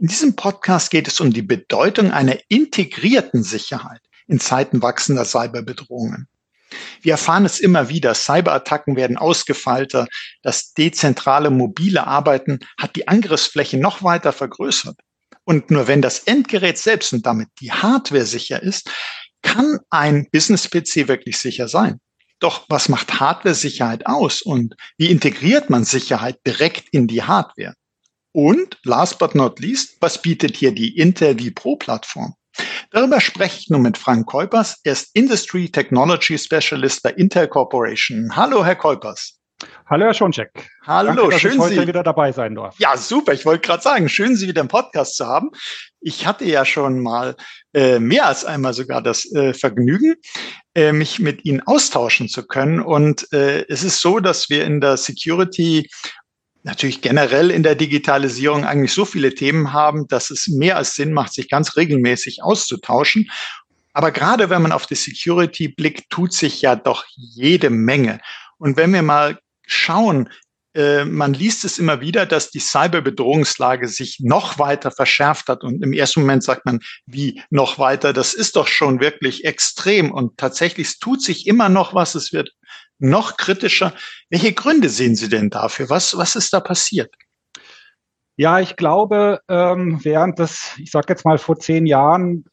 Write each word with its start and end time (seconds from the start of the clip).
In 0.00 0.06
diesem 0.06 0.34
Podcast 0.34 0.90
geht 0.90 1.08
es 1.08 1.20
um 1.20 1.30
die 1.30 1.42
Bedeutung 1.42 2.10
einer 2.10 2.38
integrierten 2.48 3.42
Sicherheit 3.42 4.00
in 4.26 4.40
Zeiten 4.40 4.80
wachsender 4.80 5.26
Cyberbedrohungen. 5.26 6.26
Wir 7.02 7.12
erfahren 7.12 7.44
es 7.44 7.60
immer 7.60 7.90
wieder, 7.90 8.14
Cyberattacken 8.14 8.96
werden 8.96 9.18
ausgefeilter, 9.18 10.06
das 10.42 10.72
dezentrale 10.72 11.50
mobile 11.50 12.06
Arbeiten 12.06 12.60
hat 12.78 12.96
die 12.96 13.08
Angriffsfläche 13.08 13.76
noch 13.76 14.02
weiter 14.02 14.32
vergrößert. 14.32 14.98
Und 15.44 15.70
nur 15.70 15.86
wenn 15.86 16.00
das 16.00 16.20
Endgerät 16.20 16.78
selbst 16.78 17.12
und 17.12 17.26
damit 17.26 17.48
die 17.60 17.72
Hardware 17.72 18.24
sicher 18.24 18.62
ist, 18.62 18.90
kann 19.42 19.80
ein 19.90 20.28
Business-PC 20.32 21.08
wirklich 21.08 21.36
sicher 21.36 21.68
sein. 21.68 22.00
Doch 22.38 22.64
was 22.70 22.88
macht 22.88 23.20
Hardware-Sicherheit 23.20 24.06
aus 24.06 24.40
und 24.40 24.76
wie 24.96 25.10
integriert 25.10 25.68
man 25.68 25.84
Sicherheit 25.84 26.38
direkt 26.46 26.88
in 26.90 27.06
die 27.06 27.22
Hardware? 27.22 27.74
Und 28.32 28.78
last 28.84 29.18
but 29.18 29.34
not 29.34 29.58
least, 29.58 29.96
was 30.00 30.20
bietet 30.20 30.56
hier 30.56 30.72
die 30.72 30.96
Intel 30.96 31.36
vPro 31.36 31.76
Plattform? 31.76 32.34
Darüber 32.90 33.20
spreche 33.20 33.58
ich 33.58 33.70
nun 33.70 33.82
mit 33.82 33.98
Frank 33.98 34.26
Keupers. 34.26 34.80
Er 34.84 34.92
ist 34.92 35.10
Industry 35.14 35.70
Technology 35.70 36.38
Specialist 36.38 37.02
bei 37.02 37.10
Intel 37.10 37.48
Corporation. 37.48 38.34
Hallo, 38.34 38.64
Herr 38.64 38.76
Keupers. 38.76 39.40
Hallo, 39.86 40.06
Herr 40.06 40.14
Schoncheck. 40.14 40.50
Hallo, 40.86 41.14
Danke, 41.14 41.30
dass 41.30 41.40
schön, 41.40 41.52
ich 41.52 41.58
heute 41.58 41.74
Sie 41.74 41.86
wieder 41.86 42.02
dabei 42.02 42.32
sein 42.32 42.54
darf. 42.54 42.78
Ja, 42.78 42.96
super. 42.96 43.32
Ich 43.32 43.44
wollte 43.44 43.66
gerade 43.66 43.82
sagen, 43.82 44.08
schön, 44.08 44.36
Sie 44.36 44.48
wieder 44.48 44.62
im 44.62 44.68
Podcast 44.68 45.16
zu 45.16 45.26
haben. 45.26 45.50
Ich 46.00 46.26
hatte 46.26 46.44
ja 46.44 46.64
schon 46.64 47.00
mal 47.00 47.36
äh, 47.74 47.98
mehr 47.98 48.26
als 48.26 48.44
einmal 48.44 48.72
sogar 48.72 49.02
das 49.02 49.30
äh, 49.32 49.52
Vergnügen, 49.52 50.14
äh, 50.74 50.92
mich 50.92 51.18
mit 51.18 51.44
Ihnen 51.44 51.60
austauschen 51.60 52.28
zu 52.28 52.46
können. 52.46 52.80
Und 52.80 53.30
äh, 53.32 53.66
es 53.68 53.82
ist 53.82 54.00
so, 54.00 54.20
dass 54.20 54.48
wir 54.48 54.64
in 54.64 54.80
der 54.80 54.96
Security 54.96 55.90
natürlich 56.62 57.00
generell 57.00 57.50
in 57.50 57.62
der 57.62 57.74
Digitalisierung 57.74 58.64
eigentlich 58.64 58.92
so 58.92 59.04
viele 59.04 59.34
Themen 59.34 59.72
haben, 59.72 60.08
dass 60.08 60.30
es 60.30 60.48
mehr 60.48 60.76
als 60.76 60.94
Sinn 60.94 61.12
macht, 61.12 61.32
sich 61.32 61.48
ganz 61.48 61.76
regelmäßig 61.76 62.42
auszutauschen. 62.42 63.30
Aber 63.92 64.12
gerade 64.12 64.50
wenn 64.50 64.62
man 64.62 64.72
auf 64.72 64.86
die 64.86 64.94
Security 64.94 65.68
blickt, 65.68 66.10
tut 66.10 66.32
sich 66.32 66.62
ja 66.62 66.76
doch 66.76 67.04
jede 67.16 67.70
Menge. 67.70 68.20
Und 68.58 68.76
wenn 68.76 68.92
wir 68.92 69.02
mal 69.02 69.38
schauen, 69.66 70.28
äh, 70.74 71.04
man 71.04 71.34
liest 71.34 71.64
es 71.64 71.78
immer 71.78 72.00
wieder, 72.00 72.26
dass 72.26 72.50
die 72.50 72.60
Cyberbedrohungslage 72.60 73.88
sich 73.88 74.20
noch 74.20 74.58
weiter 74.58 74.92
verschärft 74.92 75.48
hat. 75.48 75.64
Und 75.64 75.82
im 75.82 75.92
ersten 75.92 76.20
Moment 76.20 76.44
sagt 76.44 76.64
man, 76.64 76.80
wie 77.06 77.42
noch 77.50 77.78
weiter? 77.78 78.12
Das 78.12 78.34
ist 78.34 78.54
doch 78.54 78.68
schon 78.68 79.00
wirklich 79.00 79.44
extrem. 79.44 80.12
Und 80.12 80.36
tatsächlich, 80.36 80.88
es 80.88 80.98
tut 80.98 81.22
sich 81.22 81.46
immer 81.46 81.68
noch 81.68 81.94
was. 81.94 82.14
Es 82.14 82.32
wird 82.32 82.52
noch 83.00 83.36
kritischer. 83.36 83.92
Welche 84.28 84.52
Gründe 84.52 84.88
sehen 84.88 85.16
Sie 85.16 85.28
denn 85.28 85.50
dafür? 85.50 85.90
Was, 85.90 86.16
was 86.16 86.36
ist 86.36 86.52
da 86.52 86.60
passiert? 86.60 87.14
Ja, 88.36 88.60
ich 88.60 88.76
glaube, 88.76 89.40
ähm, 89.48 90.00
während 90.02 90.38
das, 90.38 90.74
ich 90.78 90.90
sage 90.90 91.06
jetzt 91.10 91.24
mal 91.24 91.38
vor 91.38 91.58
zehn 91.58 91.84
Jahren, 91.84 92.44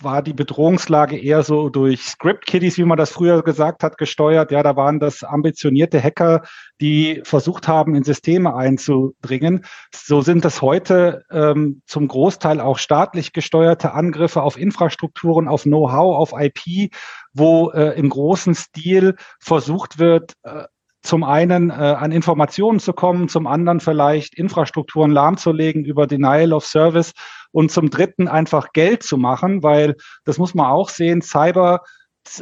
war 0.00 0.22
die 0.22 0.32
Bedrohungslage 0.32 1.18
eher 1.18 1.42
so 1.42 1.68
durch 1.68 2.02
Script-Kiddies, 2.02 2.78
wie 2.78 2.84
man 2.84 2.98
das 2.98 3.10
früher 3.10 3.42
gesagt 3.42 3.82
hat, 3.82 3.98
gesteuert. 3.98 4.50
Ja, 4.50 4.62
da 4.62 4.76
waren 4.76 5.00
das 5.00 5.22
ambitionierte 5.22 6.02
Hacker, 6.02 6.42
die 6.80 7.22
versucht 7.24 7.68
haben, 7.68 7.94
in 7.94 8.04
Systeme 8.04 8.54
einzudringen. 8.54 9.64
So 9.94 10.20
sind 10.20 10.44
das 10.44 10.62
heute 10.62 11.24
ähm, 11.30 11.82
zum 11.86 12.08
Großteil 12.08 12.60
auch 12.60 12.78
staatlich 12.78 13.32
gesteuerte 13.32 13.92
Angriffe 13.92 14.42
auf 14.42 14.58
Infrastrukturen, 14.58 15.48
auf 15.48 15.62
Know-how, 15.62 16.16
auf 16.16 16.32
IP 16.36 16.92
wo 17.32 17.70
äh, 17.70 17.98
im 17.98 18.10
großen 18.10 18.54
Stil 18.54 19.16
versucht 19.40 19.98
wird, 19.98 20.34
äh, 20.42 20.64
zum 21.02 21.24
einen 21.24 21.70
äh, 21.70 21.72
an 21.72 22.12
Informationen 22.12 22.78
zu 22.78 22.92
kommen, 22.92 23.28
zum 23.28 23.46
anderen 23.46 23.80
vielleicht 23.80 24.34
Infrastrukturen 24.34 25.10
lahmzulegen 25.10 25.84
über 25.84 26.06
Denial 26.06 26.52
of 26.52 26.64
Service 26.64 27.12
und 27.50 27.72
zum 27.72 27.90
dritten 27.90 28.28
einfach 28.28 28.72
Geld 28.72 29.02
zu 29.02 29.16
machen, 29.16 29.62
weil 29.62 29.96
das 30.24 30.38
muss 30.38 30.54
man 30.54 30.66
auch 30.66 30.88
sehen, 30.88 31.20
Cyber, 31.20 31.82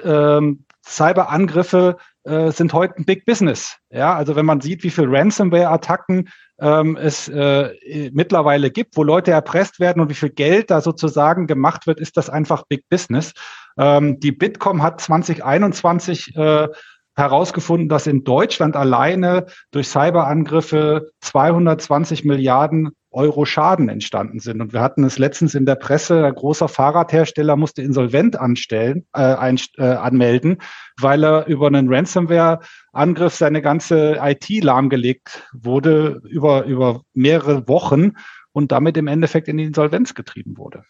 ähm, 0.05 0.65
Cyberangriffe 0.87 1.97
äh, 2.25 2.51
sind 2.51 2.73
heute 2.75 2.97
ein 2.97 3.05
Big 3.05 3.25
Business. 3.25 3.77
Ja, 3.91 4.15
also 4.15 4.37
wenn 4.37 4.47
man 4.47 4.61
sieht, 4.61 4.83
wie 4.83 4.91
viel 4.91 5.07
Ransomware-Attacken 5.09 6.29
ähm, 6.61 6.97
es 6.97 7.29
äh, 7.29 8.11
mittlerweile 8.13 8.71
gibt, 8.71 8.97
wo 8.97 9.03
Leute 9.03 9.31
erpresst 9.31 9.81
werden 9.81 10.01
und 10.01 10.11
wie 10.11 10.15
viel 10.15 10.31
Geld 10.31 10.71
da 10.71 10.81
sozusagen 10.81 11.47
gemacht 11.47 11.87
wird, 11.87 11.99
ist 11.99 12.17
das 12.17 12.29
einfach 12.29 12.65
Big 12.69 12.89
Business. 12.91 13.33
Ähm, 13.81 14.21
die 14.21 14.33
Bitkom 14.33 14.83
hat 14.83 15.01
2021 15.01 16.37
äh, 16.37 16.69
herausgefunden, 17.17 17.89
dass 17.89 18.07
in 18.07 18.25
Deutschland 18.25 18.77
alleine 18.77 19.47
durch 19.71 19.89
Cyberangriffe 19.89 21.11
220 21.21 22.25
Milliarden 22.25 22.91
Euro 23.11 23.45
Schaden 23.45 23.89
entstanden 23.89 24.39
sind. 24.39 24.61
Und 24.61 24.73
wir 24.73 24.83
hatten 24.83 25.03
es 25.03 25.19
letztens 25.19 25.55
in 25.55 25.67
der 25.67 25.75
Presse, 25.75 26.27
ein 26.27 26.35
großer 26.35 26.69
Fahrradhersteller 26.69 27.57
musste 27.57 27.83
insolvent 27.83 28.39
anstellen, 28.39 29.07
äh, 29.15 29.23
ein, 29.23 29.59
äh, 29.79 29.83
anmelden, 29.83 30.59
weil 31.01 31.25
er 31.25 31.47
über 31.47 31.67
einen 31.67 31.93
Ransomware-Angriff 31.93 33.35
seine 33.35 33.63
ganze 33.63 34.19
IT 34.21 34.49
lahmgelegt 34.63 35.49
wurde 35.53 36.21
über, 36.29 36.65
über 36.67 37.01
mehrere 37.15 37.67
Wochen 37.67 38.13
und 38.53 38.73
damit 38.73 38.99
im 38.99 39.07
Endeffekt 39.07 39.49
in 39.49 39.57
die 39.57 39.65
Insolvenz 39.65 40.15
getrieben 40.15 40.59
wurde. 40.59 40.85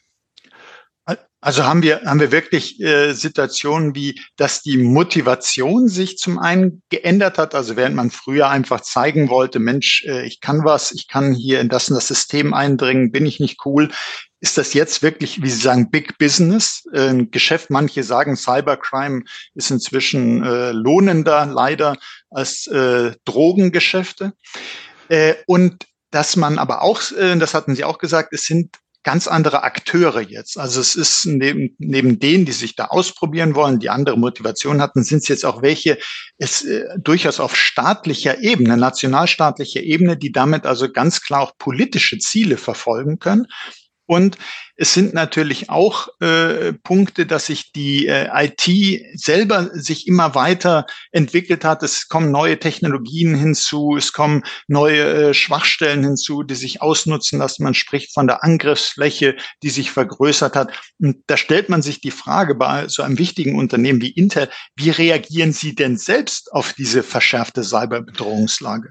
Also 1.42 1.64
haben 1.64 1.82
wir, 1.82 2.02
haben 2.04 2.20
wir 2.20 2.32
wirklich 2.32 2.78
äh, 2.80 3.14
Situationen 3.14 3.94
wie, 3.94 4.20
dass 4.36 4.60
die 4.60 4.76
Motivation 4.76 5.88
sich 5.88 6.18
zum 6.18 6.38
einen 6.38 6.82
geändert 6.90 7.38
hat. 7.38 7.54
Also 7.54 7.76
während 7.76 7.96
man 7.96 8.10
früher 8.10 8.50
einfach 8.50 8.82
zeigen 8.82 9.30
wollte, 9.30 9.58
Mensch, 9.58 10.04
äh, 10.04 10.26
ich 10.26 10.40
kann 10.40 10.64
was, 10.64 10.92
ich 10.92 11.08
kann 11.08 11.32
hier 11.32 11.60
in 11.60 11.70
das 11.70 11.88
und 11.88 11.94
das 11.94 12.08
System 12.08 12.52
eindringen, 12.52 13.10
bin 13.10 13.24
ich 13.24 13.40
nicht 13.40 13.64
cool. 13.64 13.90
Ist 14.40 14.58
das 14.58 14.74
jetzt 14.74 15.02
wirklich, 15.02 15.42
wie 15.42 15.48
Sie 15.48 15.60
sagen, 15.60 15.90
Big 15.90 16.18
Business, 16.18 16.84
äh, 16.92 17.24
Geschäft? 17.24 17.70
Manche 17.70 18.02
sagen, 18.02 18.36
Cybercrime 18.36 19.22
ist 19.54 19.70
inzwischen 19.70 20.44
äh, 20.44 20.72
lohnender 20.72 21.46
leider 21.46 21.96
als 22.30 22.66
äh, 22.66 23.12
Drogengeschäfte. 23.24 24.34
Äh, 25.08 25.36
und 25.46 25.86
dass 26.10 26.36
man 26.36 26.58
aber 26.58 26.82
auch, 26.82 27.00
äh, 27.12 27.36
das 27.36 27.54
hatten 27.54 27.74
Sie 27.74 27.84
auch 27.84 27.98
gesagt, 27.98 28.34
es 28.34 28.44
sind 28.44 28.76
ganz 29.02 29.28
andere 29.28 29.62
Akteure 29.62 30.20
jetzt. 30.20 30.58
Also 30.58 30.80
es 30.80 30.94
ist 30.94 31.24
neben, 31.26 31.74
neben 31.78 32.18
denen, 32.18 32.44
die 32.44 32.52
sich 32.52 32.76
da 32.76 32.86
ausprobieren 32.86 33.54
wollen, 33.54 33.78
die 33.78 33.90
andere 33.90 34.18
Motivation 34.18 34.82
hatten, 34.82 35.02
sind 35.02 35.18
es 35.18 35.28
jetzt 35.28 35.44
auch 35.44 35.62
welche, 35.62 35.98
es 36.38 36.64
äh, 36.64 36.84
durchaus 36.98 37.40
auf 37.40 37.56
staatlicher 37.56 38.40
Ebene, 38.40 38.76
nationalstaatlicher 38.76 39.80
Ebene, 39.80 40.16
die 40.16 40.32
damit 40.32 40.66
also 40.66 40.90
ganz 40.90 41.22
klar 41.22 41.40
auch 41.42 41.56
politische 41.58 42.18
Ziele 42.18 42.56
verfolgen 42.56 43.18
können. 43.18 43.46
Und 44.10 44.38
es 44.74 44.92
sind 44.92 45.14
natürlich 45.14 45.70
auch 45.70 46.08
äh, 46.20 46.72
Punkte, 46.72 47.26
dass 47.26 47.46
sich 47.46 47.70
die 47.70 48.08
äh, 48.08 48.26
IT 48.34 48.68
selber 49.14 49.70
sich 49.72 50.08
immer 50.08 50.34
weiter 50.34 50.86
entwickelt 51.12 51.64
hat. 51.64 51.84
Es 51.84 52.08
kommen 52.08 52.32
neue 52.32 52.58
Technologien 52.58 53.36
hinzu, 53.36 53.94
es 53.96 54.12
kommen 54.12 54.42
neue 54.66 55.28
äh, 55.28 55.34
Schwachstellen 55.34 56.02
hinzu, 56.02 56.42
die 56.42 56.56
sich 56.56 56.82
ausnutzen 56.82 57.38
lassen. 57.38 57.62
Man 57.62 57.74
spricht 57.74 58.12
von 58.12 58.26
der 58.26 58.42
Angriffsfläche, 58.42 59.36
die 59.62 59.70
sich 59.70 59.92
vergrößert 59.92 60.56
hat. 60.56 60.72
Und 60.98 61.22
da 61.28 61.36
stellt 61.36 61.68
man 61.68 61.80
sich 61.80 62.00
die 62.00 62.10
Frage 62.10 62.56
bei 62.56 62.88
so 62.88 63.04
einem 63.04 63.16
wichtigen 63.16 63.56
Unternehmen 63.56 64.00
wie 64.00 64.10
Intel, 64.10 64.50
wie 64.74 64.90
reagieren 64.90 65.52
Sie 65.52 65.76
denn 65.76 65.96
selbst 65.96 66.52
auf 66.52 66.72
diese 66.72 67.04
verschärfte 67.04 67.62
Cyberbedrohungslage? 67.62 68.90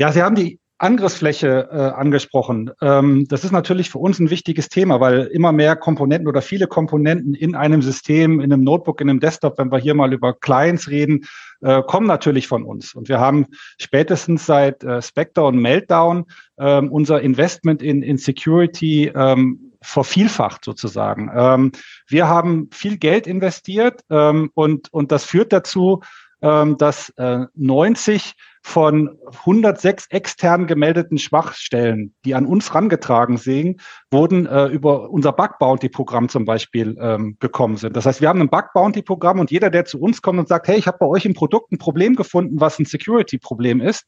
Ja, 0.00 0.10
Sie 0.10 0.20
haben 0.20 0.34
die 0.34 0.58
Angriffsfläche 0.78 1.68
äh, 1.72 1.76
angesprochen. 1.76 2.70
Ähm, 2.80 3.26
das 3.28 3.44
ist 3.44 3.50
natürlich 3.50 3.90
für 3.90 3.98
uns 3.98 4.20
ein 4.20 4.30
wichtiges 4.30 4.68
Thema, 4.68 5.00
weil 5.00 5.24
immer 5.24 5.52
mehr 5.52 5.74
Komponenten 5.74 6.28
oder 6.28 6.40
viele 6.40 6.68
Komponenten 6.68 7.34
in 7.34 7.56
einem 7.56 7.82
System, 7.82 8.40
in 8.40 8.52
einem 8.52 8.62
Notebook, 8.62 9.00
in 9.00 9.10
einem 9.10 9.20
Desktop, 9.20 9.58
wenn 9.58 9.72
wir 9.72 9.78
hier 9.78 9.94
mal 9.94 10.12
über 10.12 10.32
Clients 10.34 10.88
reden, 10.88 11.26
äh, 11.62 11.82
kommen 11.82 12.06
natürlich 12.06 12.46
von 12.46 12.62
uns. 12.62 12.94
Und 12.94 13.08
wir 13.08 13.18
haben 13.18 13.46
spätestens 13.78 14.46
seit 14.46 14.84
äh, 14.84 15.02
Spectre 15.02 15.44
und 15.44 15.58
Meltdown 15.58 16.26
ähm, 16.58 16.92
unser 16.92 17.20
Investment 17.20 17.82
in, 17.82 18.02
in 18.02 18.16
Security 18.16 19.10
ähm, 19.14 19.72
vervielfacht 19.82 20.64
sozusagen. 20.64 21.30
Ähm, 21.34 21.72
wir 22.06 22.28
haben 22.28 22.68
viel 22.72 22.98
Geld 22.98 23.26
investiert 23.26 24.02
ähm, 24.10 24.50
und, 24.54 24.92
und 24.92 25.12
das 25.12 25.24
führt 25.24 25.52
dazu, 25.52 26.02
dass 26.40 27.10
äh, 27.16 27.46
90 27.54 28.34
von 28.62 29.18
106 29.40 30.06
extern 30.10 30.66
gemeldeten 30.66 31.18
Schwachstellen, 31.18 32.14
die 32.24 32.34
an 32.34 32.44
uns 32.44 32.74
rangetragen 32.74 33.38
sind, 33.38 33.80
wurden 34.10 34.46
äh, 34.46 34.66
über 34.66 35.10
unser 35.10 35.32
Bug 35.32 35.58
Bounty 35.58 35.88
Programm 35.88 36.28
zum 36.28 36.44
Beispiel 36.44 36.96
ähm, 37.00 37.36
gekommen 37.40 37.76
sind. 37.76 37.96
Das 37.96 38.04
heißt, 38.04 38.20
wir 38.20 38.28
haben 38.28 38.40
ein 38.40 38.50
Bug 38.50 38.66
Bounty 38.74 39.02
Programm 39.02 39.40
und 39.40 39.50
jeder, 39.50 39.70
der 39.70 39.84
zu 39.84 40.00
uns 40.00 40.20
kommt 40.20 40.38
und 40.38 40.48
sagt, 40.48 40.68
hey, 40.68 40.78
ich 40.78 40.86
habe 40.86 40.98
bei 41.00 41.06
euch 41.06 41.24
im 41.24 41.34
Produkt 41.34 41.72
ein 41.72 41.78
Problem 41.78 42.14
gefunden, 42.14 42.60
was 42.60 42.78
ein 42.78 42.84
Security 42.84 43.38
Problem 43.38 43.80
ist, 43.80 44.04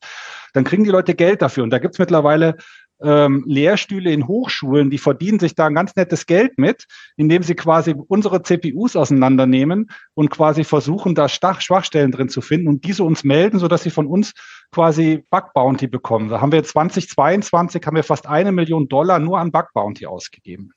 dann 0.53 0.65
kriegen 0.65 0.85
die 0.85 0.91
Leute 0.91 1.15
Geld 1.15 1.43
dafür. 1.43 1.65
Und 1.65 1.71
da 1.71 1.79
gibt's 1.79 1.99
mittlerweile 1.99 2.57
ähm, 3.03 3.45
Lehrstühle 3.47 4.13
in 4.13 4.27
Hochschulen, 4.27 4.91
die 4.91 4.99
verdienen 4.99 5.39
sich 5.39 5.55
da 5.55 5.67
ein 5.67 5.75
ganz 5.75 5.97
nettes 5.97 6.27
Geld 6.27 6.59
mit, 6.59 6.87
indem 7.17 7.43
sie 7.43 7.55
quasi 7.55 7.95
unsere 8.09 8.43
CPUs 8.43 8.97
auseinandernehmen 8.97 9.91
und 10.15 10.31
quasi 10.31 10.65
versuchen, 10.65 11.15
da 11.15 11.29
Schwachstellen 11.29 12.13
drin 12.13 12.29
zu 12.29 12.41
finden 12.41 12.69
und 12.69 12.85
diese 12.85 13.05
uns 13.05 13.25
melden, 13.25 13.59
sodass 13.59 13.83
sie 13.83 13.91
von 13.91 14.07
uns 14.07 14.33
quasi 14.73 15.25
Bug 15.31 15.53
Bounty 15.55 15.87
bekommen. 15.87 16.29
Da 16.29 16.41
haben 16.41 16.53
wir 16.53 16.63
2022 16.63 17.85
haben 17.87 17.97
wir 17.97 18.05
fast 18.05 18.27
eine 18.27 18.53
Million 18.53 18.89
Dollar 18.89 19.19
nur 19.19 19.39
an 19.39 19.53
Bug 19.53 19.69
Bounty 19.75 20.07
ausgegeben. 20.07 20.73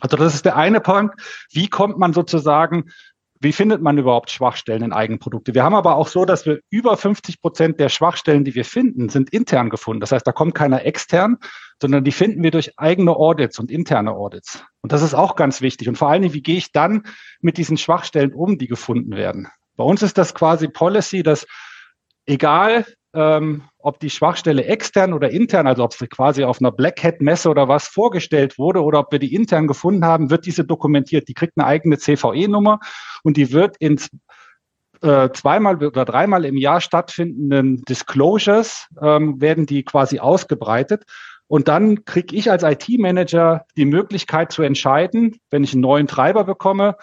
Also 0.00 0.16
das 0.16 0.34
ist 0.34 0.44
der 0.44 0.56
eine 0.56 0.80
Punkt. 0.80 1.14
Wie 1.52 1.68
kommt 1.68 1.98
man 1.98 2.12
sozusagen 2.12 2.90
wie 3.44 3.52
findet 3.52 3.80
man 3.82 3.98
überhaupt 3.98 4.30
Schwachstellen 4.30 4.82
in 4.82 4.92
Eigenprodukte? 4.92 5.54
Wir 5.54 5.62
haben 5.62 5.74
aber 5.74 5.96
auch 5.96 6.08
so, 6.08 6.24
dass 6.24 6.46
wir 6.46 6.60
über 6.70 6.96
50 6.96 7.40
Prozent 7.40 7.78
der 7.78 7.88
Schwachstellen, 7.88 8.44
die 8.44 8.54
wir 8.54 8.64
finden, 8.64 9.08
sind 9.08 9.30
intern 9.30 9.70
gefunden. 9.70 10.00
Das 10.00 10.10
heißt, 10.10 10.26
da 10.26 10.32
kommt 10.32 10.54
keiner 10.54 10.84
extern, 10.84 11.36
sondern 11.80 12.02
die 12.02 12.12
finden 12.12 12.42
wir 12.42 12.50
durch 12.50 12.78
eigene 12.78 13.14
Audits 13.14 13.58
und 13.58 13.70
interne 13.70 14.12
Audits. 14.12 14.64
Und 14.80 14.92
das 14.92 15.02
ist 15.02 15.14
auch 15.14 15.36
ganz 15.36 15.60
wichtig. 15.60 15.88
Und 15.88 15.96
vor 15.96 16.08
allen 16.08 16.22
Dingen, 16.22 16.34
wie 16.34 16.42
gehe 16.42 16.56
ich 16.56 16.72
dann 16.72 17.02
mit 17.40 17.56
diesen 17.56 17.76
Schwachstellen 17.76 18.32
um, 18.32 18.58
die 18.58 18.66
gefunden 18.66 19.14
werden? 19.14 19.48
Bei 19.76 19.84
uns 19.84 20.02
ist 20.02 20.18
das 20.18 20.34
quasi 20.34 20.68
Policy, 20.68 21.22
dass 21.22 21.46
egal 22.26 22.86
ähm, 23.14 23.62
ob 23.78 24.00
die 24.00 24.10
Schwachstelle 24.10 24.64
extern 24.64 25.12
oder 25.12 25.30
intern, 25.30 25.66
also 25.66 25.84
ob 25.84 25.94
sie 25.94 26.08
quasi 26.08 26.44
auf 26.44 26.60
einer 26.60 26.72
Black 26.72 27.02
Hat 27.04 27.20
Messe 27.20 27.48
oder 27.48 27.68
was 27.68 27.86
vorgestellt 27.86 28.58
wurde 28.58 28.82
oder 28.82 29.00
ob 29.00 29.12
wir 29.12 29.18
die 29.18 29.34
intern 29.34 29.66
gefunden 29.66 30.04
haben, 30.04 30.30
wird 30.30 30.46
diese 30.46 30.64
dokumentiert. 30.64 31.28
Die 31.28 31.34
kriegt 31.34 31.54
eine 31.56 31.66
eigene 31.66 31.98
CVE-Nummer 31.98 32.80
und 33.22 33.36
die 33.36 33.52
wird 33.52 33.76
in 33.78 34.00
äh, 35.02 35.30
zweimal 35.32 35.82
oder 35.82 36.04
dreimal 36.04 36.44
im 36.44 36.56
Jahr 36.56 36.80
stattfindenden 36.80 37.82
Disclosures 37.82 38.88
ähm, 39.00 39.40
werden 39.40 39.66
die 39.66 39.84
quasi 39.84 40.18
ausgebreitet. 40.18 41.04
Und 41.46 41.68
dann 41.68 42.04
kriege 42.04 42.34
ich 42.34 42.50
als 42.50 42.62
IT-Manager 42.62 43.66
die 43.76 43.84
Möglichkeit 43.84 44.50
zu 44.50 44.62
entscheiden, 44.62 45.36
wenn 45.50 45.62
ich 45.62 45.74
einen 45.74 45.82
neuen 45.82 46.06
Treiber 46.06 46.44
bekomme, 46.44 46.96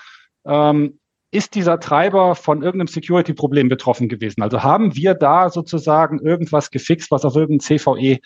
ähm, 0.45 0.99
ist 1.31 1.55
dieser 1.55 1.79
Treiber 1.79 2.35
von 2.35 2.61
irgendeinem 2.61 2.87
Security-Problem 2.87 3.69
betroffen 3.69 4.09
gewesen? 4.09 4.41
Also 4.41 4.63
haben 4.63 4.95
wir 4.95 5.13
da 5.13 5.49
sozusagen 5.49 6.19
irgendwas 6.19 6.71
gefixt, 6.71 7.09
was 7.09 7.23
auf 7.23 7.35
irgendein 7.35 7.61
CVE 7.61 8.19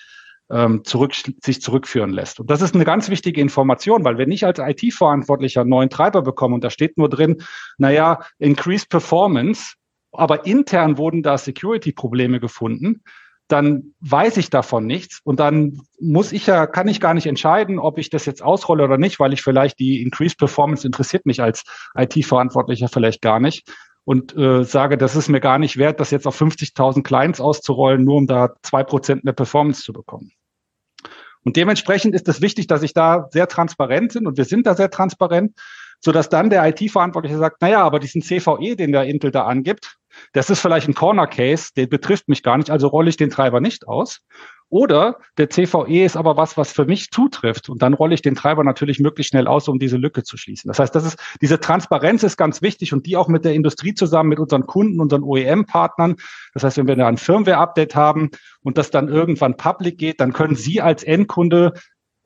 ähm, 0.49 0.83
zurück, 0.83 1.13
sich 1.13 1.61
zurückführen 1.61 2.11
lässt? 2.11 2.39
Und 2.39 2.49
das 2.49 2.61
ist 2.61 2.73
eine 2.73 2.83
ganz 2.83 3.09
wichtige 3.09 3.39
Information, 3.41 4.03
weil 4.03 4.17
wenn 4.17 4.31
ich 4.31 4.45
als 4.45 4.59
IT-Verantwortlicher 4.59 5.61
einen 5.61 5.69
neuen 5.69 5.91
Treiber 5.91 6.23
bekomme 6.23 6.55
und 6.55 6.63
da 6.63 6.71
steht 6.71 6.97
nur 6.97 7.09
drin, 7.09 7.43
naja, 7.77 8.19
increased 8.39 8.89
performance, 8.89 9.75
aber 10.11 10.45
intern 10.47 10.97
wurden 10.97 11.21
da 11.21 11.37
Security-Probleme 11.37 12.39
gefunden, 12.39 13.03
dann 13.47 13.93
weiß 13.99 14.37
ich 14.37 14.49
davon 14.49 14.85
nichts 14.85 15.19
und 15.23 15.39
dann 15.39 15.81
muss 15.99 16.31
ich 16.31 16.47
ja, 16.47 16.65
kann 16.65 16.87
ich 16.87 16.99
gar 16.99 17.13
nicht 17.13 17.27
entscheiden, 17.27 17.77
ob 17.77 17.97
ich 17.97 18.09
das 18.09 18.25
jetzt 18.25 18.41
ausrolle 18.41 18.83
oder 18.83 18.97
nicht, 18.97 19.19
weil 19.19 19.33
ich 19.33 19.43
vielleicht 19.43 19.79
die 19.79 20.01
Increased 20.01 20.37
Performance 20.37 20.85
interessiert 20.85 21.25
mich 21.25 21.41
als 21.41 21.63
IT-Verantwortlicher 21.95 22.87
vielleicht 22.87 23.21
gar 23.21 23.39
nicht 23.39 23.71
und 24.03 24.35
äh, 24.35 24.63
sage, 24.63 24.97
das 24.97 25.15
ist 25.15 25.29
mir 25.29 25.41
gar 25.41 25.59
nicht 25.59 25.77
wert, 25.77 25.99
das 25.99 26.11
jetzt 26.11 26.25
auf 26.25 26.39
50.000 26.39 27.03
Clients 27.03 27.39
auszurollen, 27.39 28.03
nur 28.03 28.15
um 28.15 28.27
da 28.27 28.55
zwei 28.63 28.83
Prozent 28.83 29.23
mehr 29.23 29.33
Performance 29.33 29.83
zu 29.83 29.93
bekommen. 29.93 30.31
Und 31.43 31.55
dementsprechend 31.55 32.15
ist 32.15 32.27
es 32.27 32.41
wichtig, 32.41 32.65
dass 32.65 32.81
ich 32.81 32.93
da 32.93 33.27
sehr 33.31 33.47
transparent 33.47 34.11
sind 34.11 34.25
und 34.25 34.37
wir 34.37 34.45
sind 34.45 34.65
da 34.65 34.75
sehr 34.75 34.89
transparent, 34.89 35.53
so 35.99 36.11
dass 36.11 36.29
dann 36.29 36.49
der 36.49 36.65
IT-Verantwortliche 36.67 37.37
sagt, 37.37 37.61
naja, 37.61 37.83
aber 37.83 37.99
diesen 37.99 38.23
CVE, 38.23 38.75
den 38.75 38.91
der 38.91 39.03
Intel 39.03 39.29
da 39.31 39.45
angibt, 39.45 39.97
das 40.33 40.49
ist 40.49 40.59
vielleicht 40.59 40.87
ein 40.87 40.93
Corner 40.93 41.27
Case, 41.27 41.69
der 41.75 41.87
betrifft 41.87 42.27
mich 42.27 42.43
gar 42.43 42.57
nicht, 42.57 42.69
also 42.69 42.87
rolle 42.87 43.09
ich 43.09 43.17
den 43.17 43.29
Treiber 43.29 43.61
nicht 43.61 43.87
aus. 43.87 44.21
Oder 44.69 45.19
der 45.37 45.49
CVE 45.49 46.03
ist 46.05 46.17
aber 46.17 46.37
was, 46.37 46.57
was 46.57 46.71
für 46.71 46.85
mich 46.85 47.11
zutrifft. 47.11 47.69
Und 47.69 47.83
dann 47.83 47.93
rolle 47.93 48.15
ich 48.15 48.23
den 48.23 48.35
Treiber 48.35 48.63
natürlich 48.63 48.99
möglichst 48.99 49.29
schnell 49.29 49.47
aus, 49.47 49.67
um 49.67 49.77
diese 49.77 49.97
Lücke 49.97 50.23
zu 50.23 50.37
schließen. 50.37 50.67
Das 50.67 50.79
heißt, 50.79 50.93
das 50.95 51.05
ist, 51.05 51.19
diese 51.39 51.59
Transparenz 51.59 52.23
ist 52.23 52.35
ganz 52.35 52.61
wichtig 52.63 52.91
und 52.91 53.05
die 53.05 53.15
auch 53.15 53.27
mit 53.27 53.45
der 53.45 53.53
Industrie 53.53 53.93
zusammen, 53.93 54.29
mit 54.29 54.39
unseren 54.39 54.65
Kunden, 54.65 54.99
unseren 54.99 55.23
OEM-Partnern. 55.23 56.15
Das 56.53 56.63
heißt, 56.63 56.77
wenn 56.77 56.87
wir 56.87 56.95
da 56.95 57.07
ein 57.07 57.17
Firmware-Update 57.17 57.95
haben 57.95 58.31
und 58.63 58.77
das 58.79 58.89
dann 58.89 59.07
irgendwann 59.07 59.55
public 59.55 59.99
geht, 59.99 60.19
dann 60.19 60.33
können 60.33 60.55
Sie 60.55 60.81
als 60.81 61.03
Endkunde 61.03 61.73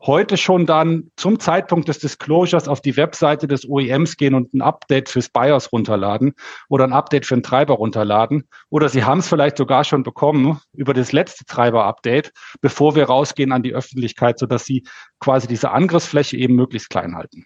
heute 0.01 0.37
schon 0.37 0.65
dann 0.65 1.11
zum 1.17 1.39
Zeitpunkt 1.39 1.89
des 1.89 1.99
Disclosures 1.99 2.67
auf 2.67 2.81
die 2.81 2.95
Webseite 2.95 3.47
des 3.47 3.67
OEMs 3.67 4.15
gehen 4.17 4.33
und 4.33 4.53
ein 4.53 4.61
Update 4.61 5.09
fürs 5.09 5.29
BIOS 5.29 5.71
runterladen 5.71 6.33
oder 6.69 6.85
ein 6.85 6.93
Update 6.93 7.25
für 7.25 7.35
einen 7.35 7.43
Treiber 7.43 7.75
runterladen. 7.75 8.47
Oder 8.69 8.87
Sie 8.89 9.03
haben 9.03 9.19
es 9.19 9.27
vielleicht 9.27 9.57
sogar 9.57 9.83
schon 9.83 10.03
bekommen 10.03 10.59
über 10.73 10.93
das 10.93 11.11
letzte 11.11 11.45
Treiber-Update, 11.45 12.31
bevor 12.61 12.95
wir 12.95 13.05
rausgehen 13.05 13.51
an 13.51 13.63
die 13.63 13.73
Öffentlichkeit, 13.73 14.39
sodass 14.39 14.65
Sie 14.65 14.83
quasi 15.19 15.47
diese 15.47 15.71
Angriffsfläche 15.71 16.37
eben 16.37 16.55
möglichst 16.55 16.89
klein 16.89 17.15
halten. 17.15 17.45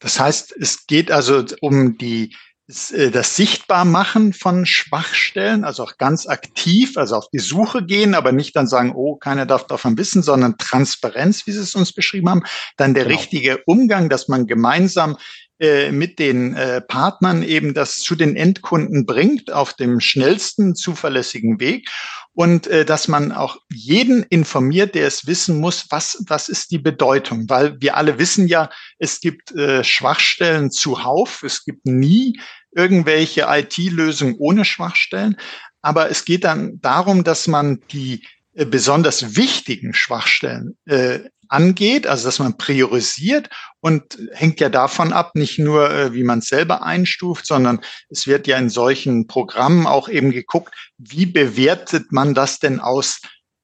Das 0.00 0.18
heißt, 0.20 0.54
es 0.58 0.86
geht 0.86 1.10
also 1.10 1.44
um 1.60 1.96
die 1.96 2.34
das 2.66 3.36
Sichtbarmachen 3.36 4.32
von 4.32 4.64
Schwachstellen, 4.64 5.64
also 5.64 5.82
auch 5.82 5.98
ganz 5.98 6.26
aktiv, 6.26 6.96
also 6.96 7.16
auf 7.16 7.28
die 7.28 7.38
Suche 7.38 7.84
gehen, 7.84 8.14
aber 8.14 8.32
nicht 8.32 8.56
dann 8.56 8.66
sagen, 8.66 8.92
oh, 8.94 9.16
keiner 9.16 9.44
darf 9.44 9.66
davon 9.66 9.98
wissen, 9.98 10.22
sondern 10.22 10.56
Transparenz, 10.56 11.46
wie 11.46 11.52
Sie 11.52 11.60
es 11.60 11.74
uns 11.74 11.92
beschrieben 11.92 12.30
haben. 12.30 12.42
Dann 12.78 12.94
der 12.94 13.04
genau. 13.04 13.18
richtige 13.18 13.62
Umgang, 13.66 14.08
dass 14.08 14.28
man 14.28 14.46
gemeinsam 14.46 15.18
äh, 15.60 15.92
mit 15.92 16.18
den 16.18 16.56
äh, 16.56 16.80
Partnern 16.80 17.42
eben 17.44 17.74
das 17.74 17.98
zu 17.98 18.16
den 18.16 18.34
Endkunden 18.34 19.06
bringt 19.06 19.52
auf 19.52 19.74
dem 19.74 20.00
schnellsten, 20.00 20.74
zuverlässigen 20.74 21.60
Weg. 21.60 21.88
Und 22.32 22.66
äh, 22.66 22.84
dass 22.84 23.06
man 23.06 23.30
auch 23.30 23.58
jeden 23.72 24.24
informiert, 24.24 24.96
der 24.96 25.06
es 25.06 25.28
wissen 25.28 25.60
muss, 25.60 25.86
was, 25.90 26.22
was 26.26 26.48
ist 26.48 26.72
die 26.72 26.80
Bedeutung, 26.80 27.48
weil 27.48 27.80
wir 27.80 27.96
alle 27.96 28.18
wissen 28.18 28.48
ja, 28.48 28.68
es 28.98 29.20
gibt 29.20 29.52
äh, 29.52 29.84
Schwachstellen 29.84 30.72
zuhauf, 30.72 31.44
es 31.44 31.64
gibt 31.64 31.86
nie 31.86 32.40
irgendwelche 32.74 33.46
IT-Lösungen 33.48 34.34
ohne 34.36 34.64
Schwachstellen, 34.64 35.36
aber 35.80 36.10
es 36.10 36.24
geht 36.24 36.42
dann 36.42 36.80
darum, 36.80 37.22
dass 37.22 37.46
man 37.46 37.80
die 37.92 38.26
äh, 38.54 38.64
besonders 38.64 39.36
wichtigen 39.36 39.94
Schwachstellen 39.94 40.76
äh, 40.86 41.20
angeht, 41.54 42.06
also 42.06 42.26
dass 42.26 42.40
man 42.40 42.58
priorisiert 42.58 43.48
und 43.80 44.18
hängt 44.32 44.60
ja 44.60 44.68
davon 44.68 45.12
ab, 45.12 45.34
nicht 45.34 45.58
nur, 45.58 45.90
äh, 45.90 46.12
wie 46.12 46.24
man 46.24 46.40
es 46.40 46.48
selber 46.48 46.82
einstuft, 46.82 47.46
sondern 47.46 47.80
es 48.10 48.26
wird 48.26 48.46
ja 48.46 48.58
in 48.58 48.68
solchen 48.68 49.26
Programmen 49.26 49.86
auch 49.86 50.08
eben 50.08 50.32
geguckt, 50.32 50.74
wie 50.98 51.26
bewertet 51.26 52.10
man 52.10 52.34
das 52.34 52.58
denn 52.58 52.80
aus 52.80 53.20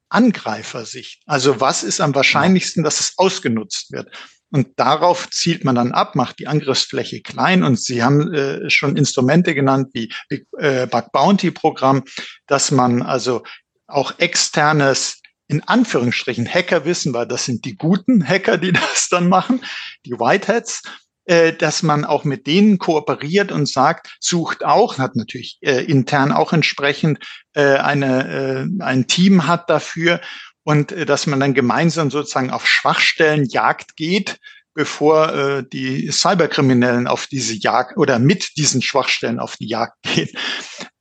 Angreifersicht? 0.09 1.21
Also 1.25 1.59
was 1.59 1.83
ist 1.83 2.01
am 2.01 2.15
wahrscheinlichsten, 2.15 2.83
dass 2.83 2.99
es 2.99 3.13
ausgenutzt 3.17 3.91
wird? 3.91 4.09
Und 4.53 4.67
darauf 4.77 5.29
zielt 5.29 5.63
man 5.63 5.75
dann 5.75 5.93
ab, 5.93 6.15
macht 6.15 6.39
die 6.39 6.47
Angriffsfläche 6.47 7.21
klein. 7.21 7.63
Und 7.63 7.79
Sie 7.79 8.03
haben 8.03 8.33
äh, 8.33 8.69
schon 8.69 8.97
Instrumente 8.97 9.55
genannt 9.55 9.89
wie 9.93 10.11
äh, 10.57 10.87
Bug 10.87 11.11
Bounty 11.13 11.51
Programm, 11.51 12.03
dass 12.47 12.69
man 12.71 13.01
also 13.01 13.43
auch 13.87 14.19
externes 14.19 15.20
in 15.51 15.61
Anführungsstrichen 15.67 16.47
Hacker 16.47 16.85
wissen, 16.85 17.13
weil 17.13 17.27
das 17.27 17.45
sind 17.45 17.65
die 17.65 17.75
guten 17.75 18.25
Hacker, 18.27 18.57
die 18.57 18.71
das 18.71 19.09
dann 19.09 19.27
machen, 19.29 19.61
die 20.05 20.13
Whiteheads, 20.13 20.83
äh, 21.25 21.53
dass 21.53 21.83
man 21.83 22.05
auch 22.05 22.23
mit 22.23 22.47
denen 22.47 22.77
kooperiert 22.77 23.51
und 23.51 23.67
sagt, 23.67 24.15
sucht 24.19 24.65
auch, 24.65 24.97
hat 24.97 25.15
natürlich 25.15 25.59
äh, 25.61 25.83
intern 25.83 26.31
auch 26.31 26.53
entsprechend 26.53 27.19
äh, 27.53 27.75
eine, 27.75 28.67
äh, 28.79 28.83
ein 28.83 29.07
Team 29.07 29.45
hat 29.45 29.69
dafür 29.69 30.21
und 30.63 30.91
äh, 30.91 31.05
dass 31.05 31.27
man 31.27 31.39
dann 31.39 31.53
gemeinsam 31.53 32.09
sozusagen 32.09 32.49
auf 32.49 32.67
Schwachstellen 32.67 33.45
Jagd 33.45 33.97
geht, 33.97 34.39
bevor 34.73 35.33
äh, 35.33 35.63
die 35.67 36.11
Cyberkriminellen 36.11 37.07
auf 37.07 37.27
diese 37.27 37.53
Jagd 37.53 37.97
oder 37.97 38.19
mit 38.19 38.57
diesen 38.57 38.81
Schwachstellen 38.81 39.39
auf 39.39 39.57
die 39.57 39.67
Jagd 39.67 40.01
gehen. 40.03 40.29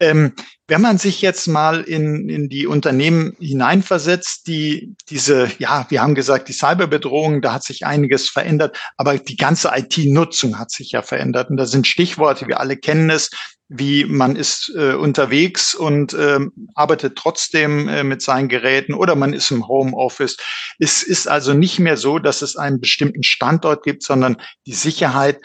Ähm, 0.00 0.32
wenn 0.66 0.80
man 0.80 0.98
sich 0.98 1.20
jetzt 1.20 1.46
mal 1.46 1.82
in, 1.82 2.28
in 2.28 2.48
die 2.48 2.66
Unternehmen 2.66 3.36
hineinversetzt, 3.38 4.46
die 4.46 4.94
diese, 5.10 5.50
ja, 5.58 5.84
wir 5.88 6.00
haben 6.00 6.14
gesagt, 6.14 6.48
die 6.48 6.52
Cyberbedrohung, 6.52 7.42
da 7.42 7.52
hat 7.52 7.64
sich 7.64 7.84
einiges 7.84 8.30
verändert, 8.30 8.78
aber 8.96 9.18
die 9.18 9.36
ganze 9.36 9.72
IT-Nutzung 9.74 10.58
hat 10.58 10.70
sich 10.70 10.92
ja 10.92 11.02
verändert. 11.02 11.50
Und 11.50 11.56
da 11.56 11.66
sind 11.66 11.86
Stichworte, 11.86 12.46
wir 12.46 12.60
alle 12.60 12.76
kennen 12.76 13.10
es, 13.10 13.30
wie 13.68 14.04
man 14.04 14.34
ist 14.34 14.72
äh, 14.76 14.94
unterwegs 14.94 15.74
und 15.74 16.12
äh, 16.12 16.40
arbeitet 16.74 17.16
trotzdem 17.16 17.88
äh, 17.88 18.02
mit 18.02 18.20
seinen 18.20 18.48
Geräten 18.48 18.94
oder 18.94 19.14
man 19.14 19.32
ist 19.32 19.52
im 19.52 19.68
Homeoffice. 19.68 20.36
Es 20.80 21.04
ist 21.04 21.28
also 21.28 21.54
nicht 21.54 21.78
mehr 21.78 21.96
so, 21.96 22.18
dass 22.18 22.42
es 22.42 22.56
einen 22.56 22.80
bestimmten 22.80 23.22
Standort 23.22 23.84
gibt, 23.84 24.02
sondern 24.02 24.38
die 24.66 24.72
Sicherheit 24.72 25.40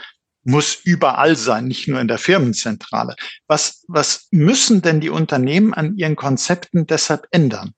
muss 0.46 0.75
überall 0.84 1.36
sein, 1.36 1.66
nicht 1.66 1.88
nur 1.88 2.00
in 2.00 2.08
der 2.08 2.20
Firmenzentrale. 2.20 3.16
Was, 3.48 3.84
was 3.88 4.28
müssen 4.32 4.82
denn 4.82 5.02
die 5.02 5.10
Unternehmen 5.10 5.74
an 5.74 5.98
ihren 5.98 6.16
Konzepten 6.16 6.88
deshalb 6.88 7.28
ändern? 7.32 7.74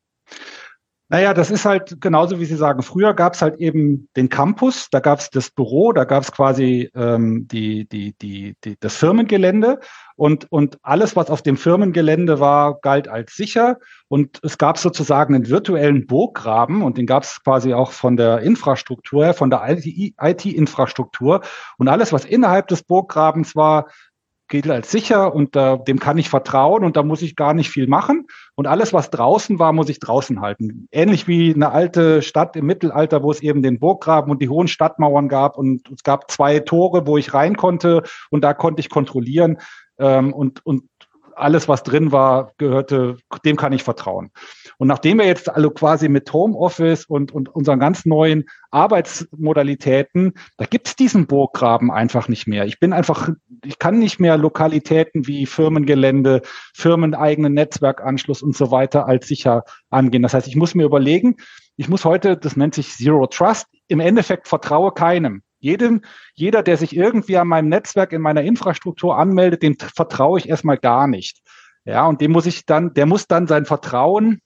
Naja, 1.10 1.34
das 1.34 1.52
ist 1.52 1.64
halt 1.64 2.02
genauso, 2.02 2.40
wie 2.42 2.46
Sie 2.46 2.58
sagen. 2.58 2.82
Früher 2.82 3.14
gab 3.14 3.34
es 3.34 3.42
halt 3.42 3.60
eben 3.60 4.10
den 4.18 4.28
Campus, 4.28 4.90
da 4.92 5.00
gab 5.00 5.20
es 5.20 5.30
das 5.30 5.50
Büro, 5.50 5.94
da 5.94 6.04
gab 6.04 6.24
es 6.24 6.34
quasi 6.34 6.92
ähm, 6.96 7.48
die, 7.48 7.88
die, 7.88 8.14
die, 8.22 8.56
die, 8.66 8.76
das 8.78 8.98
Firmengelände 8.98 9.80
und, 10.18 10.52
und 10.52 10.80
alles, 10.82 11.16
was 11.16 11.30
auf 11.30 11.42
dem 11.42 11.56
Firmengelände 11.56 12.42
war, 12.42 12.80
galt 12.82 13.08
als 13.08 13.36
sicher. 13.36 13.78
Und 14.10 14.40
es 14.44 14.58
gab 14.58 14.78
sozusagen 14.78 15.34
einen 15.34 15.48
virtuellen 15.48 16.08
Burggraben 16.08 16.82
und 16.82 16.98
den 16.98 17.06
gab 17.06 17.24
es 17.24 17.42
quasi 17.42 17.74
auch 17.74 17.92
von 17.92 18.18
der 18.18 18.40
Infrastruktur 18.40 19.24
her, 19.24 19.34
von 19.34 19.50
der 19.50 19.62
IT-Infrastruktur. 19.70 21.42
Und 21.78 21.88
alles, 21.88 22.12
was 22.12 22.26
innerhalb 22.26 22.68
des 22.68 22.84
Burggrabens 22.84 23.56
war, 23.56 23.88
gilt 24.48 24.70
als 24.70 24.92
sicher 24.92 25.34
und 25.34 25.56
äh, 25.56 25.78
dem 25.88 26.00
kann 26.00 26.18
ich 26.18 26.30
vertrauen 26.30 26.84
und 26.84 26.96
da 26.96 27.04
muss 27.04 27.22
ich 27.22 27.36
gar 27.36 27.54
nicht 27.54 27.70
viel 27.70 27.88
machen. 27.88 28.28
Und 28.56 28.68
alles, 28.68 28.94
was 28.94 29.10
draußen 29.10 29.60
war, 29.60 29.74
muss 29.74 29.90
ich 29.90 30.00
draußen 30.00 30.42
halten. 30.42 30.88
Ähnlich 30.92 31.28
wie 31.28 31.54
eine 31.54 31.72
alte 31.72 32.22
Stadt 32.22 32.56
im 32.56 32.66
Mittelalter, 32.66 33.24
wo 33.24 33.32
es 33.32 33.42
eben 33.42 33.62
den 33.62 33.80
Burggraben 33.80 34.32
und 34.32 34.42
die 34.42 34.50
hohen 34.50 34.68
Stadtmauern 34.68 35.28
gab 35.30 35.58
und 35.58 35.90
es 35.92 36.04
gab 36.04 36.32
zwei 36.32 36.60
Tore, 36.60 37.08
wo 37.08 37.18
ich 37.18 37.34
rein 37.34 37.58
konnte 37.58 38.04
und 38.30 38.44
da 38.44 38.54
konnte 38.54 38.80
ich 38.80 38.90
kontrollieren 38.90 39.58
ähm, 40.00 40.34
und, 40.34 40.66
und 40.66 40.84
alles, 41.38 41.68
was 41.68 41.84
drin 41.84 42.12
war, 42.12 42.54
gehörte, 42.58 43.18
dem 43.46 43.56
kann 43.56 43.74
ich 43.74 43.84
vertrauen. 43.84 44.32
Und 44.78 44.88
nachdem 44.88 45.20
wir 45.20 45.26
jetzt 45.26 45.50
alle 45.50 45.70
quasi 45.72 46.10
mit 46.10 46.32
Homeoffice 46.34 47.06
und, 47.06 47.32
und 47.32 47.50
unseren 47.50 47.80
ganz 47.80 48.06
neuen 48.06 48.46
Arbeitsmodalitäten, 48.72 50.34
da 50.58 50.66
gibt 50.66 50.88
es 50.88 50.96
diesen 50.96 51.28
Burggraben 51.28 51.92
einfach 51.92 52.28
nicht 52.28 52.48
mehr. 52.48 52.66
Ich 52.66 52.80
bin 52.80 52.94
einfach, 52.94 53.30
ich 53.64 53.80
kann 53.80 54.00
nicht 54.00 54.20
mehr 54.20 54.38
Lokalitäten 54.38 55.28
wie 55.28 55.46
Firmengelände, 55.46 56.42
firmeneigenen 56.74 57.54
Netzwerkanschluss 57.54 58.42
und 58.42 58.56
so 58.56 58.72
weiter 58.72 59.08
als 59.08 59.28
sicher 59.28 59.64
angehen. 59.90 60.24
Das 60.24 60.34
heißt, 60.34 60.48
ich 60.48 60.56
muss 60.56 60.76
mir 60.76 60.86
überlegen, 60.86 61.36
ich 61.76 61.90
muss 61.90 62.06
heute, 62.06 62.38
das 62.38 62.58
nennt 62.58 62.76
sich 62.76 62.96
Zero 62.96 63.28
Trust, 63.28 63.68
im 63.88 64.00
Endeffekt 64.00 64.48
vertraue 64.48 64.92
keinem. 64.92 65.44
Jedem, 65.68 66.02
jeder, 66.34 66.64
der 66.64 66.78
sich 66.78 66.96
irgendwie 66.96 67.38
an 67.38 67.50
meinem 67.50 67.68
Netzwerk, 67.68 68.14
in 68.14 68.22
meiner 68.22 68.42
Infrastruktur 68.42 69.18
anmeldet, 69.18 69.64
dem 69.64 69.76
vertraue 69.78 70.40
ich 70.40 70.48
erstmal 70.48 70.78
gar 70.78 71.08
nicht. 71.08 71.42
Ja, 71.84 72.06
und 72.08 72.22
dem 72.22 72.32
muss 72.32 72.46
ich 72.46 72.66
dann, 72.66 72.94
der 72.94 73.06
muss 73.06 73.28
dann 73.28 73.48
sein 73.48 73.66
Vertrauen 73.66 74.40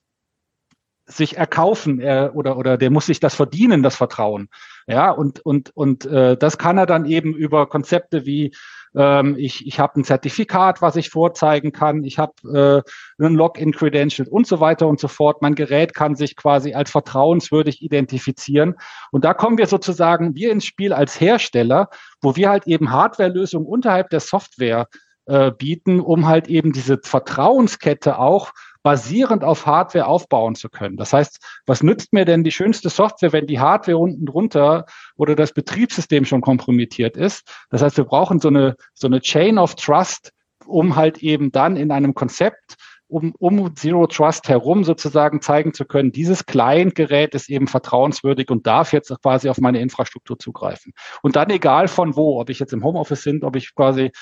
sich 1.06 1.36
erkaufen 1.36 2.00
äh, 2.00 2.30
oder 2.34 2.56
oder 2.56 2.76
der 2.76 2.90
muss 2.90 3.06
sich 3.06 3.20
das 3.20 3.36
verdienen, 3.36 3.84
das 3.84 3.94
Vertrauen. 3.94 4.48
Ja, 4.88 5.10
und 5.10 5.38
und 5.40 5.70
und 5.76 6.06
äh, 6.06 6.36
das 6.36 6.58
kann 6.58 6.78
er 6.78 6.86
dann 6.86 7.04
eben 7.04 7.34
über 7.34 7.68
Konzepte 7.68 8.26
wie 8.26 8.52
ähm, 8.94 9.36
ich 9.38 9.66
ich 9.66 9.78
habe 9.78 10.00
ein 10.00 10.04
Zertifikat, 10.04 10.82
was 10.82 10.96
ich 10.96 11.10
vorzeigen 11.10 11.72
kann, 11.72 12.04
ich 12.04 12.18
habe 12.18 12.84
äh, 13.18 13.24
ein 13.24 13.34
Login-Credential 13.34 14.28
und 14.28 14.46
so 14.46 14.60
weiter 14.60 14.86
und 14.88 15.00
so 15.00 15.08
fort. 15.08 15.42
Mein 15.42 15.54
Gerät 15.54 15.94
kann 15.94 16.14
sich 16.14 16.36
quasi 16.36 16.74
als 16.74 16.90
vertrauenswürdig 16.90 17.82
identifizieren. 17.82 18.76
Und 19.10 19.24
da 19.24 19.34
kommen 19.34 19.58
wir 19.58 19.66
sozusagen 19.66 20.34
wir 20.34 20.52
ins 20.52 20.64
Spiel 20.64 20.92
als 20.92 21.20
Hersteller, 21.20 21.88
wo 22.20 22.36
wir 22.36 22.50
halt 22.50 22.66
eben 22.66 22.90
Hardware-Lösungen 22.90 23.66
unterhalb 23.66 24.10
der 24.10 24.20
Software 24.20 24.88
äh, 25.26 25.52
bieten, 25.52 26.00
um 26.00 26.26
halt 26.26 26.48
eben 26.48 26.72
diese 26.72 26.98
Vertrauenskette 27.02 28.18
auch 28.18 28.52
basierend 28.82 29.44
auf 29.44 29.66
Hardware 29.66 30.06
aufbauen 30.06 30.54
zu 30.54 30.68
können. 30.68 30.96
Das 30.96 31.12
heißt, 31.12 31.38
was 31.66 31.82
nützt 31.82 32.12
mir 32.12 32.24
denn 32.24 32.44
die 32.44 32.50
schönste 32.50 32.90
Software, 32.90 33.32
wenn 33.32 33.46
die 33.46 33.60
Hardware 33.60 33.98
unten 33.98 34.26
drunter 34.26 34.86
oder 35.16 35.36
das 35.36 35.52
Betriebssystem 35.52 36.24
schon 36.24 36.40
kompromittiert 36.40 37.16
ist? 37.16 37.48
Das 37.70 37.82
heißt, 37.82 37.96
wir 37.96 38.04
brauchen 38.04 38.40
so 38.40 38.48
eine, 38.48 38.76
so 38.94 39.06
eine 39.06 39.20
Chain 39.20 39.58
of 39.58 39.74
Trust, 39.76 40.32
um 40.66 40.96
halt 40.96 41.18
eben 41.18 41.52
dann 41.52 41.76
in 41.76 41.90
einem 41.90 42.14
Konzept 42.14 42.76
um, 43.12 43.34
um 43.38 43.76
Zero 43.76 44.06
Trust 44.06 44.48
herum 44.48 44.84
sozusagen 44.84 45.42
zeigen 45.42 45.74
zu 45.74 45.84
können, 45.84 46.12
dieses 46.12 46.46
Client-Gerät 46.46 47.34
ist 47.34 47.50
eben 47.50 47.66
vertrauenswürdig 47.66 48.50
und 48.50 48.66
darf 48.66 48.92
jetzt 48.92 49.14
quasi 49.20 49.50
auf 49.50 49.58
meine 49.58 49.80
Infrastruktur 49.80 50.38
zugreifen. 50.38 50.94
Und 51.20 51.36
dann 51.36 51.50
egal 51.50 51.88
von 51.88 52.16
wo, 52.16 52.40
ob 52.40 52.48
ich 52.48 52.58
jetzt 52.58 52.72
im 52.72 52.82
Homeoffice 52.82 53.24
bin, 53.24 53.44
ob 53.44 53.54
ich 53.56 53.74
quasi 53.74 54.12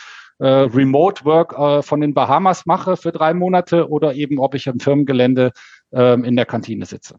äh, 0.40 0.46
Remote 0.46 1.24
Work 1.24 1.52
äh, 1.56 1.82
von 1.82 2.00
den 2.00 2.14
Bahamas 2.14 2.66
mache 2.66 2.96
für 2.96 3.12
drei 3.12 3.34
Monate 3.34 3.88
oder 3.88 4.14
eben 4.14 4.38
ob 4.38 4.54
ich 4.54 4.68
am 4.68 4.80
Firmengelände 4.80 5.52
äh, 5.92 6.14
in 6.26 6.36
der 6.36 6.46
Kantine 6.46 6.86
sitze. 6.86 7.16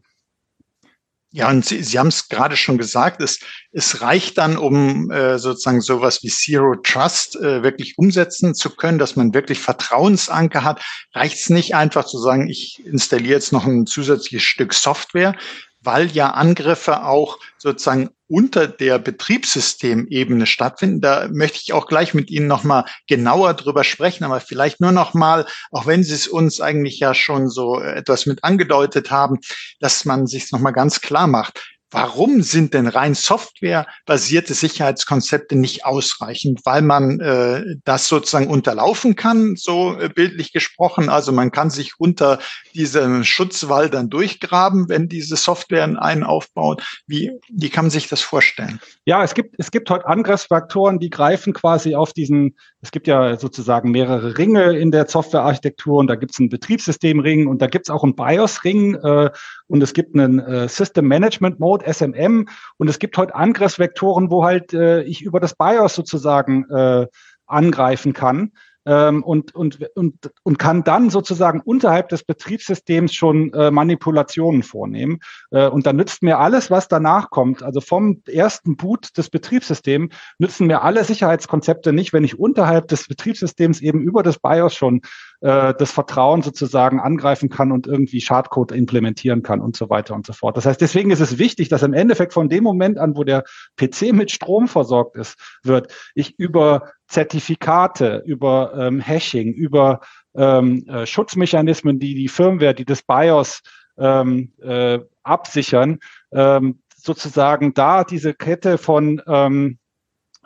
Ja, 1.34 1.48
und 1.48 1.64
Sie, 1.64 1.82
Sie 1.82 1.98
haben 1.98 2.08
es 2.08 2.28
gerade 2.28 2.58
schon 2.58 2.76
gesagt, 2.76 3.22
es, 3.22 3.40
es 3.70 4.02
reicht 4.02 4.36
dann, 4.36 4.58
um 4.58 5.10
äh, 5.10 5.38
sozusagen 5.38 5.80
sowas 5.80 6.22
wie 6.22 6.28
Zero 6.28 6.74
Trust 6.76 7.36
äh, 7.36 7.62
wirklich 7.62 7.96
umsetzen 7.96 8.54
zu 8.54 8.68
können, 8.68 8.98
dass 8.98 9.16
man 9.16 9.32
wirklich 9.32 9.58
Vertrauensanker 9.58 10.62
hat. 10.62 10.84
Reicht 11.14 11.38
es 11.38 11.48
nicht 11.48 11.74
einfach 11.74 12.04
zu 12.04 12.18
sagen, 12.18 12.50
ich 12.50 12.84
installiere 12.84 13.32
jetzt 13.32 13.50
noch 13.50 13.64
ein 13.64 13.86
zusätzliches 13.86 14.42
Stück 14.42 14.74
Software, 14.74 15.34
weil 15.80 16.08
ja 16.08 16.32
Angriffe 16.32 17.02
auch 17.06 17.38
sozusagen 17.56 18.10
unter 18.32 18.66
der 18.66 18.98
Betriebssystemebene 18.98 20.46
stattfinden. 20.46 21.02
Da 21.02 21.28
möchte 21.30 21.58
ich 21.62 21.74
auch 21.74 21.86
gleich 21.86 22.14
mit 22.14 22.30
Ihnen 22.30 22.46
nochmal 22.46 22.86
genauer 23.06 23.52
drüber 23.52 23.84
sprechen, 23.84 24.24
aber 24.24 24.40
vielleicht 24.40 24.80
nur 24.80 24.90
nochmal, 24.90 25.44
auch 25.70 25.86
wenn 25.86 26.02
Sie 26.02 26.14
es 26.14 26.26
uns 26.26 26.60
eigentlich 26.60 26.98
ja 26.98 27.12
schon 27.12 27.50
so 27.50 27.78
etwas 27.78 28.24
mit 28.24 28.42
angedeutet 28.42 29.10
haben, 29.10 29.38
dass 29.80 30.06
man 30.06 30.26
sich 30.26 30.50
nochmal 30.50 30.72
ganz 30.72 31.02
klar 31.02 31.26
macht. 31.26 31.71
Warum 31.92 32.42
sind 32.42 32.72
denn 32.72 32.86
rein 32.86 33.14
softwarebasierte 33.14 34.54
Sicherheitskonzepte 34.54 35.56
nicht 35.56 35.84
ausreichend? 35.84 36.62
Weil 36.64 36.80
man 36.80 37.20
äh, 37.20 37.76
das 37.84 38.08
sozusagen 38.08 38.48
unterlaufen 38.48 39.14
kann, 39.14 39.56
so 39.56 39.98
äh, 39.98 40.08
bildlich 40.08 40.52
gesprochen. 40.52 41.10
Also 41.10 41.32
man 41.32 41.50
kann 41.50 41.68
sich 41.68 41.92
unter 41.98 42.38
diesem 42.74 43.24
Schutzwall 43.24 43.90
dann 43.90 44.08
durchgraben, 44.08 44.88
wenn 44.88 45.08
diese 45.08 45.36
Software 45.36 45.84
einen 45.84 46.24
aufbaut. 46.24 46.82
Wie, 47.06 47.30
wie 47.50 47.68
kann 47.68 47.84
man 47.84 47.90
sich 47.90 48.08
das 48.08 48.22
vorstellen? 48.22 48.80
Ja, 49.04 49.22
es 49.22 49.34
gibt, 49.34 49.54
es 49.58 49.70
gibt 49.70 49.90
heute 49.90 50.06
Angriffsfaktoren, 50.06 50.98
die 50.98 51.10
greifen 51.10 51.52
quasi 51.52 51.94
auf 51.94 52.14
diesen, 52.14 52.56
es 52.82 52.90
gibt 52.90 53.06
ja 53.06 53.38
sozusagen 53.38 53.92
mehrere 53.92 54.36
Ringe 54.36 54.76
in 54.76 54.90
der 54.90 55.06
Softwarearchitektur 55.08 55.98
und 55.98 56.08
da 56.08 56.16
gibt 56.16 56.32
es 56.32 56.40
einen 56.40 56.48
Betriebssystemring 56.48 57.46
und 57.46 57.62
da 57.62 57.68
gibt 57.68 57.86
es 57.86 57.90
auch 57.90 58.02
einen 58.02 58.16
BIOS-Ring 58.16 58.96
äh, 58.96 59.30
und 59.68 59.82
es 59.82 59.94
gibt 59.94 60.14
einen 60.16 60.40
äh, 60.40 60.68
System 60.68 61.06
Management 61.06 61.60
Mode, 61.60 61.90
SMM, 61.90 62.48
und 62.78 62.90
es 62.90 62.98
gibt 62.98 63.16
heute 63.16 63.36
Angriffsvektoren, 63.36 64.30
wo 64.30 64.44
halt 64.44 64.74
äh, 64.74 65.02
ich 65.02 65.22
über 65.22 65.38
das 65.38 65.54
BIOS 65.54 65.94
sozusagen 65.94 66.68
äh, 66.70 67.06
angreifen 67.46 68.12
kann 68.14 68.50
ähm, 68.86 69.22
und, 69.22 69.54
und, 69.54 69.78
und, 69.94 70.30
und 70.42 70.58
kann 70.58 70.84
dann 70.84 71.10
sozusagen 71.10 71.60
unterhalb 71.60 72.08
des 72.08 72.24
Betriebssystems 72.24 73.14
schon 73.14 73.52
äh, 73.52 73.70
Manipulationen 73.70 74.62
vornehmen. 74.62 75.20
Äh, 75.50 75.68
und 75.68 75.86
dann 75.86 75.96
nützt 75.96 76.22
mir 76.22 76.38
alles, 76.38 76.70
was 76.70 76.88
danach 76.88 77.30
kommt, 77.30 77.62
also 77.62 77.80
vom 77.80 78.22
ersten 78.26 78.76
Boot 78.76 79.16
des 79.16 79.30
Betriebssystems, 79.30 80.14
nützen 80.38 80.66
mir 80.66 80.82
alle 80.82 81.04
Sicherheitskonzepte 81.04 81.92
nicht, 81.92 82.12
wenn 82.12 82.24
ich 82.24 82.38
unterhalb 82.38 82.88
des 82.88 83.06
Betriebssystems 83.06 83.80
eben 83.80 84.00
über 84.00 84.22
das 84.22 84.38
BIOS 84.38 84.74
schon 84.74 85.02
äh, 85.42 85.74
das 85.76 85.90
Vertrauen 85.90 86.42
sozusagen 86.42 87.00
angreifen 87.00 87.48
kann 87.48 87.72
und 87.72 87.86
irgendwie 87.86 88.20
Schadcode 88.20 88.72
implementieren 88.72 89.42
kann 89.42 89.60
und 89.60 89.76
so 89.76 89.90
weiter 89.90 90.14
und 90.14 90.24
so 90.24 90.32
fort. 90.32 90.56
Das 90.56 90.66
heißt, 90.66 90.80
deswegen 90.80 91.10
ist 91.10 91.20
es 91.20 91.38
wichtig, 91.38 91.68
dass 91.68 91.82
im 91.82 91.92
Endeffekt 91.92 92.32
von 92.32 92.48
dem 92.48 92.62
Moment 92.62 92.98
an, 92.98 93.16
wo 93.16 93.24
der 93.24 93.42
PC 93.76 94.12
mit 94.12 94.30
Strom 94.30 94.68
versorgt 94.68 95.16
ist, 95.16 95.36
wird, 95.64 95.92
ich 96.14 96.38
über 96.38 96.92
Zertifikate, 97.08 98.22
über 98.24 98.72
ähm, 98.76 99.00
Hashing, 99.00 99.52
über 99.52 100.00
ähm, 100.36 100.86
äh, 100.86 101.06
Schutzmechanismen, 101.06 101.98
die 101.98 102.14
die 102.14 102.28
Firmware, 102.28 102.74
die 102.74 102.84
das 102.84 103.02
BIOS 103.02 103.62
ähm, 103.98 104.52
äh, 104.62 105.00
absichern, 105.24 105.98
ähm, 106.32 106.80
sozusagen 106.96 107.74
da 107.74 108.04
diese 108.04 108.32
Kette 108.32 108.78
von 108.78 109.20
ähm, 109.26 109.78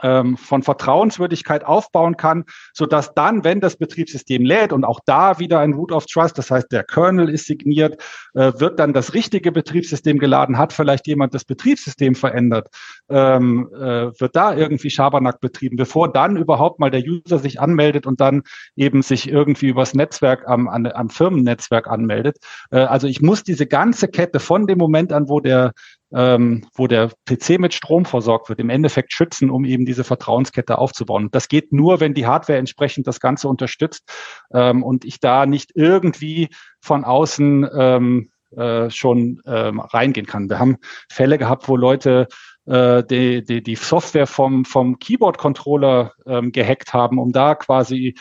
ähm, 0.02 0.36
von 0.36 0.62
Vertrauenswürdigkeit 0.62 1.64
aufbauen 1.64 2.16
kann, 2.16 2.44
so 2.72 2.86
dass 2.86 3.14
dann, 3.14 3.44
wenn 3.44 3.60
das 3.60 3.76
Betriebssystem 3.76 4.44
lädt 4.44 4.72
und 4.72 4.84
auch 4.84 5.00
da 5.06 5.38
wieder 5.38 5.60
ein 5.60 5.74
Root 5.74 5.92
of 5.92 6.06
Trust, 6.06 6.38
das 6.38 6.50
heißt 6.50 6.70
der 6.72 6.84
Kernel 6.84 7.28
ist 7.28 7.46
signiert, 7.46 8.02
äh, 8.34 8.52
wird 8.58 8.78
dann 8.78 8.92
das 8.92 9.14
richtige 9.14 9.52
Betriebssystem 9.52 10.18
geladen, 10.18 10.58
hat 10.58 10.72
vielleicht 10.72 11.06
jemand 11.06 11.34
das 11.34 11.44
Betriebssystem 11.44 12.14
verändert, 12.14 12.68
ähm, 13.08 13.68
äh, 13.74 14.20
wird 14.20 14.36
da 14.36 14.54
irgendwie 14.54 14.90
Schabernack 14.90 15.40
betrieben, 15.40 15.76
bevor 15.76 16.12
dann 16.12 16.36
überhaupt 16.36 16.78
mal 16.78 16.90
der 16.90 17.02
User 17.02 17.38
sich 17.38 17.60
anmeldet 17.60 18.06
und 18.06 18.20
dann 18.20 18.42
eben 18.76 19.02
sich 19.02 19.28
irgendwie 19.28 19.68
übers 19.68 19.94
Netzwerk 19.94 20.46
am, 20.46 20.68
an, 20.68 20.86
am 20.86 21.10
Firmennetzwerk 21.10 21.86
anmeldet. 21.88 22.38
Äh, 22.70 22.80
also 22.80 23.06
ich 23.06 23.22
muss 23.22 23.42
diese 23.42 23.66
ganze 23.66 24.08
Kette 24.08 24.40
von 24.40 24.66
dem 24.66 24.78
Moment 24.78 25.12
an, 25.12 25.28
wo 25.28 25.40
der 25.40 25.72
ähm, 26.12 26.66
wo 26.74 26.86
der 26.86 27.10
PC 27.28 27.58
mit 27.58 27.74
Strom 27.74 28.04
versorgt 28.04 28.48
wird, 28.48 28.60
im 28.60 28.70
Endeffekt 28.70 29.12
schützen, 29.12 29.50
um 29.50 29.64
eben 29.64 29.86
diese 29.86 30.04
Vertrauenskette 30.04 30.78
aufzubauen. 30.78 31.28
Das 31.32 31.48
geht 31.48 31.72
nur, 31.72 32.00
wenn 32.00 32.14
die 32.14 32.26
Hardware 32.26 32.58
entsprechend 32.58 33.06
das 33.06 33.20
Ganze 33.20 33.48
unterstützt 33.48 34.10
ähm, 34.52 34.82
und 34.82 35.04
ich 35.04 35.20
da 35.20 35.46
nicht 35.46 35.72
irgendwie 35.74 36.48
von 36.80 37.04
außen 37.04 37.68
ähm, 37.76 38.30
äh, 38.56 38.90
schon 38.90 39.42
ähm, 39.46 39.80
reingehen 39.80 40.26
kann. 40.26 40.48
Wir 40.48 40.58
haben 40.58 40.76
Fälle 41.10 41.38
gehabt, 41.38 41.68
wo 41.68 41.76
Leute 41.76 42.28
äh, 42.66 43.02
die, 43.04 43.44
die, 43.44 43.62
die 43.62 43.74
Software 43.74 44.26
vom, 44.26 44.64
vom 44.64 44.98
Keyboard-Controller 44.98 46.12
ähm, 46.26 46.52
gehackt 46.52 46.92
haben, 46.92 47.18
um 47.18 47.32
da 47.32 47.54
quasi 47.54 48.14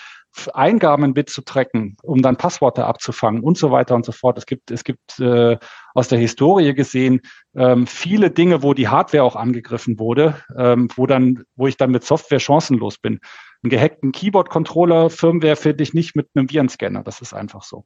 Eingaben 0.54 1.14
mitzutracken, 1.14 1.98
um 2.04 2.22
dann 2.22 2.38
Passworte 2.38 2.86
abzufangen 2.86 3.42
und 3.42 3.58
so 3.58 3.72
weiter 3.72 3.96
und 3.96 4.06
so 4.06 4.12
fort. 4.12 4.38
Es 4.38 4.46
gibt, 4.46 4.72
es 4.72 4.84
gibt 4.84 5.20
äh, 5.20 5.58
aus 5.94 6.08
der 6.08 6.20
Historie 6.20 6.74
gesehen 6.74 7.22
ähm, 7.56 7.88
viele 7.88 8.30
Dinge, 8.32 8.62
wo 8.64 8.74
die 8.74 8.88
Hardware 8.88 9.24
auch 9.24 9.36
angegriffen 9.36 9.98
wurde, 10.00 10.42
ähm, 10.58 10.90
wo 10.96 11.08
dann, 11.08 11.44
wo 11.56 11.68
ich 11.68 11.78
dann 11.78 11.92
mit 11.92 12.04
Software 12.04 12.40
chancenlos 12.40 12.98
bin. 12.98 13.20
Einen 13.64 13.70
gehackten 13.70 14.12
Keyboard-Controller, 14.12 15.10
Firmware 15.10 15.56
finde 15.56 15.84
ich 15.84 15.94
nicht 15.94 16.16
mit 16.16 16.30
einem 16.36 16.50
Virenscanner. 16.50 17.04
Das 17.04 17.22
ist 17.22 17.34
einfach 17.34 17.64
so. 17.64 17.86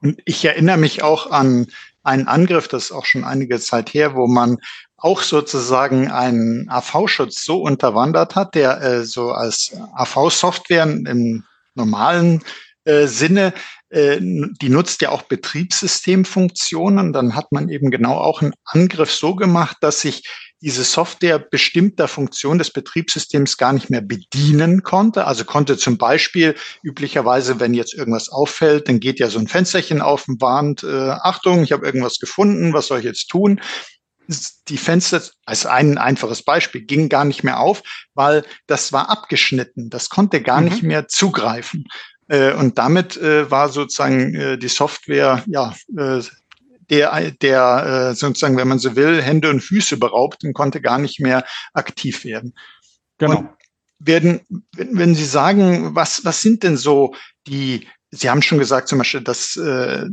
Und 0.00 0.20
ich 0.24 0.44
erinnere 0.44 0.78
mich 0.78 1.02
auch 1.02 1.30
an 1.30 1.66
einen 2.02 2.28
Angriff, 2.28 2.68
das 2.68 2.84
ist 2.84 2.92
auch 2.92 3.04
schon 3.04 3.24
einige 3.24 3.60
Zeit 3.60 3.92
her, 3.92 4.14
wo 4.14 4.26
man 4.26 4.58
auch 4.96 5.22
sozusagen 5.22 6.10
einen 6.10 6.68
AV-Schutz 6.68 7.44
so 7.44 7.62
unterwandert 7.62 8.34
hat, 8.34 8.54
der 8.54 8.80
äh, 8.80 9.04
so 9.04 9.32
als 9.32 9.72
AV-Software 9.94 10.84
im 10.84 11.44
normalen 11.78 12.42
äh, 12.84 13.06
Sinne, 13.06 13.54
äh, 13.88 14.18
die 14.20 14.68
nutzt 14.68 15.00
ja 15.00 15.10
auch 15.10 15.22
Betriebssystemfunktionen. 15.22 17.12
Dann 17.12 17.34
hat 17.34 17.52
man 17.52 17.70
eben 17.70 17.90
genau 17.90 18.18
auch 18.18 18.42
einen 18.42 18.54
Angriff 18.64 19.12
so 19.12 19.34
gemacht, 19.34 19.78
dass 19.80 20.02
sich 20.02 20.24
diese 20.60 20.82
Software 20.82 21.38
bestimmter 21.38 22.08
Funktion 22.08 22.58
des 22.58 22.72
Betriebssystems 22.72 23.56
gar 23.56 23.72
nicht 23.72 23.90
mehr 23.90 24.00
bedienen 24.00 24.82
konnte. 24.82 25.26
Also 25.26 25.44
konnte 25.44 25.76
zum 25.76 25.98
Beispiel 25.98 26.56
üblicherweise, 26.82 27.60
wenn 27.60 27.74
jetzt 27.74 27.94
irgendwas 27.94 28.28
auffällt, 28.28 28.88
dann 28.88 29.00
geht 29.00 29.20
ja 29.20 29.28
so 29.28 29.38
ein 29.38 29.48
Fensterchen 29.48 30.00
auf 30.02 30.26
und 30.26 30.40
warnt, 30.40 30.82
äh, 30.82 31.10
Achtung, 31.10 31.62
ich 31.62 31.72
habe 31.72 31.86
irgendwas 31.86 32.18
gefunden, 32.18 32.72
was 32.72 32.88
soll 32.88 32.98
ich 32.98 33.04
jetzt 33.04 33.28
tun? 33.28 33.60
Die 34.68 34.76
Fenster, 34.76 35.22
als 35.46 35.66
ein 35.66 35.98
einfaches 35.98 36.42
Beispiel, 36.42 36.82
ging 36.82 37.08
gar 37.08 37.24
nicht 37.24 37.44
mehr 37.44 37.60
auf, 37.60 37.82
weil 38.14 38.44
das 38.66 38.92
war 38.92 39.08
abgeschnitten. 39.08 39.90
Das 39.90 40.10
konnte 40.10 40.42
gar 40.42 40.60
mhm. 40.60 40.68
nicht 40.68 40.82
mehr 40.82 41.08
zugreifen. 41.08 41.86
Äh, 42.28 42.52
und 42.52 42.78
damit 42.78 43.16
äh, 43.16 43.50
war 43.50 43.70
sozusagen 43.70 44.34
äh, 44.34 44.58
die 44.58 44.68
Software, 44.68 45.42
ja, 45.46 45.74
äh, 45.96 46.20
der, 46.90 47.30
der 47.42 48.10
äh, 48.10 48.14
sozusagen, 48.14 48.56
wenn 48.56 48.68
man 48.68 48.78
so 48.78 48.96
will, 48.96 49.22
Hände 49.22 49.50
und 49.50 49.60
Füße 49.60 49.96
beraubt 49.96 50.44
und 50.44 50.54
konnte 50.54 50.80
gar 50.80 50.98
nicht 50.98 51.20
mehr 51.20 51.44
aktiv 51.74 52.24
werden. 52.24 52.54
Genau. 53.18 53.38
Und 53.38 53.48
werden, 53.98 54.40
wenn, 54.76 54.96
wenn 54.96 55.14
Sie 55.14 55.24
sagen, 55.24 55.94
was, 55.94 56.24
was 56.24 56.40
sind 56.40 56.62
denn 56.62 56.76
so 56.76 57.14
die, 57.46 57.88
Sie 58.10 58.30
haben 58.30 58.42
schon 58.42 58.58
gesagt, 58.58 58.88
zum 58.88 58.98
Beispiel, 58.98 59.20
dass 59.20 59.56
äh, 59.56 60.06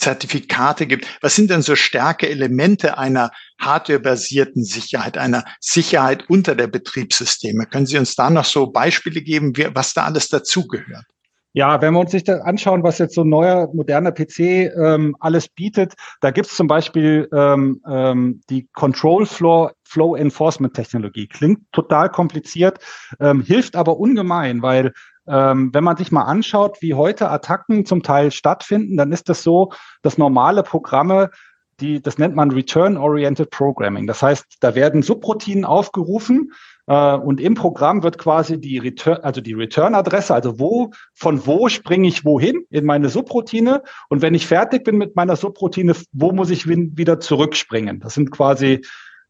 Zertifikate 0.00 0.86
gibt. 0.86 1.06
Was 1.20 1.36
sind 1.36 1.50
denn 1.50 1.62
so 1.62 1.76
starke 1.76 2.28
Elemente 2.28 2.98
einer 2.98 3.30
hardwarebasierten 3.60 4.64
Sicherheit, 4.64 5.18
einer 5.18 5.44
Sicherheit 5.60 6.28
unter 6.28 6.54
der 6.54 6.66
Betriebssysteme? 6.66 7.66
Können 7.66 7.86
Sie 7.86 7.98
uns 7.98 8.16
da 8.16 8.30
noch 8.30 8.44
so 8.44 8.66
Beispiele 8.66 9.20
geben, 9.20 9.52
was 9.74 9.94
da 9.94 10.04
alles 10.04 10.28
dazugehört? 10.28 11.04
Ja, 11.52 11.82
wenn 11.82 11.94
wir 11.94 12.00
uns 12.00 12.12
sich 12.12 12.22
da 12.22 12.38
anschauen, 12.42 12.84
was 12.84 12.98
jetzt 12.98 13.16
so 13.16 13.22
ein 13.22 13.28
neuer, 13.28 13.68
moderner 13.74 14.12
PC 14.12 14.72
ähm, 14.76 15.16
alles 15.18 15.48
bietet, 15.48 15.94
da 16.20 16.30
gibt 16.30 16.46
es 16.46 16.56
zum 16.56 16.68
Beispiel 16.68 17.28
ähm, 17.34 17.82
ähm, 17.90 18.40
die 18.48 18.68
Control 18.72 19.26
Flow, 19.26 19.70
Flow 19.82 20.14
Enforcement 20.14 20.74
Technologie. 20.74 21.26
Klingt 21.26 21.60
total 21.72 22.08
kompliziert, 22.08 22.78
ähm, 23.18 23.42
hilft 23.42 23.74
aber 23.74 23.98
ungemein, 23.98 24.62
weil 24.62 24.92
ähm, 25.30 25.70
wenn 25.72 25.84
man 25.84 25.96
sich 25.96 26.12
mal 26.12 26.24
anschaut, 26.24 26.78
wie 26.80 26.94
heute 26.94 27.30
Attacken 27.30 27.86
zum 27.86 28.02
Teil 28.02 28.30
stattfinden, 28.30 28.96
dann 28.96 29.12
ist 29.12 29.28
das 29.28 29.42
so, 29.42 29.72
dass 30.02 30.18
normale 30.18 30.62
Programme 30.62 31.30
die, 31.80 32.00
das 32.00 32.18
nennt 32.18 32.36
man 32.36 32.50
Return-Oriented 32.50 33.50
Programming. 33.50 34.06
Das 34.06 34.22
heißt, 34.22 34.44
da 34.60 34.74
werden 34.74 35.02
Subroutinen 35.02 35.64
aufgerufen 35.64 36.52
äh, 36.86 37.14
und 37.14 37.40
im 37.40 37.54
Programm 37.54 38.02
wird 38.02 38.18
quasi 38.18 38.60
die 38.60 38.78
Return, 38.78 39.18
also 39.22 39.40
die 39.40 39.54
Return-Adresse, 39.54 40.34
also 40.34 40.58
wo, 40.58 40.90
von 41.14 41.46
wo 41.46 41.68
springe 41.68 42.08
ich 42.08 42.24
wohin 42.24 42.64
in 42.70 42.84
meine 42.84 43.08
Subroutine 43.08 43.82
und 44.08 44.22
wenn 44.22 44.34
ich 44.34 44.46
fertig 44.46 44.84
bin 44.84 44.98
mit 44.98 45.16
meiner 45.16 45.36
Subroutine, 45.36 45.94
wo 46.12 46.32
muss 46.32 46.50
ich 46.50 46.68
wieder 46.68 47.20
zurückspringen? 47.20 48.00
Das 48.00 48.14
sind 48.14 48.30
quasi 48.30 48.82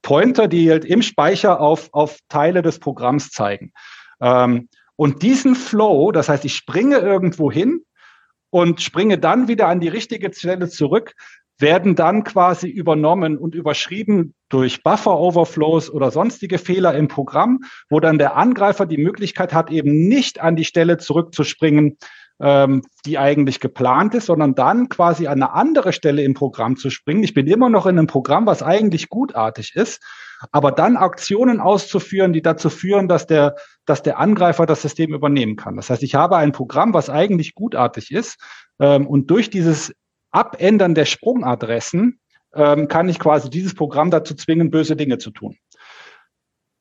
Pointer, 0.03 0.49
die 0.49 0.71
halt 0.71 0.85
im 0.85 1.03
Speicher 1.03 1.61
auf, 1.61 1.91
auf 1.93 2.19
Teile 2.29 2.63
des 2.63 2.79
Programms 2.79 3.31
zeigen. 3.31 3.73
Ähm, 4.21 4.69
und 5.01 5.23
diesen 5.23 5.55
Flow, 5.55 6.13
das 6.13 6.29
heißt, 6.29 6.45
ich 6.45 6.55
springe 6.55 6.99
irgendwo 6.99 7.51
hin 7.51 7.87
und 8.51 8.83
springe 8.83 9.17
dann 9.17 9.49
wieder 9.49 9.67
an 9.67 9.81
die 9.81 9.89
richtige 9.89 10.31
Stelle 10.31 10.69
zurück, 10.69 11.15
werden 11.57 11.95
dann 11.95 12.23
quasi 12.23 12.69
übernommen 12.69 13.39
und 13.39 13.55
überschrieben 13.55 14.35
durch 14.51 14.83
Buffer-Overflows 14.83 15.89
oder 15.89 16.11
sonstige 16.11 16.59
Fehler 16.59 16.95
im 16.95 17.09
Programm, 17.09 17.61
wo 17.89 17.99
dann 17.99 18.19
der 18.19 18.37
Angreifer 18.37 18.85
die 18.85 18.99
Möglichkeit 18.99 19.55
hat, 19.55 19.71
eben 19.71 20.07
nicht 20.07 20.39
an 20.43 20.55
die 20.55 20.67
Stelle 20.67 20.99
zurückzuspringen, 20.99 21.97
ähm, 22.41 22.83
die 23.05 23.19
eigentlich 23.19 23.61
geplant 23.61 24.15
ist, 24.15 24.27
sondern 24.27 24.55
dann 24.55 24.89
quasi 24.89 25.27
an 25.27 25.43
eine 25.43 25.53
andere 25.53 25.93
Stelle 25.93 26.23
im 26.23 26.35
Programm 26.35 26.77
zu 26.77 26.91
springen. 26.91 27.23
Ich 27.23 27.35
bin 27.35 27.47
immer 27.47 27.69
noch 27.69 27.87
in 27.87 27.99
einem 27.99 28.07
Programm, 28.07 28.47
was 28.47 28.63
eigentlich 28.63 29.09
gutartig 29.09 29.75
ist, 29.75 30.03
aber 30.53 30.73
dann 30.73 30.97
Aktionen 30.97 31.61
auszuführen, 31.61 32.33
die 32.33 32.43
dazu 32.43 32.71
führen, 32.71 33.09
dass 33.09 33.27
der, 33.27 33.57
dass 33.85 34.03
der 34.03 34.19
Angreifer 34.19 34.67
das 34.67 34.83
System 34.83 35.13
übernehmen 35.13 35.57
kann. 35.57 35.77
Das 35.77 35.91
heißt, 35.91 36.03
ich 36.03 36.15
habe 36.15 36.37
ein 36.37 36.53
Programm, 36.53 36.95
was 36.95 37.11
eigentlich 37.11 37.55
gutartig 37.55 38.11
ist, 38.11 38.39
ähm, 38.81 39.07
und 39.07 39.31
durch 39.31 39.51
dieses 39.51 39.95
Abändern 40.31 40.95
der 40.95 41.05
Sprungadressen 41.05 42.21
ähm, 42.55 42.89
kann 42.89 43.09
ich 43.09 43.19
quasi 43.19 43.51
dieses 43.51 43.75
Programm 43.75 44.11
dazu 44.11 44.35
zwingen, 44.35 44.71
böse 44.71 44.97
Dinge 44.97 45.19
zu 45.19 45.31
tun. 45.31 45.57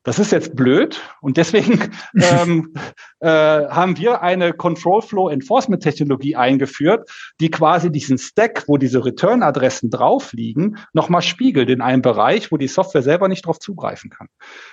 Das 0.03 0.17
ist 0.17 0.31
jetzt 0.31 0.55
blöd 0.55 1.01
und 1.21 1.35
deswegen 1.35 1.91
ähm, 2.15 2.73
äh, 3.19 3.27
haben 3.27 3.97
wir 3.97 4.21
eine 4.21 4.53
Control 4.53 5.01
Flow 5.01 5.29
Enforcement 5.29 5.83
Technologie 5.83 6.37
eingeführt, 6.37 7.09
die 7.41 7.51
quasi 7.51 7.91
diesen 7.91 8.17
Stack, 8.17 8.63
wo 8.67 8.77
diese 8.77 9.03
Return-Adressen 9.03 9.89
drauf 9.89 10.31
liegen, 10.31 10.77
nochmal 10.93 11.21
spiegelt 11.21 11.69
in 11.69 11.81
einem 11.81 12.01
Bereich, 12.01 12.51
wo 12.51 12.57
die 12.57 12.69
Software 12.69 13.01
selber 13.01 13.27
nicht 13.27 13.45
drauf 13.45 13.59
zugreifen 13.59 14.09
kann. 14.09 14.27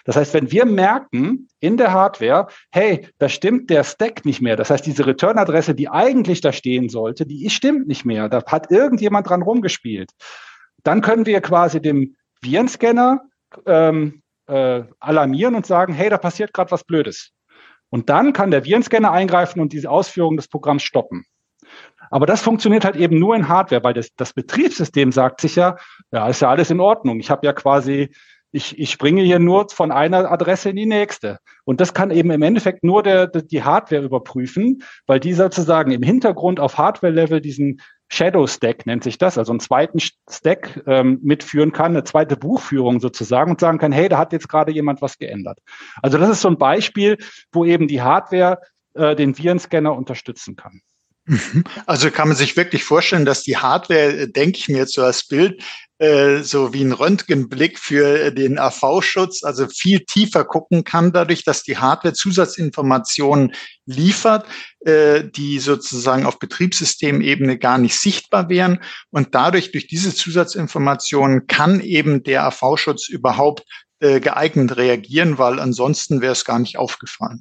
Das 0.04 0.14
heißt, 0.14 0.32
wenn 0.32 0.52
wir 0.52 0.64
merken 0.64 1.48
in 1.58 1.76
der 1.76 1.92
Hardware, 1.92 2.46
hey, 2.70 3.08
da 3.18 3.28
stimmt 3.28 3.68
der 3.68 3.82
Stack 3.82 4.24
nicht 4.24 4.40
mehr, 4.40 4.54
das 4.54 4.70
heißt, 4.70 4.86
diese 4.86 5.06
Return-Adresse, 5.06 5.74
die 5.74 5.88
eigentlich 5.88 6.40
da 6.40 6.52
stehen 6.52 6.88
sollte, 6.88 7.26
die 7.26 7.50
stimmt 7.50 7.88
nicht 7.88 8.04
mehr, 8.04 8.28
da 8.28 8.44
hat 8.46 8.70
irgendjemand 8.70 9.28
dran 9.28 9.42
rumgespielt, 9.42 10.12
dann 10.84 11.00
können 11.00 11.26
wir 11.26 11.40
quasi 11.40 11.82
dem 11.82 12.14
Virenscanner 12.42 13.22
ähm, 13.66 14.22
äh, 14.46 14.84
alarmieren 15.00 15.54
und 15.54 15.66
sagen, 15.66 15.92
hey, 15.92 16.10
da 16.10 16.18
passiert 16.18 16.52
gerade 16.52 16.70
was 16.70 16.84
Blödes. 16.84 17.32
Und 17.90 18.08
dann 18.10 18.32
kann 18.32 18.50
der 18.50 18.64
Virenscanner 18.64 19.12
eingreifen 19.12 19.60
und 19.60 19.72
diese 19.72 19.90
Ausführung 19.90 20.36
des 20.36 20.48
Programms 20.48 20.82
stoppen. 20.82 21.24
Aber 22.10 22.26
das 22.26 22.42
funktioniert 22.42 22.84
halt 22.84 22.96
eben 22.96 23.18
nur 23.18 23.34
in 23.34 23.48
Hardware, 23.48 23.82
weil 23.82 23.94
das, 23.94 24.14
das 24.16 24.32
Betriebssystem 24.32 25.12
sagt 25.12 25.40
sich 25.40 25.56
ja, 25.56 25.76
ja, 26.12 26.28
ist 26.28 26.40
ja 26.40 26.50
alles 26.50 26.70
in 26.70 26.80
Ordnung. 26.80 27.20
Ich 27.20 27.30
habe 27.30 27.46
ja 27.46 27.52
quasi, 27.52 28.10
ich, 28.52 28.78
ich 28.78 28.90
springe 28.90 29.22
hier 29.22 29.38
nur 29.38 29.68
von 29.70 29.90
einer 29.90 30.30
Adresse 30.30 30.70
in 30.70 30.76
die 30.76 30.86
nächste. 30.86 31.38
Und 31.64 31.80
das 31.80 31.94
kann 31.94 32.10
eben 32.10 32.30
im 32.30 32.42
Endeffekt 32.42 32.84
nur 32.84 33.02
der, 33.02 33.26
die 33.26 33.62
Hardware 33.62 34.02
überprüfen, 34.02 34.82
weil 35.06 35.20
die 35.20 35.34
sozusagen 35.34 35.90
im 35.90 36.02
Hintergrund 36.02 36.60
auf 36.60 36.78
Hardware-Level 36.78 37.40
diesen 37.40 37.80
Shadow 38.08 38.46
Stack 38.46 38.86
nennt 38.86 39.04
sich 39.04 39.18
das, 39.18 39.36
also 39.36 39.52
einen 39.52 39.60
zweiten 39.60 39.98
Stack 39.98 40.82
ähm, 40.86 41.18
mitführen 41.22 41.72
kann, 41.72 41.92
eine 41.92 42.04
zweite 42.04 42.36
Buchführung 42.36 43.00
sozusagen 43.00 43.52
und 43.52 43.60
sagen 43.60 43.78
kann, 43.78 43.92
hey, 43.92 44.08
da 44.08 44.18
hat 44.18 44.32
jetzt 44.32 44.48
gerade 44.48 44.72
jemand 44.72 45.02
was 45.02 45.18
geändert. 45.18 45.58
Also 46.02 46.18
das 46.18 46.30
ist 46.30 46.40
so 46.40 46.48
ein 46.48 46.58
Beispiel, 46.58 47.18
wo 47.52 47.64
eben 47.64 47.88
die 47.88 48.02
Hardware 48.02 48.60
äh, 48.94 49.16
den 49.16 49.36
Virenscanner 49.36 49.94
unterstützen 49.94 50.56
kann. 50.56 50.80
Mhm. 51.26 51.64
Also 51.86 52.10
kann 52.10 52.28
man 52.28 52.36
sich 52.36 52.56
wirklich 52.56 52.84
vorstellen, 52.84 53.24
dass 53.24 53.42
die 53.42 53.56
Hardware, 53.56 54.16
äh, 54.16 54.28
denke 54.28 54.58
ich 54.58 54.68
mir 54.68 54.78
jetzt 54.78 54.94
so 54.94 55.02
als 55.02 55.26
Bild, 55.26 55.60
äh, 55.98 56.42
so 56.42 56.72
wie 56.72 56.82
ein 56.84 56.92
Röntgenblick 56.92 57.78
für 57.78 58.30
den 58.30 58.58
AV-Schutz, 58.58 59.42
also 59.42 59.66
viel 59.66 60.00
tiefer 60.00 60.44
gucken 60.44 60.84
kann, 60.84 61.12
dadurch, 61.12 61.42
dass 61.42 61.62
die 61.62 61.78
Hardware 61.78 62.14
Zusatzinformationen 62.14 63.54
liefert, 63.86 64.46
äh, 64.80 65.24
die 65.24 65.58
sozusagen 65.58 66.26
auf 66.26 66.38
Betriebssystemebene 66.38 67.58
gar 67.58 67.78
nicht 67.78 67.98
sichtbar 67.98 68.48
wären. 68.48 68.80
Und 69.10 69.34
dadurch, 69.34 69.72
durch 69.72 69.88
diese 69.88 70.14
Zusatzinformationen, 70.14 71.46
kann 71.48 71.80
eben 71.80 72.22
der 72.22 72.44
AV-Schutz 72.44 73.08
überhaupt 73.08 73.64
äh, 73.98 74.20
geeignet 74.20 74.76
reagieren, 74.76 75.38
weil 75.38 75.58
ansonsten 75.58 76.20
wäre 76.20 76.32
es 76.32 76.44
gar 76.44 76.58
nicht 76.58 76.76
aufgefallen. 76.76 77.40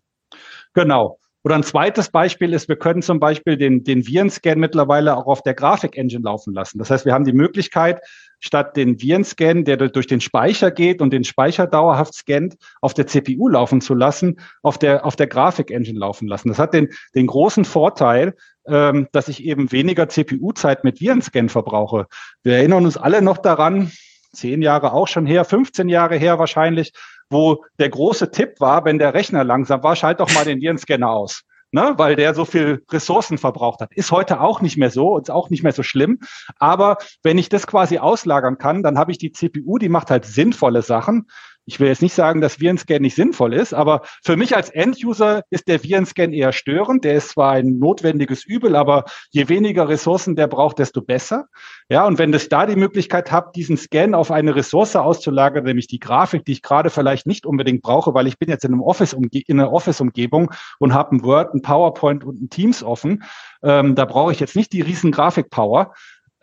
Genau. 0.74 1.20
Oder 1.46 1.54
ein 1.54 1.64
zweites 1.64 2.10
Beispiel 2.10 2.54
ist, 2.54 2.70
wir 2.70 2.76
können 2.76 3.04
zum 3.04 3.20
Beispiel 3.20 3.56
den, 3.56 3.84
den 3.84 4.08
Virenscan 4.08 4.58
mittlerweile 4.58 5.16
auch 5.16 5.28
auf 5.28 5.44
der 5.44 5.54
Grafik-Engine 5.54 6.24
laufen 6.24 6.56
lassen. 6.56 6.80
Das 6.80 6.90
heißt, 6.90 7.06
wir 7.06 7.14
haben 7.14 7.24
die 7.24 7.34
Möglichkeit, 7.34 8.02
statt 8.40 8.76
den 8.76 9.00
Virenscan, 9.00 9.64
der 9.64 9.78
durch 9.78 10.08
den 10.08 10.22
Speicher 10.22 10.72
geht 10.72 11.04
und 11.04 11.14
den 11.14 11.24
Speicher 11.24 11.68
dauerhaft 11.68 12.16
scannt, 12.16 12.56
auf 12.82 12.96
der 12.96 13.06
CPU 13.06 13.48
laufen 13.48 13.80
zu 13.80 13.94
lassen, 13.94 14.40
auf 14.64 14.80
der, 14.80 15.06
auf 15.06 15.16
der 15.16 15.28
Grafik-Engine 15.28 16.00
laufen 16.00 16.28
lassen. 16.28 16.48
Das 16.48 16.58
hat 16.58 16.74
den, 16.74 16.90
den 17.14 17.28
großen 17.28 17.64
Vorteil, 17.64 18.34
ähm, 18.66 19.08
dass 19.12 19.28
ich 19.28 19.44
eben 19.44 19.72
weniger 19.72 20.10
CPU-Zeit 20.10 20.84
mit 20.84 21.00
Virenscan 21.00 21.50
verbrauche. 21.50 22.08
Wir 22.42 22.54
erinnern 22.54 22.86
uns 22.86 22.98
alle 22.98 23.22
noch 23.22 23.38
daran, 23.38 23.92
zehn 24.34 24.64
Jahre 24.64 24.94
auch 24.94 25.08
schon 25.08 25.28
her, 25.28 25.46
15 25.46 25.90
Jahre 25.90 26.18
her 26.18 26.40
wahrscheinlich, 26.40 26.92
wo 27.30 27.64
der 27.80 27.90
große 27.90 28.32
Tipp 28.32 28.60
war, 28.60 28.86
wenn 28.86 29.00
der 29.00 29.14
Rechner 29.14 29.44
langsam 29.44 29.84
war, 29.84 29.96
schalt 29.96 30.20
doch 30.20 30.34
mal 30.34 30.46
den 30.46 30.62
Virenscanner 30.62 31.10
aus. 31.10 31.44
Ne, 31.72 31.94
weil 31.98 32.16
der 32.16 32.34
so 32.34 32.46
viel 32.46 32.84
Ressourcen 32.90 33.38
verbraucht 33.38 33.82
hat. 33.82 33.92
Ist 33.94 34.12
heute 34.12 34.40
auch 34.40 34.62
nicht 34.62 34.78
mehr 34.78 34.92
so, 34.92 35.18
ist 35.18 35.30
auch 35.30 35.50
nicht 35.50 35.62
mehr 35.62 35.74
so 35.74 35.84
schlimm. 35.84 36.20
Aber 36.58 36.98
wenn 37.22 37.38
ich 37.38 37.50
das 37.50 37.68
quasi 37.68 37.98
auslagern 37.98 38.58
kann, 38.58 38.82
dann 38.82 38.98
habe 38.98 39.12
ich 39.12 39.18
die 39.18 39.34
CPU, 39.34 39.78
die 39.78 39.90
macht 39.90 40.10
halt 40.10 40.24
sinnvolle 40.24 40.84
Sachen 40.84 41.28
ich 41.66 41.80
will 41.80 41.88
jetzt 41.88 42.02
nicht 42.02 42.14
sagen, 42.14 42.42
dass 42.42 42.60
Virenscan 42.60 43.02
nicht 43.02 43.16
sinnvoll 43.16 43.54
ist, 43.54 43.74
aber 43.74 44.02
für 44.24 44.38
mich 44.38 44.56
als 44.56 44.70
End-User 44.70 45.44
ist 45.50 45.68
der 45.68 45.84
Virenscan 45.84 46.32
eher 46.32 46.52
störend. 46.52 47.04
Der 47.04 47.16
ist 47.16 47.30
zwar 47.30 47.54
ein 47.54 47.80
notwendiges 47.80 48.46
Übel, 48.46 48.76
aber 48.76 49.06
je 49.32 49.50
weniger 49.50 49.90
Ressourcen 49.90 50.36
der 50.36 50.48
braucht, 50.48 50.80
desto 50.80 51.02
besser. 51.02 51.48
Ja, 51.90 52.06
und 52.06 52.20
wenn 52.20 52.34
ich 52.34 52.50
da 52.50 52.66
die 52.66 52.76
Möglichkeit 52.76 53.32
habe, 53.32 53.52
diesen 53.56 53.78
Scan 53.78 54.14
auf 54.14 54.32
eine 54.32 54.56
Ressource 54.56 54.96
auszulagern, 54.96 55.64
nämlich 55.64 55.88
die 55.88 56.00
Grafik, 56.00 56.46
die 56.46 56.54
ich 56.54 56.62
gerade 56.62 56.90
vielleicht 56.90 57.26
nicht 57.26 57.46
unbedingt 57.46 57.82
brauche, 57.82 58.14
weil 58.14 58.28
ich 58.28 58.38
bin 58.38 58.50
jetzt 58.50 58.64
in 58.64 58.74
einem 58.74 58.82
Office 58.82 59.14
in 59.14 59.60
einer 59.60 59.72
Office-Umgebung 59.72 60.52
und 60.80 60.94
habe 60.94 61.16
ein 61.16 61.24
Word, 61.24 61.54
ein 61.54 61.62
PowerPoint 61.62 62.24
und 62.24 62.42
ein 62.42 62.50
Teams 62.50 62.84
offen, 62.84 63.24
ähm, 63.64 63.96
da 63.96 64.06
brauche 64.06 64.32
ich 64.32 64.40
jetzt 64.40 64.56
nicht 64.56 64.72
die 64.72 64.82
riesen 64.82 65.12
Grafik-Power. 65.12 65.94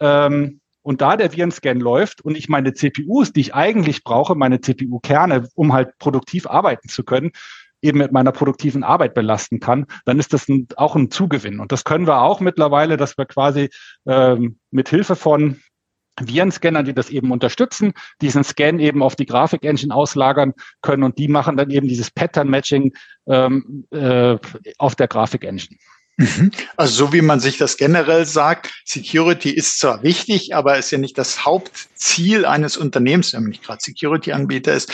Ähm, 0.01 0.62
und 0.83 1.01
da 1.01 1.17
der 1.17 1.33
Virenscan 1.33 1.81
läuft 1.81 2.23
und 2.23 2.37
ich 2.37 2.49
meine 2.49 2.75
CPUs, 2.75 3.33
die 3.33 3.41
ich 3.41 3.55
eigentlich 3.55 4.05
brauche, 4.05 4.35
meine 4.35 4.61
CPU-Kerne, 4.61 5.49
um 5.55 5.73
halt 5.73 5.99
produktiv 5.99 6.47
arbeiten 6.47 6.89
zu 6.89 7.05
können, 7.05 7.33
eben 7.83 7.99
mit 7.99 8.13
meiner 8.13 8.33
produktiven 8.33 8.85
Arbeit 8.85 9.15
belasten 9.15 9.61
kann, 9.61 9.87
dann 10.05 10.19
ist 10.19 10.33
das 10.33 10.49
ein, 10.49 10.69
auch 10.77 10.95
ein 10.95 11.11
Zugewinn. 11.11 11.61
Und 11.61 11.73
das 11.73 11.85
können 11.85 12.07
wir 12.07 12.23
auch 12.23 12.41
mittlerweile, 12.41 12.97
dass 12.97 13.19
wir 13.19 13.27
quasi 13.27 13.71
ähm, 14.07 14.59
mit 14.71 14.89
Hilfe 14.89 15.17
von 15.17 15.61
Virenscannern, 16.21 16.85
die 16.85 16.95
das 16.95 17.11
eben 17.11 17.33
unterstützen, 17.33 17.93
diesen 18.21 18.45
Scan 18.45 18.79
eben 18.79 19.03
auf 19.03 19.17
die 19.17 19.27
Grafik-Engine 19.27 19.95
auslagern 19.95 20.53
können 20.83 21.03
und 21.03 21.19
die 21.19 21.29
machen 21.29 21.57
dann 21.57 21.71
eben 21.71 21.89
dieses 21.89 22.11
Pattern-Matching 22.11 22.93
ähm, 23.27 23.87
äh, 23.91 24.37
auf 24.79 24.95
der 24.95 25.09
Grafik-Engine. 25.09 25.79
Mhm. 26.17 26.51
Also 26.77 27.07
so 27.07 27.13
wie 27.13 27.23
man 27.23 27.41
sich 27.41 27.57
das 27.57 27.77
generell 27.77 28.27
sagt, 28.27 28.73
Security 28.85 29.51
ist 29.51 29.79
zwar 29.79 30.03
wichtig, 30.03 30.55
aber 30.55 30.77
ist 30.79 30.91
ja 30.91 30.99
nicht 30.99 31.17
das 31.17 31.45
Hauptziel 31.45 32.45
eines 32.45 32.77
Unternehmens, 32.77 33.33
wenn 33.33 33.43
man 33.43 33.51
nicht 33.51 33.65
gerade 33.65 33.83
Security-Anbieter 33.83 34.75
ist. 34.75 34.93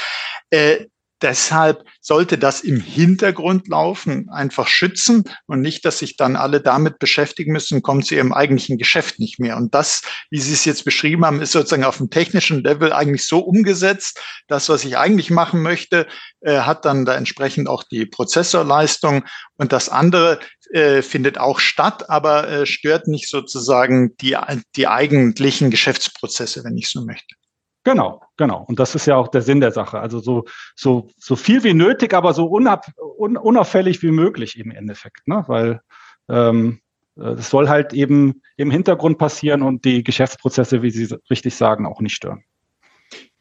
Äh, 0.50 0.86
Deshalb 1.20 1.84
sollte 2.00 2.38
das 2.38 2.60
im 2.60 2.80
Hintergrund 2.80 3.66
laufen, 3.68 4.28
einfach 4.30 4.68
schützen 4.68 5.24
und 5.46 5.60
nicht, 5.60 5.84
dass 5.84 5.98
sich 5.98 6.16
dann 6.16 6.36
alle 6.36 6.60
damit 6.60 6.98
beschäftigen 6.98 7.52
müssen, 7.52 7.82
kommen 7.82 8.02
zu 8.02 8.14
ihrem 8.14 8.32
eigentlichen 8.32 8.78
Geschäft 8.78 9.18
nicht 9.18 9.40
mehr. 9.40 9.56
Und 9.56 9.74
das, 9.74 10.02
wie 10.30 10.40
Sie 10.40 10.52
es 10.52 10.64
jetzt 10.64 10.84
beschrieben 10.84 11.24
haben, 11.24 11.42
ist 11.42 11.52
sozusagen 11.52 11.84
auf 11.84 11.96
dem 11.96 12.10
technischen 12.10 12.62
Level 12.62 12.92
eigentlich 12.92 13.26
so 13.26 13.40
umgesetzt. 13.40 14.20
Das, 14.46 14.68
was 14.68 14.84
ich 14.84 14.96
eigentlich 14.96 15.30
machen 15.30 15.60
möchte, 15.60 16.06
äh, 16.40 16.60
hat 16.60 16.84
dann 16.84 17.04
da 17.04 17.14
entsprechend 17.14 17.68
auch 17.68 17.82
die 17.82 18.06
Prozessorleistung 18.06 19.24
und 19.56 19.72
das 19.72 19.88
andere 19.88 20.38
äh, 20.70 21.02
findet 21.02 21.38
auch 21.38 21.58
statt, 21.58 22.08
aber 22.10 22.48
äh, 22.48 22.66
stört 22.66 23.08
nicht 23.08 23.28
sozusagen 23.28 24.16
die, 24.18 24.36
die 24.76 24.86
eigentlichen 24.86 25.70
Geschäftsprozesse, 25.70 26.62
wenn 26.62 26.76
ich 26.76 26.88
so 26.88 27.04
möchte. 27.04 27.37
Genau, 27.84 28.22
genau. 28.36 28.64
Und 28.68 28.78
das 28.78 28.94
ist 28.94 29.06
ja 29.06 29.16
auch 29.16 29.28
der 29.28 29.42
Sinn 29.42 29.60
der 29.60 29.72
Sache. 29.72 30.00
Also 30.00 30.18
so, 30.20 30.44
so, 30.76 31.08
so 31.16 31.36
viel 31.36 31.64
wie 31.64 31.74
nötig, 31.74 32.12
aber 32.12 32.34
so 32.34 32.46
unab, 32.46 32.86
un, 33.16 33.36
unauffällig 33.36 34.02
wie 34.02 34.10
möglich 34.10 34.58
im 34.58 34.70
Endeffekt, 34.70 35.26
ne? 35.26 35.44
Weil 35.46 35.80
ähm, 36.28 36.80
das 37.18 37.46
äh, 37.46 37.50
soll 37.50 37.68
halt 37.68 37.92
eben 37.92 38.42
im 38.56 38.70
Hintergrund 38.70 39.18
passieren 39.18 39.62
und 39.62 39.84
die 39.84 40.04
Geschäftsprozesse, 40.04 40.82
wie 40.82 40.90
Sie 40.90 41.16
richtig 41.30 41.56
sagen, 41.56 41.86
auch 41.86 42.00
nicht 42.00 42.14
stören. 42.14 42.44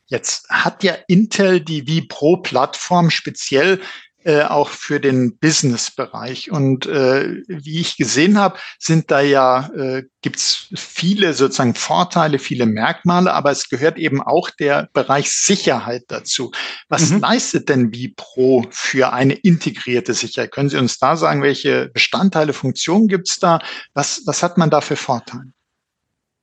Jetzt 0.08 0.50
hat 0.50 0.84
ja 0.84 0.96
Intel 1.08 1.60
die 1.60 1.84
vPro-Plattform 1.84 3.10
speziell 3.10 3.82
äh, 4.28 4.44
auch 4.44 4.68
für 4.68 5.00
den 5.00 5.38
Business-Bereich. 5.38 6.52
Und 6.52 6.86
äh, 6.86 7.44
wie 7.48 7.80
ich 7.80 7.96
gesehen 7.96 8.38
habe, 8.38 8.60
sind 8.78 9.10
da 9.10 9.22
ja, 9.22 9.70
äh, 9.70 10.04
gibt's 10.22 10.68
viele 10.76 11.34
sozusagen 11.34 11.76
Vorteile, 11.76 12.38
viele 12.38 12.66
Merkmale, 12.66 13.34
aber 13.34 13.52
es 13.52 13.70
gehört 13.70 13.98
eben 13.98 14.22
auch 14.22 14.50
der 14.50 14.90
Bereich 14.92 15.32
Sicherheit 15.32 16.04
dazu. 16.10 16.52
Was 16.90 17.10
mhm. 17.10 17.22
leistet 17.22 17.70
denn 17.70 17.94
Vipro 17.94 18.66
für 18.70 19.14
eine 19.14 19.34
integrierte 19.34 20.14
Sicherheit? 20.14 20.52
Können 20.52 20.70
Sie 20.70 20.78
uns 20.78 21.00
da 21.00 21.16
sagen, 21.16 21.42
welche 21.42 21.88
Bestandteile, 21.94 22.52
Funktionen 22.52 23.08
gibt's 23.08 23.40
da? 23.40 23.60
Was, 23.94 24.24
was 24.26 24.44
hat 24.44 24.58
man 24.58 24.70
da 24.70 24.82
für 24.82 24.98
Vorteile? 24.98 25.54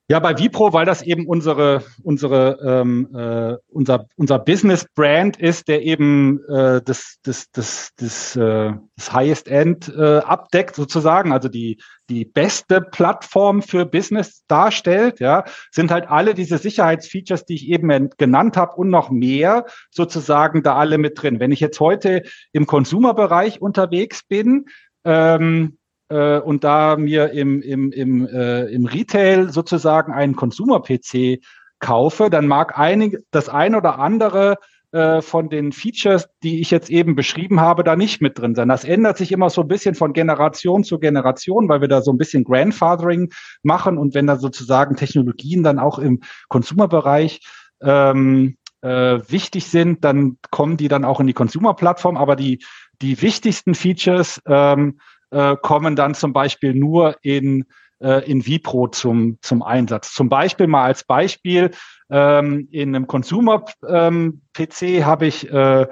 Ja, 0.06 0.18
bei 0.18 0.38
Vipro, 0.38 0.74
weil 0.74 0.84
das 0.84 1.00
eben 1.00 1.26
unsere, 1.26 1.82
unsere, 2.02 2.58
ähm, 2.62 3.08
äh, 3.14 3.56
unser, 3.68 4.06
unser 4.16 4.38
Business-Brand 4.38 5.38
ist, 5.38 5.66
der 5.66 5.82
eben 5.82 6.44
äh, 6.46 6.82
das, 6.84 7.16
das, 7.22 7.50
das, 7.52 7.90
das, 7.96 8.36
äh, 8.36 8.74
das 8.96 9.12
Highest 9.14 9.48
End 9.48 9.88
äh, 9.88 10.18
abdeckt 10.18 10.74
sozusagen, 10.74 11.32
also 11.32 11.48
die, 11.48 11.80
die 12.10 12.26
beste 12.26 12.82
Plattform 12.82 13.62
für 13.62 13.86
Business 13.86 14.44
darstellt, 14.46 15.20
ja, 15.20 15.44
sind 15.70 15.90
halt 15.90 16.06
alle 16.06 16.34
diese 16.34 16.58
Sicherheitsfeatures, 16.58 17.46
die 17.46 17.54
ich 17.54 17.68
eben 17.70 18.10
genannt 18.18 18.58
habe 18.58 18.76
und 18.76 18.90
noch 18.90 19.08
mehr 19.08 19.64
sozusagen 19.90 20.62
da 20.62 20.76
alle 20.76 20.98
mit 20.98 21.22
drin. 21.22 21.40
Wenn 21.40 21.50
ich 21.50 21.60
jetzt 21.60 21.80
heute 21.80 22.24
im 22.52 22.66
Consumer-Bereich 22.66 23.62
unterwegs 23.62 24.22
bin, 24.22 24.66
ähm, 25.06 25.78
äh, 26.08 26.38
und 26.38 26.64
da 26.64 26.96
mir 26.96 27.30
im, 27.30 27.62
im, 27.62 27.92
im, 27.92 28.26
äh, 28.26 28.64
im 28.66 28.86
Retail 28.86 29.50
sozusagen 29.50 30.12
einen 30.12 30.36
Consumer-PC 30.36 31.40
kaufe, 31.78 32.30
dann 32.30 32.46
mag 32.46 32.78
einig, 32.78 33.18
das 33.30 33.48
ein 33.48 33.74
oder 33.74 33.98
andere 33.98 34.56
äh, 34.92 35.22
von 35.22 35.48
den 35.48 35.72
Features, 35.72 36.28
die 36.42 36.60
ich 36.60 36.70
jetzt 36.70 36.88
eben 36.88 37.16
beschrieben 37.16 37.60
habe, 37.60 37.82
da 37.82 37.96
nicht 37.96 38.22
mit 38.22 38.38
drin 38.38 38.54
sein. 38.54 38.68
Das 38.68 38.84
ändert 38.84 39.18
sich 39.18 39.32
immer 39.32 39.50
so 39.50 39.62
ein 39.62 39.68
bisschen 39.68 39.94
von 39.94 40.12
Generation 40.12 40.84
zu 40.84 40.98
Generation, 40.98 41.68
weil 41.68 41.80
wir 41.80 41.88
da 41.88 42.00
so 42.00 42.12
ein 42.12 42.16
bisschen 42.16 42.44
Grandfathering 42.44 43.32
machen 43.62 43.98
und 43.98 44.14
wenn 44.14 44.26
da 44.26 44.36
sozusagen 44.36 44.96
Technologien 44.96 45.64
dann 45.64 45.78
auch 45.78 45.98
im 45.98 46.20
Consumer-Bereich 46.48 47.40
ähm, 47.82 48.56
äh, 48.82 49.18
wichtig 49.28 49.66
sind, 49.66 50.04
dann 50.04 50.38
kommen 50.50 50.76
die 50.76 50.88
dann 50.88 51.04
auch 51.04 51.18
in 51.18 51.26
die 51.26 51.32
Consumer-Plattform. 51.32 52.16
Aber 52.16 52.36
die, 52.36 52.62
die 53.02 53.20
wichtigsten 53.20 53.74
Features 53.74 54.40
ähm, 54.46 55.00
äh, 55.34 55.56
kommen 55.60 55.96
dann 55.96 56.14
zum 56.14 56.32
Beispiel 56.32 56.74
nur 56.74 57.16
in, 57.22 57.64
äh, 58.00 58.30
in 58.30 58.46
Vipro 58.46 58.88
zum, 58.88 59.38
zum 59.42 59.62
Einsatz. 59.62 60.14
Zum 60.14 60.28
Beispiel 60.28 60.66
mal 60.66 60.84
als 60.84 61.04
Beispiel, 61.04 61.72
ähm, 62.10 62.68
in 62.70 62.94
einem 62.94 63.06
Consumer-PC 63.06 64.82
ähm, 64.82 65.04
habe 65.04 65.26
ich 65.26 65.50
äh, 65.50 65.86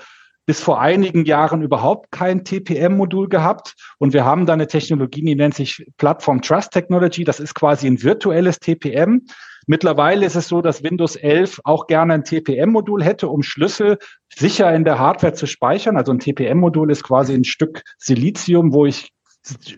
bis 0.46 0.60
vor 0.60 0.80
einigen 0.80 1.24
Jahren 1.24 1.62
überhaupt 1.62 2.10
kein 2.10 2.44
TPM-Modul 2.44 3.28
gehabt. 3.28 3.74
Und 3.98 4.12
wir 4.12 4.24
haben 4.24 4.46
da 4.46 4.52
eine 4.52 4.66
Technologie, 4.66 5.24
die 5.24 5.34
nennt 5.34 5.54
sich 5.54 5.86
Platform 5.98 6.42
Trust 6.42 6.72
Technology. 6.72 7.24
Das 7.24 7.40
ist 7.40 7.54
quasi 7.54 7.86
ein 7.86 8.02
virtuelles 8.02 8.58
TPM. 8.58 9.22
Mittlerweile 9.66 10.26
ist 10.26 10.34
es 10.34 10.48
so, 10.48 10.60
dass 10.60 10.82
Windows 10.82 11.14
11 11.14 11.60
auch 11.64 11.86
gerne 11.86 12.14
ein 12.14 12.24
TPM-Modul 12.24 13.04
hätte, 13.04 13.28
um 13.28 13.42
Schlüssel 13.42 13.98
sicher 14.34 14.74
in 14.74 14.84
der 14.84 14.98
Hardware 14.98 15.34
zu 15.34 15.46
speichern. 15.46 15.96
Also 15.96 16.12
ein 16.12 16.18
TPM-Modul 16.18 16.90
ist 16.90 17.04
quasi 17.04 17.34
ein 17.34 17.44
Stück 17.44 17.82
Silizium, 17.98 18.72
wo 18.72 18.86
ich 18.86 19.12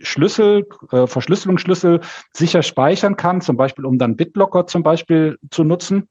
Schlüssel, 0.03 0.66
äh, 0.92 1.07
Verschlüsselungsschlüssel 1.07 2.00
sicher 2.33 2.62
speichern 2.62 3.16
kann, 3.16 3.40
zum 3.40 3.57
Beispiel 3.57 3.87
um 3.87 3.98
dann 3.98 4.16
BitLocker 4.16 4.66
zum 4.66 4.83
Beispiel 4.83 5.38
zu 5.50 5.64
nutzen. 5.64 6.09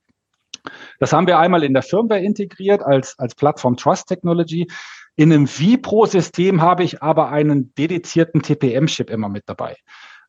Das 1.00 1.14
haben 1.14 1.28
wir 1.28 1.40
einmal 1.40 1.64
in 1.64 1.74
der 1.74 1.84
Firmware 1.84 2.22
integriert 2.22 2.82
als, 2.82 3.18
als 3.20 3.36
Plattform 3.36 3.76
Trust 3.78 4.08
Technology. 4.08 4.68
In 5.16 5.32
einem 5.32 5.48
vPro-System 5.48 6.62
habe 6.62 6.84
ich 6.84 7.04
aber 7.04 7.30
einen 7.30 7.74
dedizierten 7.76 8.42
TPM-Chip 8.42 9.10
immer 9.10 9.30
mit 9.30 9.44
dabei. 9.46 9.76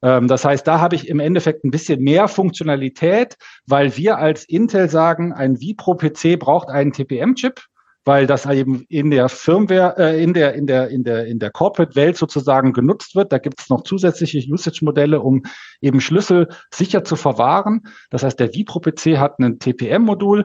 Ähm, 0.03 0.29
das 0.29 0.45
heißt, 0.45 0.67
da 0.67 0.81
habe 0.81 0.97
ich 0.97 1.09
im 1.09 1.21
Endeffekt 1.21 1.65
ein 1.65 1.71
bisschen 1.71 2.03
mehr 2.03 2.29
Funktionalität, 2.29 3.37
weil 3.67 3.97
wir 3.97 4.19
als 4.19 4.45
Intel 4.45 4.91
sagen, 4.91 5.33
ein 5.33 5.57
vPro-PC 5.57 6.39
braucht 6.39 6.69
einen 6.69 6.93
TPM-Chip 6.93 7.63
weil 8.05 8.27
das 8.27 8.47
eben 8.47 8.85
in 8.88 9.11
der 9.11 9.29
Firmware, 9.29 9.97
äh, 9.99 10.23
in 10.23 10.35
der, 10.35 10.55
in 10.55 10.67
der, 10.67 10.88
in 10.88 11.05
der, 11.05 11.27
in 11.27 11.38
der 11.38 11.51
Corporate-Welt 11.51 12.17
sozusagen 12.17 12.73
genutzt 12.73 13.14
wird. 13.14 13.33
Da 13.33 13.38
gibt 13.38 13.61
es 13.61 13.71
noch 13.71 13.83
zusätzliche 13.83 14.38
Usage-Modelle, 14.38 15.21
um 15.21 15.43
eben 15.81 16.01
Schlüssel 16.01 16.49
sicher 16.73 17.05
zu 17.05 17.17
verwahren. 17.17 17.83
Das 18.11 18.23
heißt, 18.23 18.38
der 18.38 18.53
Vipro-PC 18.53 19.19
hat 19.19 19.38
ein 19.38 19.59
TPM-Modul. 19.59 20.45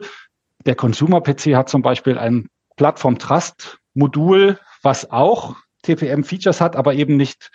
Der 0.66 0.76
Consumer-PC 0.76 1.56
hat 1.56 1.70
zum 1.70 1.82
Beispiel 1.82 2.18
ein 2.18 2.48
Plattform-Trust-Modul, 2.78 4.58
was 4.82 5.12
auch 5.12 5.56
TPM-Features 5.84 6.62
hat, 6.62 6.76
aber 6.76 6.94
eben 6.94 7.18
nicht 7.18 7.52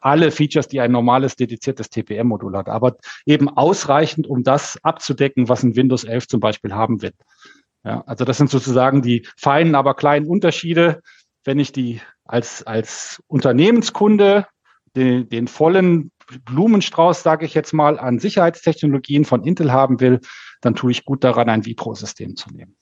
alle 0.00 0.30
Features, 0.30 0.68
die 0.68 0.80
ein 0.80 0.92
normales 0.92 1.36
dediziertes 1.36 1.90
TPM-Modul 1.90 2.56
hat, 2.56 2.68
aber 2.68 2.96
eben 3.26 3.48
ausreichend, 3.48 4.26
um 4.26 4.44
das 4.44 4.78
abzudecken, 4.84 5.48
was 5.48 5.62
ein 5.62 5.76
Windows 5.76 6.04
11 6.04 6.28
zum 6.28 6.40
Beispiel 6.40 6.72
haben 6.74 7.02
wird. 7.02 7.14
Ja, 7.84 8.02
also 8.06 8.24
das 8.24 8.36
sind 8.36 8.50
sozusagen 8.50 9.02
die 9.02 9.26
feinen, 9.36 9.74
aber 9.74 9.94
kleinen 9.94 10.26
Unterschiede. 10.26 11.00
Wenn 11.44 11.58
ich 11.58 11.72
die 11.72 12.00
als, 12.24 12.62
als 12.62 13.22
Unternehmenskunde 13.26 14.46
den, 14.96 15.28
den 15.28 15.48
vollen 15.48 16.10
Blumenstrauß, 16.44 17.22
sage 17.22 17.46
ich 17.46 17.54
jetzt 17.54 17.72
mal, 17.72 17.98
an 17.98 18.18
Sicherheitstechnologien 18.18 19.24
von 19.24 19.44
Intel 19.44 19.72
haben 19.72 20.00
will, 20.00 20.20
dann 20.60 20.74
tue 20.74 20.92
ich 20.92 21.04
gut 21.04 21.24
daran, 21.24 21.48
ein 21.48 21.64
Vipro-System 21.64 22.36
zu 22.36 22.50
nehmen. 22.50 22.76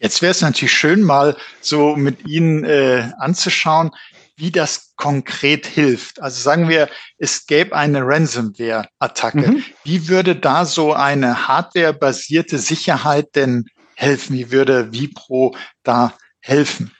Jetzt 0.00 0.22
wäre 0.22 0.30
es 0.30 0.40
natürlich 0.40 0.72
schön, 0.72 1.02
mal 1.02 1.36
so 1.60 1.96
mit 1.96 2.26
Ihnen 2.26 2.64
äh, 2.64 3.10
anzuschauen, 3.18 3.90
wie 4.38 4.50
das 4.50 4.94
konkret 4.96 5.66
hilft. 5.66 6.22
Also 6.22 6.40
sagen 6.40 6.68
wir, 6.68 6.88
es 7.18 7.46
gäbe 7.46 7.74
eine 7.74 8.02
Ransomware-Attacke. 8.02 9.50
Mhm. 9.50 9.64
Wie 9.84 10.08
würde 10.08 10.36
da 10.36 10.64
so 10.64 10.92
eine 10.92 11.48
hardwarebasierte 11.48 12.58
Sicherheit 12.58 13.34
denn 13.34 13.66
helfen? 13.96 14.36
Wie 14.36 14.52
würde 14.52 14.92
Vipro 14.92 15.56
da 15.82 16.14
helfen? 16.40 16.92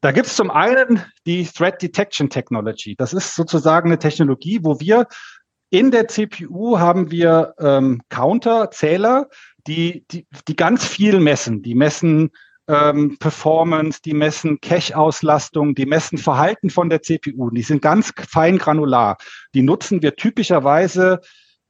Da 0.00 0.12
gibt 0.12 0.26
es 0.26 0.36
zum 0.36 0.50
einen 0.50 1.04
die 1.26 1.46
Threat 1.46 1.80
Detection 1.80 2.28
Technology. 2.28 2.96
Das 2.96 3.12
ist 3.12 3.34
sozusagen 3.34 3.88
eine 3.88 3.98
Technologie, 3.98 4.60
wo 4.62 4.78
wir 4.80 5.06
in 5.70 5.90
der 5.90 6.08
CPU 6.08 6.78
haben 6.78 7.10
wir 7.10 7.54
ähm, 7.58 8.02
Counter, 8.08 8.70
Zähler, 8.70 9.28
die, 9.66 10.04
die, 10.10 10.26
die 10.46 10.56
ganz 10.56 10.84
viel 10.84 11.18
messen. 11.18 11.62
Die 11.62 11.74
messen 11.74 12.30
ähm, 12.68 13.16
Performance, 13.18 14.00
die 14.04 14.14
messen 14.14 14.60
Cache-Auslastung, 14.60 15.74
die 15.74 15.86
messen 15.86 16.18
Verhalten 16.18 16.70
von 16.70 16.90
der 16.90 17.02
CPU. 17.02 17.50
Die 17.50 17.62
sind 17.62 17.82
ganz 17.82 18.12
fein 18.28 18.58
granular. 18.58 19.16
Die 19.54 19.62
nutzen 19.62 20.02
wir 20.02 20.16
typischerweise 20.16 21.20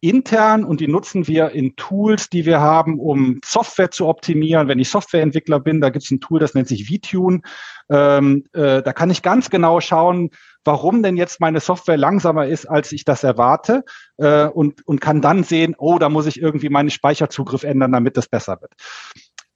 intern 0.00 0.64
und 0.64 0.80
die 0.80 0.88
nutzen 0.88 1.26
wir 1.26 1.50
in 1.50 1.74
Tools, 1.76 2.28
die 2.28 2.44
wir 2.44 2.60
haben, 2.60 3.00
um 3.00 3.40
Software 3.44 3.90
zu 3.90 4.06
optimieren. 4.06 4.68
Wenn 4.68 4.78
ich 4.78 4.90
Softwareentwickler 4.90 5.60
bin, 5.60 5.80
da 5.80 5.88
gibt 5.88 6.04
es 6.04 6.10
ein 6.10 6.20
Tool, 6.20 6.38
das 6.38 6.54
nennt 6.54 6.68
sich 6.68 6.86
VTune. 6.86 7.40
Ähm, 7.88 8.44
äh, 8.52 8.82
da 8.82 8.92
kann 8.92 9.10
ich 9.10 9.22
ganz 9.22 9.48
genau 9.48 9.80
schauen, 9.80 10.30
warum 10.64 11.02
denn 11.02 11.16
jetzt 11.16 11.40
meine 11.40 11.60
Software 11.60 11.96
langsamer 11.96 12.46
ist, 12.46 12.66
als 12.66 12.92
ich 12.92 13.04
das 13.04 13.24
erwarte 13.24 13.84
äh, 14.18 14.46
und, 14.46 14.86
und 14.86 15.00
kann 15.00 15.22
dann 15.22 15.44
sehen, 15.44 15.74
oh, 15.78 15.98
da 15.98 16.08
muss 16.08 16.26
ich 16.26 16.40
irgendwie 16.40 16.68
meinen 16.68 16.90
Speicherzugriff 16.90 17.64
ändern, 17.64 17.92
damit 17.92 18.16
das 18.16 18.28
besser 18.28 18.60
wird. 18.60 18.72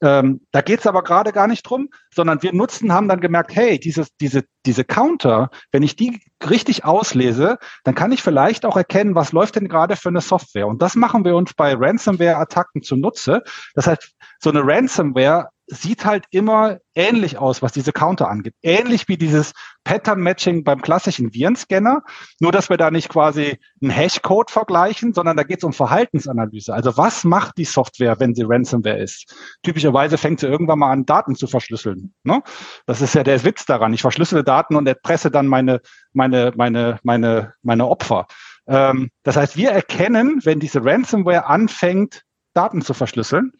Ähm, 0.03 0.41
da 0.51 0.61
geht 0.63 0.81
es 0.81 0.87
aber 0.87 1.03
gerade 1.03 1.33
gar 1.33 1.47
nicht 1.47 1.63
drum, 1.63 1.89
sondern 2.15 2.43
wir 2.43 2.53
nutzen, 2.53 2.93
haben 2.93 3.09
dann 3.09 3.21
gemerkt, 3.21 3.55
hey, 3.55 3.79
dieses, 3.79 4.09
diese, 4.17 4.45
diese 4.65 4.85
Counter, 4.85 5.51
wenn 5.73 5.83
ich 5.83 5.97
die 5.97 6.21
richtig 6.49 6.85
auslese, 6.85 7.59
dann 7.85 7.95
kann 7.95 8.13
ich 8.13 8.23
vielleicht 8.23 8.65
auch 8.65 8.77
erkennen, 8.77 9.15
was 9.15 9.33
läuft 9.33 9.57
denn 9.57 9.69
gerade 9.69 9.97
für 9.97 10.09
eine 10.09 10.21
Software. 10.21 10.67
Und 10.67 10.81
das 10.81 10.95
machen 10.95 11.25
wir 11.25 11.37
uns 11.37 11.55
bei 11.55 11.75
Ransomware-Attacken 11.75 12.83
zunutze. 12.83 13.43
Das 13.75 13.87
heißt, 13.87 14.15
so 14.39 14.51
eine 14.51 14.63
Ransomware 14.65 15.49
sieht 15.71 16.05
halt 16.05 16.25
immer 16.33 16.79
ähnlich 16.97 17.39
aus, 17.39 17.63
was 17.63 17.73
diese 17.73 17.93
Counter 17.93 18.29
angeht. 18.29 18.55
Ähnlich 18.61 19.07
wie 19.07 19.17
dieses 19.17 19.53
Pattern-Matching 19.85 20.65
beim 20.65 20.83
klassischen 20.83 21.33
Virenscanner, 21.33 22.03
nur 22.41 22.51
dass 22.51 22.69
wir 22.69 22.77
da 22.77 22.91
nicht 22.91 23.09
quasi 23.09 23.59
einen 23.81 23.93
Hashcode 23.93 24.51
vergleichen, 24.51 25.15
sondern 25.15 25.37
da 25.37 25.45
geht 25.45 25.59
es 25.59 25.65
um 25.65 25.73
Verhaltensanalyse. 25.73 26.75
Also 26.75 26.97
was 26.97 27.23
macht 27.23 27.57
die 27.57 27.65
Software, 27.65 28.19
wenn 28.19 28.35
sie 28.35 28.43
Ransomware 28.45 28.99
ist? 28.99 29.33
Typischerweise 29.63 30.19
fängt 30.19 30.41
sie 30.41 30.49
irgendwann 30.49 30.81
mal 30.81 30.91
an, 30.91 31.07
Daten 31.07 31.37
zu 31.37 31.47
verschlüsseln. 31.47 32.13
Ne? 32.25 32.43
Das 32.87 33.01
ist 33.01 33.15
ja 33.15 33.23
der 33.23 33.43
Witz 33.45 33.65
daran. 33.65 33.95
Ich 33.95 34.03
verschlüssele 34.03 34.43
Daten 34.43 34.75
und 34.75 34.89
erpresse 34.89 35.31
dann 35.31 35.47
meine, 35.47 35.81
meine, 36.13 36.53
meine, 36.57 36.99
meine, 37.05 37.55
meine 37.63 37.87
Opfer. 37.87 38.27
Ähm, 38.67 39.11
das 39.23 39.37
heißt, 39.37 39.57
wir 39.57 39.71
erkennen, 39.71 40.41
wenn 40.43 40.59
diese 40.59 40.85
Ransomware 40.85 41.47
anfängt, 41.47 42.23
Daten 42.55 42.83
zu 42.83 42.93
verschlüsseln, 42.93 43.53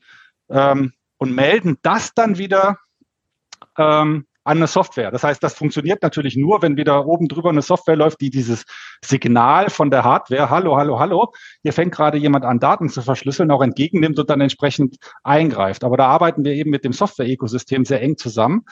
ähm, 0.51 0.93
und 1.21 1.35
melden 1.35 1.77
das 1.83 2.15
dann 2.15 2.39
wieder 2.39 2.79
ähm, 3.79 4.27
an 4.43 4.57
eine 4.57 4.67
Software. 4.67 5.11
Das 5.11 5.23
heißt, 5.23 5.43
das 5.43 5.55
funktioniert 5.55 6.03
natürlich 6.03 6.35
nur, 6.35 6.63
wenn 6.63 6.79
wieder 6.79 7.07
oben 7.07 7.29
drüber 7.29 7.51
eine 7.51 7.61
Software 7.61 7.95
läuft, 7.95 8.23
die 8.23 8.31
dieses 8.31 8.65
Signal 9.05 9.69
von 9.69 9.91
der 9.91 10.03
Hardware, 10.03 10.49
hallo, 10.49 10.77
hallo, 10.77 10.99
hallo, 10.99 11.33
hier 11.63 11.75
fängt 11.75 11.95
gerade 11.95 12.17
jemand 12.17 12.47
an, 12.47 12.59
Daten 12.59 12.89
zu 12.89 13.03
verschlüsseln, 13.03 13.51
auch 13.51 13.63
entgegennimmt 13.63 14.19
und 14.19 14.31
dann 14.31 14.41
entsprechend 14.41 14.97
eingreift. 15.23 15.85
Aber 15.85 15.99
da 15.99 16.07
arbeiten 16.07 16.43
wir 16.43 16.53
eben 16.53 16.71
mit 16.71 16.85
dem 16.85 16.95
Software-Ökosystem 16.95 17.85
sehr 17.85 18.01
eng 18.01 18.17
zusammen, 18.17 18.65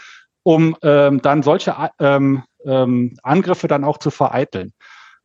um 0.43 0.75
ähm, 0.83 1.21
dann 1.21 1.43
solche 1.43 1.77
ähm, 2.01 2.45
ähm, 2.65 3.19
Angriffe 3.23 3.69
dann 3.69 3.85
auch 3.85 3.99
zu 3.99 4.11
vereiteln. 4.11 4.73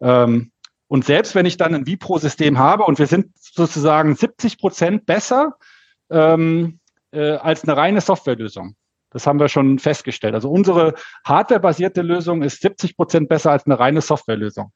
Ähm, 0.01 0.51
und 0.88 1.05
selbst 1.05 1.36
wenn 1.36 1.45
ich 1.45 1.55
dann 1.55 1.73
ein 1.73 1.88
Vipro-System 1.88 2.59
habe 2.59 2.83
und 2.83 2.99
wir 2.99 3.07
sind 3.07 3.31
sozusagen 3.39 4.13
70 4.13 4.57
Prozent 4.57 5.05
besser, 5.05 5.55
ähm, 6.12 6.81
äh, 7.13 7.38
als 7.38 7.63
eine 7.63 7.78
reine 7.78 8.02
Softwarelösung. 8.02 8.76
Das 9.13 9.28
haben 9.28 9.39
wir 9.39 9.47
schon 9.47 9.78
festgestellt. 9.78 10.34
Also 10.34 10.49
unsere 10.49 10.95
hardwarebasierte 11.23 12.02
Lösung 12.02 12.41
ist 12.41 12.62
70 12.62 12.97
Prozent 12.97 13.30
besser 13.30 13.52
als 13.52 13.65
eine 13.65 13.80
reine 13.80 14.02
Softwarelösung. 14.02 14.71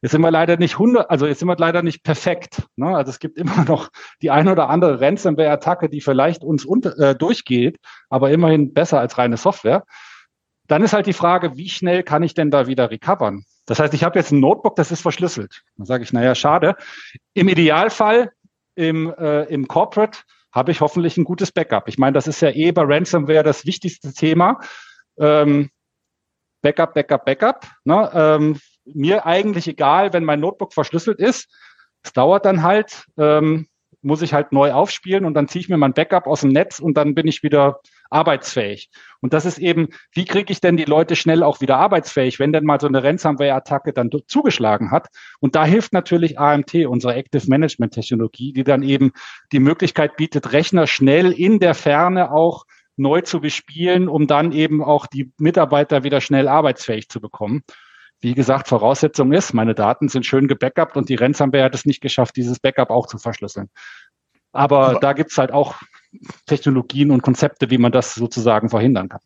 Jetzt 0.00 0.12
sind 0.12 0.22
wir 0.22 0.30
leider 0.30 0.56
nicht 0.56 0.74
100, 0.74 1.10
also 1.10 1.26
jetzt 1.26 1.40
sind 1.40 1.48
wir 1.48 1.56
leider 1.56 1.82
nicht 1.82 2.02
perfekt. 2.02 2.62
Ne? 2.76 2.96
Also 2.96 3.10
es 3.10 3.18
gibt 3.18 3.36
immer 3.38 3.64
noch 3.64 3.90
die 4.22 4.30
eine 4.30 4.52
oder 4.52 4.70
andere 4.70 5.00
Ransomware-Attacke, 5.00 5.88
die 5.90 6.00
vielleicht 6.00 6.42
uns 6.42 6.64
unter, 6.64 6.98
äh, 6.98 7.14
durchgeht, 7.14 7.78
aber 8.08 8.30
immerhin 8.30 8.72
besser 8.72 8.98
als 8.98 9.18
reine 9.18 9.36
Software. 9.36 9.84
Dann 10.68 10.82
ist 10.82 10.94
halt 10.94 11.06
die 11.06 11.12
Frage, 11.12 11.56
wie 11.56 11.68
schnell 11.68 12.02
kann 12.02 12.22
ich 12.22 12.32
denn 12.32 12.50
da 12.50 12.66
wieder 12.66 12.90
recovern? 12.90 13.44
Das 13.66 13.78
heißt, 13.78 13.92
ich 13.94 14.04
habe 14.04 14.18
jetzt 14.18 14.32
ein 14.32 14.40
Notebook, 14.40 14.74
das 14.76 14.90
ist 14.90 15.02
verschlüsselt. 15.02 15.62
Dann 15.76 15.86
sage 15.86 16.02
ich, 16.02 16.12
naja, 16.12 16.34
schade. 16.34 16.76
Im 17.34 17.48
Idealfall 17.48 18.30
im, 18.74 19.12
äh, 19.18 19.44
im 19.44 19.68
Corporate 19.68 20.20
habe 20.52 20.70
ich 20.70 20.80
hoffentlich 20.80 21.16
ein 21.16 21.24
gutes 21.24 21.50
Backup. 21.50 21.88
Ich 21.88 21.98
meine, 21.98 22.12
das 22.12 22.28
ist 22.28 22.40
ja 22.42 22.50
eh 22.50 22.72
bei 22.72 22.82
Ransomware 22.84 23.42
das 23.42 23.64
wichtigste 23.66 24.12
Thema. 24.12 24.60
Ähm, 25.18 25.70
Backup, 26.60 26.94
Backup, 26.94 27.24
Backup. 27.24 27.66
Ne? 27.84 28.10
Ähm, 28.14 28.60
mir 28.84 29.26
eigentlich 29.26 29.68
egal, 29.68 30.12
wenn 30.12 30.24
mein 30.24 30.40
Notebook 30.40 30.74
verschlüsselt 30.74 31.18
ist. 31.18 31.48
Es 32.02 32.12
dauert 32.12 32.44
dann 32.44 32.62
halt, 32.62 33.06
ähm, 33.16 33.68
muss 34.02 34.22
ich 34.22 34.34
halt 34.34 34.52
neu 34.52 34.72
aufspielen 34.72 35.24
und 35.24 35.34
dann 35.34 35.48
ziehe 35.48 35.60
ich 35.60 35.68
mir 35.68 35.76
mein 35.76 35.94
Backup 35.94 36.26
aus 36.26 36.40
dem 36.40 36.50
Netz 36.50 36.80
und 36.80 36.94
dann 36.96 37.14
bin 37.14 37.28
ich 37.28 37.42
wieder 37.42 37.80
arbeitsfähig. 38.12 38.90
Und 39.20 39.32
das 39.32 39.44
ist 39.46 39.58
eben, 39.58 39.88
wie 40.12 40.24
kriege 40.24 40.52
ich 40.52 40.60
denn 40.60 40.76
die 40.76 40.84
Leute 40.84 41.16
schnell 41.16 41.42
auch 41.42 41.60
wieder 41.60 41.78
arbeitsfähig, 41.78 42.38
wenn 42.38 42.52
denn 42.52 42.64
mal 42.64 42.80
so 42.80 42.86
eine 42.86 43.02
Ransomware-Attacke 43.02 43.92
dann 43.92 44.10
zugeschlagen 44.26 44.90
hat? 44.90 45.08
Und 45.40 45.54
da 45.54 45.64
hilft 45.64 45.92
natürlich 45.92 46.38
AMT, 46.38 46.74
unsere 46.86 47.14
Active 47.14 47.48
Management 47.48 47.94
Technologie, 47.94 48.52
die 48.52 48.64
dann 48.64 48.82
eben 48.82 49.12
die 49.52 49.60
Möglichkeit 49.60 50.16
bietet, 50.16 50.52
Rechner 50.52 50.86
schnell 50.86 51.32
in 51.32 51.58
der 51.58 51.74
Ferne 51.74 52.32
auch 52.32 52.64
neu 52.96 53.22
zu 53.22 53.40
bespielen, 53.40 54.08
um 54.08 54.26
dann 54.26 54.52
eben 54.52 54.82
auch 54.82 55.06
die 55.06 55.32
Mitarbeiter 55.38 56.04
wieder 56.04 56.20
schnell 56.20 56.48
arbeitsfähig 56.48 57.08
zu 57.08 57.20
bekommen. 57.20 57.62
Wie 58.20 58.34
gesagt, 58.34 58.68
Voraussetzung 58.68 59.32
ist, 59.32 59.52
meine 59.52 59.74
Daten 59.74 60.08
sind 60.08 60.26
schön 60.26 60.46
gebackupt 60.46 60.96
und 60.96 61.08
die 61.08 61.16
Ransomware 61.16 61.64
hat 61.64 61.74
es 61.74 61.86
nicht 61.86 62.00
geschafft, 62.00 62.36
dieses 62.36 62.60
Backup 62.60 62.90
auch 62.90 63.06
zu 63.06 63.18
verschlüsseln. 63.18 63.68
Aber, 64.52 64.90
Aber 64.90 65.00
da 65.00 65.12
gibt's 65.14 65.38
halt 65.38 65.50
auch 65.50 65.74
Technologien 66.46 67.10
und 67.10 67.22
Konzepte, 67.22 67.70
wie 67.70 67.78
man 67.78 67.92
das 67.92 68.14
sozusagen 68.14 68.68
verhindern 68.68 69.08
kann. 69.08 69.20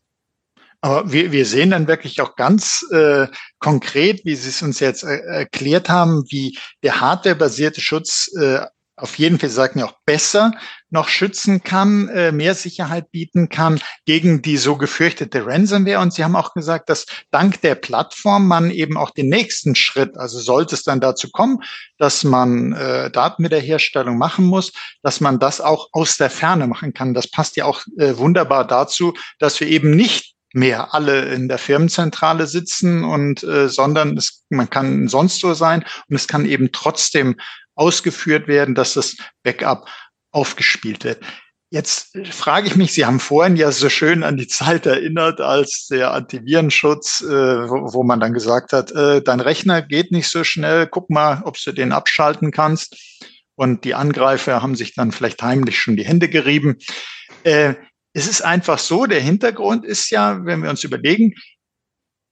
Aber 0.80 1.10
wir, 1.10 1.32
wir 1.32 1.46
sehen 1.46 1.70
dann 1.70 1.88
wirklich 1.88 2.20
auch 2.20 2.36
ganz 2.36 2.86
äh, 2.92 3.26
konkret, 3.58 4.24
wie 4.24 4.36
Sie 4.36 4.48
es 4.48 4.62
uns 4.62 4.78
jetzt 4.80 5.04
äh, 5.04 5.18
erklärt 5.18 5.88
haben, 5.88 6.24
wie 6.28 6.58
der 6.82 7.00
hardwarebasierte 7.00 7.80
Schutz 7.80 8.30
äh, 8.38 8.60
auf 8.96 9.18
jeden 9.18 9.38
Fall, 9.38 9.48
Sie 9.50 9.54
sagten 9.54 9.80
ja 9.80 9.86
auch, 9.86 9.98
besser 10.06 10.52
noch 10.96 11.08
schützen 11.08 11.62
kann, 11.62 12.08
äh, 12.08 12.32
mehr 12.32 12.54
Sicherheit 12.54 13.12
bieten 13.12 13.48
kann 13.48 13.78
gegen 14.06 14.42
die 14.42 14.56
so 14.56 14.76
gefürchtete 14.76 15.46
Ransomware. 15.46 16.00
Und 16.00 16.14
Sie 16.14 16.24
haben 16.24 16.34
auch 16.34 16.54
gesagt, 16.54 16.88
dass 16.88 17.06
dank 17.30 17.60
der 17.60 17.74
Plattform 17.74 18.48
man 18.48 18.70
eben 18.70 18.96
auch 18.96 19.10
den 19.10 19.28
nächsten 19.28 19.74
Schritt, 19.74 20.16
also 20.16 20.40
sollte 20.40 20.74
es 20.74 20.82
dann 20.82 21.00
dazu 21.00 21.30
kommen, 21.30 21.58
dass 21.98 22.24
man 22.24 22.72
äh, 22.72 23.10
Datenwiederherstellung 23.10 24.16
machen 24.16 24.46
muss, 24.46 24.72
dass 25.02 25.20
man 25.20 25.38
das 25.38 25.60
auch 25.60 25.88
aus 25.92 26.16
der 26.16 26.30
Ferne 26.30 26.66
machen 26.66 26.94
kann. 26.94 27.14
Das 27.14 27.30
passt 27.30 27.56
ja 27.56 27.66
auch 27.66 27.82
äh, 27.98 28.16
wunderbar 28.16 28.66
dazu, 28.66 29.14
dass 29.38 29.60
wir 29.60 29.68
eben 29.68 29.90
nicht 29.90 30.34
mehr 30.54 30.94
alle 30.94 31.26
in 31.26 31.48
der 31.48 31.58
Firmenzentrale 31.58 32.46
sitzen 32.46 33.04
und 33.04 33.42
äh, 33.42 33.68
sondern 33.68 34.16
es, 34.16 34.44
man 34.48 34.70
kann 34.70 35.08
sonst 35.08 35.40
so 35.40 35.52
sein 35.52 35.84
und 36.08 36.16
es 36.16 36.26
kann 36.26 36.46
eben 36.46 36.70
trotzdem 36.72 37.36
ausgeführt 37.74 38.48
werden, 38.48 38.74
dass 38.74 38.94
das 38.94 39.16
Backup 39.42 39.86
aufgespielt 40.36 41.02
wird. 41.02 41.20
Jetzt 41.70 42.16
frage 42.30 42.68
ich 42.68 42.76
mich, 42.76 42.92
Sie 42.92 43.06
haben 43.06 43.18
vorhin 43.18 43.56
ja 43.56 43.72
so 43.72 43.88
schön 43.88 44.22
an 44.22 44.36
die 44.36 44.46
Zeit 44.46 44.86
erinnert, 44.86 45.40
als 45.40 45.88
der 45.90 46.12
Antivirenschutz, 46.12 47.22
äh, 47.22 47.68
wo, 47.68 47.92
wo, 47.92 48.02
man 48.04 48.20
dann 48.20 48.32
gesagt 48.32 48.72
hat, 48.72 48.92
äh, 48.92 49.20
dein 49.20 49.40
Rechner 49.40 49.82
geht 49.82 50.12
nicht 50.12 50.28
so 50.28 50.44
schnell, 50.44 50.86
guck 50.86 51.10
mal, 51.10 51.42
ob 51.44 51.56
du 51.58 51.72
den 51.72 51.90
abschalten 51.90 52.52
kannst. 52.52 53.20
Und 53.56 53.84
die 53.84 53.94
Angreifer 53.94 54.62
haben 54.62 54.76
sich 54.76 54.94
dann 54.94 55.10
vielleicht 55.10 55.42
heimlich 55.42 55.78
schon 55.78 55.96
die 55.96 56.04
Hände 56.04 56.28
gerieben. 56.28 56.76
Äh, 57.42 57.74
es 58.12 58.28
ist 58.28 58.42
einfach 58.42 58.78
so, 58.78 59.06
der 59.06 59.20
Hintergrund 59.20 59.84
ist 59.84 60.10
ja, 60.10 60.44
wenn 60.44 60.62
wir 60.62 60.70
uns 60.70 60.84
überlegen, 60.84 61.34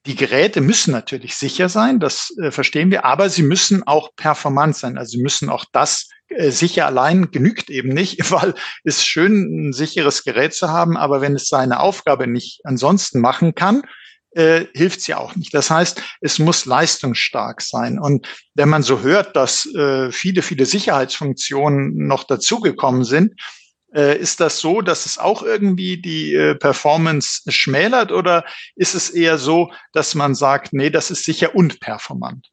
die 0.07 0.15
Geräte 0.15 0.61
müssen 0.61 0.93
natürlich 0.93 1.35
sicher 1.35 1.69
sein, 1.69 1.99
das 1.99 2.33
äh, 2.41 2.51
verstehen 2.53 2.91
wir, 2.91 3.05
aber 3.05 3.31
sie 3.31 3.43
müssen 3.43 3.83
auch 3.83 4.15
performant 4.15 4.77
sein. 4.77 4.97
Also 4.97 5.13
sie 5.13 5.23
müssen 5.23 5.49
auch 5.49 5.65
das 5.73 6.03
äh, 6.03 6.14
sicher 6.49 6.87
allein 6.87 7.31
genügt 7.31 7.71
eben 7.71 7.91
nicht, 7.91 8.19
weil 8.31 8.55
es 8.85 9.05
schön 9.05 9.69
ein 9.69 9.73
sicheres 9.73 10.25
Gerät 10.25 10.55
zu 10.55 10.69
haben, 10.69 10.97
aber 10.97 11.21
wenn 11.21 11.35
es 11.35 11.49
seine 11.49 11.81
Aufgabe 11.81 12.27
nicht 12.27 12.61
ansonsten 12.65 13.21
machen 13.21 13.55
kann, 13.55 13.83
äh, 14.35 14.67
hilft 14.75 15.07
ja 15.07 15.19
auch 15.19 15.37
nicht. 15.37 15.55
Das 15.55 15.71
heißt, 15.71 16.03
es 16.21 16.39
muss 16.39 16.67
leistungsstark 16.67 17.63
sein. 17.63 17.99
Und 17.99 18.27
wenn 18.55 18.69
man 18.69 18.83
so 18.83 19.01
hört, 19.01 19.37
dass 19.37 19.67
äh, 19.75 20.11
viele, 20.11 20.43
viele 20.43 20.67
Sicherheitsfunktionen 20.67 22.07
noch 22.07 22.25
dazugekommen 22.25 23.05
sind, 23.05 23.41
äh, 23.95 24.19
ist 24.19 24.41
das 24.41 24.59
so, 24.59 24.81
dass 24.81 25.07
es 25.07 25.19
auch 25.19 25.43
irgendwie 25.43 26.03
die 26.03 26.35
äh, 26.35 26.57
Performance 26.57 27.43
schmälert 27.49 28.11
oder 28.11 28.45
ist 28.75 28.95
es 28.95 29.11
eher 29.11 29.39
so, 29.39 29.71
dass 29.93 30.17
man 30.17 30.35
sagt, 30.35 30.73
nee, 30.73 30.91
das 30.91 31.13
ist 31.13 31.25
sicher 31.25 31.55
unperformant? 31.55 32.49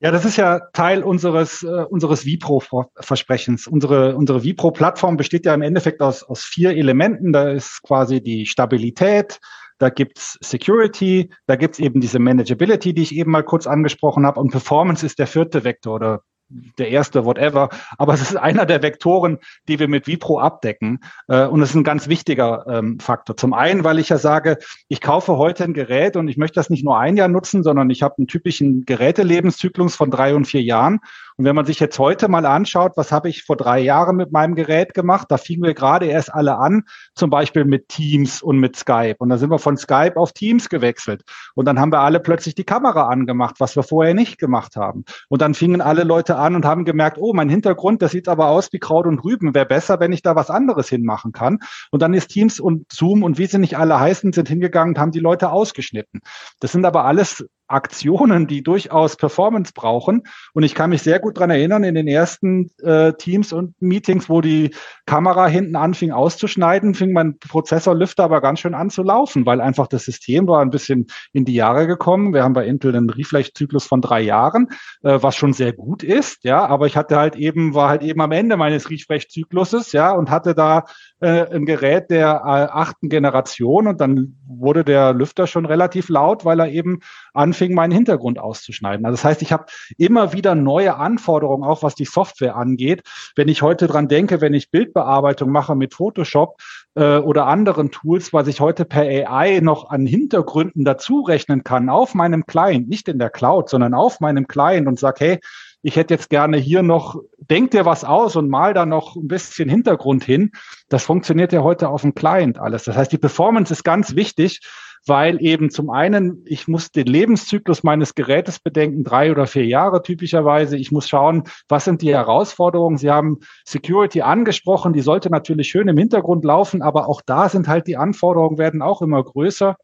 Ja, 0.00 0.12
das 0.12 0.24
ist 0.24 0.36
ja 0.36 0.60
Teil 0.72 1.02
unseres, 1.02 1.64
äh, 1.64 1.84
unseres 1.88 2.24
Vipro-Versprechens. 2.24 3.66
Unsere, 3.66 4.14
unsere 4.14 4.44
Vipro-Plattform 4.44 5.16
besteht 5.16 5.44
ja 5.44 5.54
im 5.54 5.62
Endeffekt 5.62 6.00
aus, 6.00 6.22
aus 6.22 6.44
vier 6.44 6.76
Elementen. 6.76 7.32
Da 7.32 7.50
ist 7.50 7.82
quasi 7.82 8.22
die 8.22 8.46
Stabilität, 8.46 9.40
da 9.78 9.90
gibt's 9.90 10.38
Security, 10.40 11.32
da 11.46 11.56
gibt's 11.56 11.80
eben 11.80 12.00
diese 12.00 12.20
Manageability, 12.20 12.94
die 12.94 13.02
ich 13.02 13.14
eben 13.14 13.32
mal 13.32 13.42
kurz 13.42 13.66
angesprochen 13.66 14.24
habe. 14.24 14.38
Und 14.38 14.52
Performance 14.52 15.04
ist 15.04 15.18
der 15.18 15.26
vierte 15.26 15.64
Vektor 15.64 15.96
oder 15.96 16.22
der 16.48 16.88
erste, 16.88 17.24
whatever. 17.24 17.68
Aber 17.98 18.14
es 18.14 18.20
ist 18.20 18.36
einer 18.36 18.66
der 18.66 18.82
Vektoren, 18.82 19.38
die 19.68 19.78
wir 19.78 19.88
mit 19.88 20.06
Vipro 20.06 20.40
abdecken. 20.40 21.00
Äh, 21.28 21.46
und 21.46 21.62
es 21.62 21.70
ist 21.70 21.76
ein 21.76 21.84
ganz 21.84 22.08
wichtiger 22.08 22.66
ähm, 22.68 22.98
Faktor. 23.00 23.36
Zum 23.36 23.52
einen, 23.52 23.84
weil 23.84 23.98
ich 23.98 24.08
ja 24.08 24.18
sage, 24.18 24.58
ich 24.88 25.00
kaufe 25.00 25.36
heute 25.36 25.64
ein 25.64 25.74
Gerät 25.74 26.16
und 26.16 26.28
ich 26.28 26.36
möchte 26.36 26.54
das 26.54 26.70
nicht 26.70 26.84
nur 26.84 26.98
ein 26.98 27.16
Jahr 27.16 27.28
nutzen, 27.28 27.62
sondern 27.62 27.90
ich 27.90 28.02
habe 28.02 28.16
einen 28.18 28.26
typischen 28.26 28.84
Gerätelebenszyklus 28.84 29.94
von 29.94 30.10
drei 30.10 30.34
und 30.34 30.46
vier 30.46 30.62
Jahren. 30.62 31.00
Und 31.38 31.44
wenn 31.44 31.54
man 31.54 31.66
sich 31.66 31.78
jetzt 31.78 32.00
heute 32.00 32.26
mal 32.26 32.44
anschaut, 32.46 32.96
was 32.96 33.12
habe 33.12 33.28
ich 33.28 33.44
vor 33.44 33.56
drei 33.56 33.78
Jahren 33.78 34.16
mit 34.16 34.32
meinem 34.32 34.56
Gerät 34.56 34.92
gemacht, 34.92 35.28
da 35.30 35.36
fingen 35.36 35.62
wir 35.62 35.72
gerade 35.72 36.06
erst 36.06 36.34
alle 36.34 36.58
an, 36.58 36.82
zum 37.14 37.30
Beispiel 37.30 37.64
mit 37.64 37.88
Teams 37.88 38.42
und 38.42 38.58
mit 38.58 38.74
Skype. 38.74 39.14
Und 39.20 39.28
da 39.28 39.38
sind 39.38 39.48
wir 39.48 39.60
von 39.60 39.76
Skype 39.76 40.16
auf 40.16 40.32
Teams 40.32 40.68
gewechselt. 40.68 41.22
Und 41.54 41.66
dann 41.66 41.78
haben 41.78 41.92
wir 41.92 42.00
alle 42.00 42.18
plötzlich 42.18 42.56
die 42.56 42.64
Kamera 42.64 43.06
angemacht, 43.06 43.54
was 43.60 43.76
wir 43.76 43.84
vorher 43.84 44.14
nicht 44.14 44.38
gemacht 44.38 44.74
haben. 44.74 45.04
Und 45.28 45.40
dann 45.40 45.54
fingen 45.54 45.80
alle 45.80 46.02
Leute 46.02 46.34
an 46.34 46.56
und 46.56 46.64
haben 46.64 46.84
gemerkt, 46.84 47.18
oh, 47.20 47.32
mein 47.32 47.48
Hintergrund, 47.48 48.02
das 48.02 48.10
sieht 48.10 48.26
aber 48.26 48.48
aus 48.48 48.72
wie 48.72 48.80
Kraut 48.80 49.06
und 49.06 49.22
Rüben. 49.22 49.54
Wäre 49.54 49.66
besser, 49.66 50.00
wenn 50.00 50.12
ich 50.12 50.22
da 50.22 50.34
was 50.34 50.50
anderes 50.50 50.88
hinmachen 50.88 51.30
kann. 51.30 51.60
Und 51.92 52.02
dann 52.02 52.14
ist 52.14 52.30
Teams 52.30 52.58
und 52.58 52.90
Zoom 52.92 53.22
und 53.22 53.38
wie 53.38 53.46
sie 53.46 53.58
nicht 53.58 53.78
alle 53.78 54.00
heißen, 54.00 54.32
sind 54.32 54.48
hingegangen 54.48 54.96
und 54.96 55.00
haben 55.00 55.12
die 55.12 55.20
Leute 55.20 55.50
ausgeschnitten. 55.50 56.20
Das 56.58 56.72
sind 56.72 56.84
aber 56.84 57.04
alles 57.04 57.46
Aktionen, 57.68 58.46
die 58.46 58.62
durchaus 58.62 59.16
Performance 59.16 59.72
brauchen. 59.74 60.24
Und 60.54 60.62
ich 60.62 60.74
kann 60.74 60.90
mich 60.90 61.02
sehr 61.02 61.20
gut 61.20 61.38
dran 61.38 61.50
erinnern, 61.50 61.84
in 61.84 61.94
den 61.94 62.08
ersten 62.08 62.70
äh, 62.82 63.12
Teams 63.12 63.52
und 63.52 63.80
Meetings, 63.80 64.28
wo 64.28 64.40
die 64.40 64.74
Kamera 65.06 65.46
hinten 65.46 65.76
anfing 65.76 66.10
auszuschneiden, 66.10 66.94
fing 66.94 67.12
mein 67.12 67.38
Prozessorlüfter 67.38 68.24
aber 68.24 68.40
ganz 68.40 68.60
schön 68.60 68.74
an 68.74 68.90
zu 68.90 69.02
laufen, 69.02 69.46
weil 69.46 69.60
einfach 69.60 69.86
das 69.86 70.04
System 70.04 70.48
war 70.48 70.60
ein 70.60 70.70
bisschen 70.70 71.06
in 71.32 71.44
die 71.44 71.54
Jahre 71.54 71.86
gekommen. 71.86 72.34
Wir 72.34 72.42
haben 72.42 72.54
bei 72.54 72.66
Intel 72.66 72.94
einen 72.96 73.10
Reflex-Zyklus 73.10 73.86
von 73.86 74.00
drei 74.00 74.20
Jahren, 74.20 74.68
äh, 75.02 75.18
was 75.20 75.36
schon 75.36 75.52
sehr 75.52 75.72
gut 75.72 76.02
ist, 76.02 76.44
ja, 76.44 76.64
aber 76.66 76.86
ich 76.86 76.96
hatte 76.96 77.16
halt 77.16 77.36
eben, 77.36 77.74
war 77.74 77.88
halt 77.88 78.02
eben 78.02 78.20
am 78.20 78.32
Ende 78.32 78.56
meines 78.56 78.90
Reflex-Zykluses, 78.90 79.92
ja, 79.92 80.12
und 80.12 80.30
hatte 80.30 80.54
da 80.54 80.84
äh, 81.20 81.54
ein 81.54 81.66
Gerät 81.66 82.10
der 82.10 82.42
äh, 82.44 82.48
achten 82.48 83.08
Generation 83.08 83.86
und 83.86 84.00
dann 84.00 84.36
wurde 84.46 84.84
der 84.84 85.12
Lüfter 85.12 85.46
schon 85.46 85.66
relativ 85.66 86.08
laut, 86.08 86.44
weil 86.44 86.60
er 86.60 86.68
eben 86.68 87.00
anfing, 87.34 87.74
meinen 87.74 87.92
Hintergrund 87.92 88.38
auszuschneiden. 88.38 89.04
Also 89.04 89.16
das 89.16 89.24
heißt, 89.24 89.42
ich 89.42 89.52
habe 89.52 89.66
immer 89.96 90.32
wieder 90.32 90.54
neue 90.54 90.96
Anforderungen, 90.96 91.64
auch 91.64 91.82
was 91.82 91.94
die 91.94 92.04
Software 92.04 92.56
angeht. 92.56 93.02
Wenn 93.36 93.48
ich 93.48 93.62
heute 93.62 93.86
dran 93.86 94.08
denke, 94.08 94.40
wenn 94.40 94.54
ich 94.54 94.70
Bildbearbeitung 94.70 95.50
mache 95.50 95.74
mit 95.74 95.94
Photoshop 95.94 96.60
äh, 96.94 97.18
oder 97.18 97.46
anderen 97.46 97.90
Tools, 97.90 98.32
was 98.32 98.48
ich 98.48 98.60
heute 98.60 98.84
per 98.84 99.02
AI 99.02 99.60
noch 99.60 99.90
an 99.90 100.06
Hintergründen 100.06 100.84
dazu 100.84 101.22
rechnen 101.22 101.64
kann, 101.64 101.88
auf 101.88 102.14
meinem 102.14 102.46
Client, 102.46 102.88
nicht 102.88 103.08
in 103.08 103.18
der 103.18 103.30
Cloud, 103.30 103.68
sondern 103.68 103.94
auf 103.94 104.20
meinem 104.20 104.46
Client 104.46 104.86
und 104.86 104.98
sage, 104.98 105.24
hey, 105.24 105.38
ich 105.82 105.96
hätte 105.96 106.14
jetzt 106.14 106.30
gerne 106.30 106.56
hier 106.56 106.82
noch, 106.82 107.20
denk 107.38 107.70
dir 107.70 107.84
was 107.84 108.04
aus 108.04 108.36
und 108.36 108.48
mal 108.48 108.74
da 108.74 108.84
noch 108.84 109.16
ein 109.16 109.28
bisschen 109.28 109.68
Hintergrund 109.68 110.24
hin. 110.24 110.50
Das 110.88 111.04
funktioniert 111.04 111.52
ja 111.52 111.62
heute 111.62 111.88
auf 111.88 112.02
dem 112.02 112.14
Client 112.14 112.58
alles. 112.58 112.84
Das 112.84 112.96
heißt, 112.96 113.12
die 113.12 113.18
Performance 113.18 113.72
ist 113.72 113.84
ganz 113.84 114.16
wichtig, 114.16 114.60
weil 115.06 115.40
eben 115.42 115.70
zum 115.70 115.90
einen, 115.90 116.44
ich 116.46 116.68
muss 116.68 116.90
den 116.90 117.06
Lebenszyklus 117.06 117.82
meines 117.82 118.14
Gerätes 118.14 118.58
bedenken, 118.58 119.04
drei 119.04 119.30
oder 119.30 119.46
vier 119.46 119.64
Jahre 119.64 120.02
typischerweise. 120.02 120.76
Ich 120.76 120.90
muss 120.90 121.08
schauen, 121.08 121.44
was 121.68 121.84
sind 121.84 122.02
die 122.02 122.12
Herausforderungen. 122.12 122.98
Sie 122.98 123.10
haben 123.10 123.38
Security 123.64 124.22
angesprochen, 124.22 124.92
die 124.92 125.00
sollte 125.00 125.30
natürlich 125.30 125.68
schön 125.68 125.88
im 125.88 125.96
Hintergrund 125.96 126.44
laufen, 126.44 126.82
aber 126.82 127.08
auch 127.08 127.22
da 127.24 127.48
sind 127.48 127.68
halt 127.68 127.86
die 127.86 127.96
Anforderungen 127.96 128.58
werden 128.58 128.82
auch 128.82 129.00
immer 129.00 129.22
größer 129.22 129.76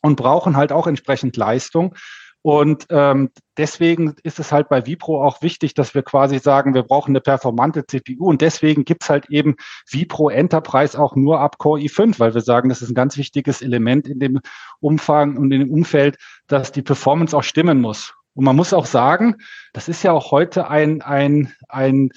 und 0.00 0.16
brauchen 0.16 0.56
halt 0.56 0.72
auch 0.72 0.86
entsprechend 0.86 1.36
Leistung. 1.36 1.94
Und 2.42 2.86
ähm, 2.90 3.30
deswegen 3.56 4.14
ist 4.22 4.38
es 4.38 4.52
halt 4.52 4.68
bei 4.68 4.86
Vipro 4.86 5.24
auch 5.24 5.42
wichtig, 5.42 5.74
dass 5.74 5.94
wir 5.94 6.02
quasi 6.02 6.38
sagen, 6.38 6.72
wir 6.72 6.84
brauchen 6.84 7.10
eine 7.10 7.20
performante 7.20 7.84
CPU. 7.84 8.28
Und 8.28 8.40
deswegen 8.40 8.84
gibt's 8.84 9.10
halt 9.10 9.28
eben 9.28 9.56
Vipro 9.88 10.28
Enterprise 10.28 10.98
auch 10.98 11.16
nur 11.16 11.40
ab 11.40 11.58
Core 11.58 11.80
i5, 11.80 12.18
weil 12.20 12.34
wir 12.34 12.40
sagen, 12.40 12.68
das 12.68 12.80
ist 12.80 12.90
ein 12.90 12.94
ganz 12.94 13.16
wichtiges 13.16 13.60
Element 13.60 14.06
in 14.06 14.20
dem 14.20 14.40
Umfang 14.80 15.36
und 15.36 15.50
in 15.52 15.60
dem 15.60 15.70
Umfeld, 15.70 16.16
dass 16.46 16.70
die 16.70 16.82
Performance 16.82 17.36
auch 17.36 17.42
stimmen 17.42 17.80
muss. 17.80 18.14
Und 18.34 18.44
man 18.44 18.54
muss 18.54 18.72
auch 18.72 18.86
sagen, 18.86 19.36
das 19.72 19.88
ist 19.88 20.04
ja 20.04 20.12
auch 20.12 20.30
heute 20.30 20.70
ein, 20.70 21.02
ein, 21.02 21.52
ein 21.68 22.10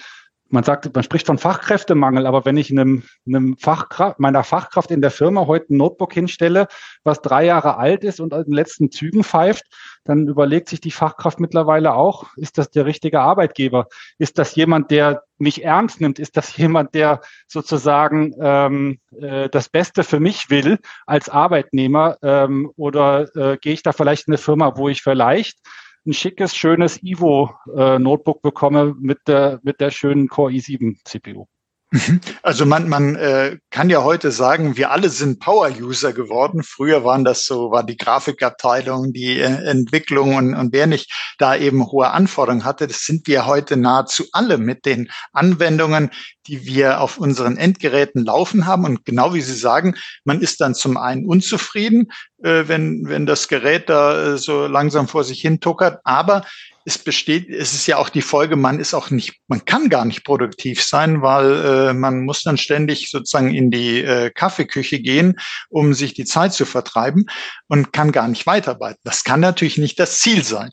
man 0.52 0.64
sagt, 0.64 0.94
man 0.94 1.04
spricht 1.04 1.28
von 1.28 1.38
Fachkräftemangel, 1.38 2.26
aber 2.26 2.46
wenn 2.46 2.58
ich 2.58 2.72
einem, 2.72 3.04
einem 3.26 3.58
Fachkraft, 3.58 4.20
meiner 4.20 4.44
Fachkraft 4.44 4.92
in 4.92 5.02
der 5.02 5.12
Firma 5.12 5.48
heute 5.48 5.74
ein 5.74 5.78
Notebook 5.78 6.14
hinstelle, 6.14 6.68
was 7.04 7.22
drei 7.22 7.46
Jahre 7.46 7.78
alt 7.78 8.04
ist 8.04 8.20
und 8.20 8.34
in 8.34 8.44
den 8.44 8.54
letzten 8.54 8.92
Zügen 8.92 9.24
pfeift, 9.24 9.64
dann 10.04 10.28
überlegt 10.28 10.70
sich 10.70 10.82
die 10.82 10.92
Fachkraft 10.92 11.40
mittlerweile 11.40 11.94
auch, 11.94 12.26
ist 12.36 12.58
das 12.58 12.72
der 12.72 12.86
richtige 12.86 13.22
Arbeitgeber? 13.22 13.88
Ist 14.18 14.38
das 14.38 14.56
jemand, 14.56 14.92
der 14.92 15.24
mich 15.38 15.64
ernst 15.64 16.02
nimmt? 16.02 16.20
Ist 16.20 16.38
das 16.38 16.56
jemand, 16.58 16.96
der 16.96 17.22
sozusagen 17.48 18.34
ähm, 18.42 19.00
äh, 19.20 19.50
das 19.50 19.70
Beste 19.70 20.04
für 20.04 20.20
mich 20.20 20.50
will 20.50 20.80
als 21.06 21.30
Arbeitnehmer? 21.30 22.18
Ähm, 22.24 22.72
oder 22.76 23.36
äh, 23.36 23.58
gehe 23.58 23.74
ich 23.74 23.84
da 23.84 23.92
vielleicht 23.92 24.28
in 24.28 24.34
eine 24.34 24.38
Firma, 24.40 24.76
wo 24.76 24.90
ich 24.90 25.02
vielleicht 25.04 25.60
ein 26.06 26.14
schickes, 26.14 26.56
schönes 26.56 27.02
Ivo-Notebook 27.04 28.38
äh, 28.38 28.42
bekomme 28.42 28.96
mit 29.00 29.20
der, 29.28 29.60
mit 29.64 29.80
der 29.80 29.92
schönen 29.92 30.28
Core 30.28 30.52
i7-CPU. 30.52 31.46
Mhm. 31.94 32.22
Also 32.42 32.66
man, 32.66 32.88
man 32.88 33.18
äh, 33.18 33.58
kann 33.70 33.90
ja 33.90 34.02
heute 34.02 34.32
sagen, 34.32 34.78
wir 34.78 34.92
alle 34.92 35.10
sind 35.10 35.42
Power-User 35.42 36.14
geworden. 36.14 36.64
Früher 36.64 37.04
waren 37.04 37.26
das 37.26 37.46
so, 37.46 37.70
war 37.70 37.84
die 37.84 37.98
Grafikabteilung, 37.98 39.12
die 39.12 39.40
äh, 39.40 39.66
Entwicklung 39.66 40.36
und, 40.36 40.54
und 40.54 40.72
wer 40.72 40.88
nicht 40.88 41.12
da 41.38 41.54
eben 41.54 41.86
hohe 41.86 42.12
Anforderungen 42.12 42.64
hatte, 42.64 42.88
das 42.88 43.06
sind 43.06 43.28
wir 43.28 43.46
heute 43.46 43.76
nahezu 43.76 44.24
alle 44.32 44.58
mit 44.58 44.86
den 44.86 45.12
Anwendungen, 45.34 46.12
die 46.48 46.66
wir 46.66 47.02
auf 47.02 47.18
unseren 47.18 47.58
Endgeräten 47.58 48.24
laufen 48.24 48.66
haben. 48.66 48.86
Und 48.86 49.04
genau 49.04 49.34
wie 49.34 49.42
Sie 49.42 49.54
sagen, 49.54 49.96
man 50.24 50.40
ist 50.40 50.62
dann 50.62 50.74
zum 50.74 50.96
einen 50.96 51.26
unzufrieden, 51.26 52.08
äh, 52.42 52.64
wenn, 52.68 53.08
wenn 53.08 53.26
das 53.26 53.50
Gerät 53.50 53.90
da 53.90 54.34
äh, 54.34 54.38
so 54.38 54.66
langsam 54.66 55.10
vor 55.10 55.26
sich 55.26 55.42
hin 55.42 55.60
tuckert, 55.60 56.00
aber 56.06 56.46
es 56.86 56.98
besteht, 56.98 57.50
es 57.50 57.74
ist 57.74 57.88
ja 57.88 57.98
auch 57.98 58.10
die 58.10 58.22
Folge, 58.22 58.56
man 58.56 58.80
ist 58.80 58.94
auch 58.94 59.10
nicht, 59.10 59.36
man 59.48 59.66
kann 59.66 59.90
gar 59.90 60.06
nicht 60.06 60.24
produktiv 60.24 60.84
sein, 60.84 61.22
weil 61.22 61.90
äh, 61.90 61.94
man 61.94 62.22
muss 62.26 62.44
dann 62.44 62.58
ständig 62.58 63.10
sozusagen 63.10 63.54
in 63.54 63.72
die 63.72 64.02
äh, 64.02 64.32
Kaffeeküche 64.32 65.00
gehen, 65.00 65.36
um 65.70 65.94
sich 65.94 66.14
die 66.14 66.26
Zeit 66.26 66.54
zu 66.54 66.66
vertreiben 66.66 67.26
und 67.68 67.94
kann 67.94 68.12
gar 68.12 68.28
nicht 68.28 68.48
weiterarbeiten. 68.48 69.00
Das 69.04 69.24
kann 69.24 69.40
natürlich 69.40 69.78
nicht 69.78 70.00
das 70.00 70.20
Ziel 70.20 70.44
sein. 70.44 70.72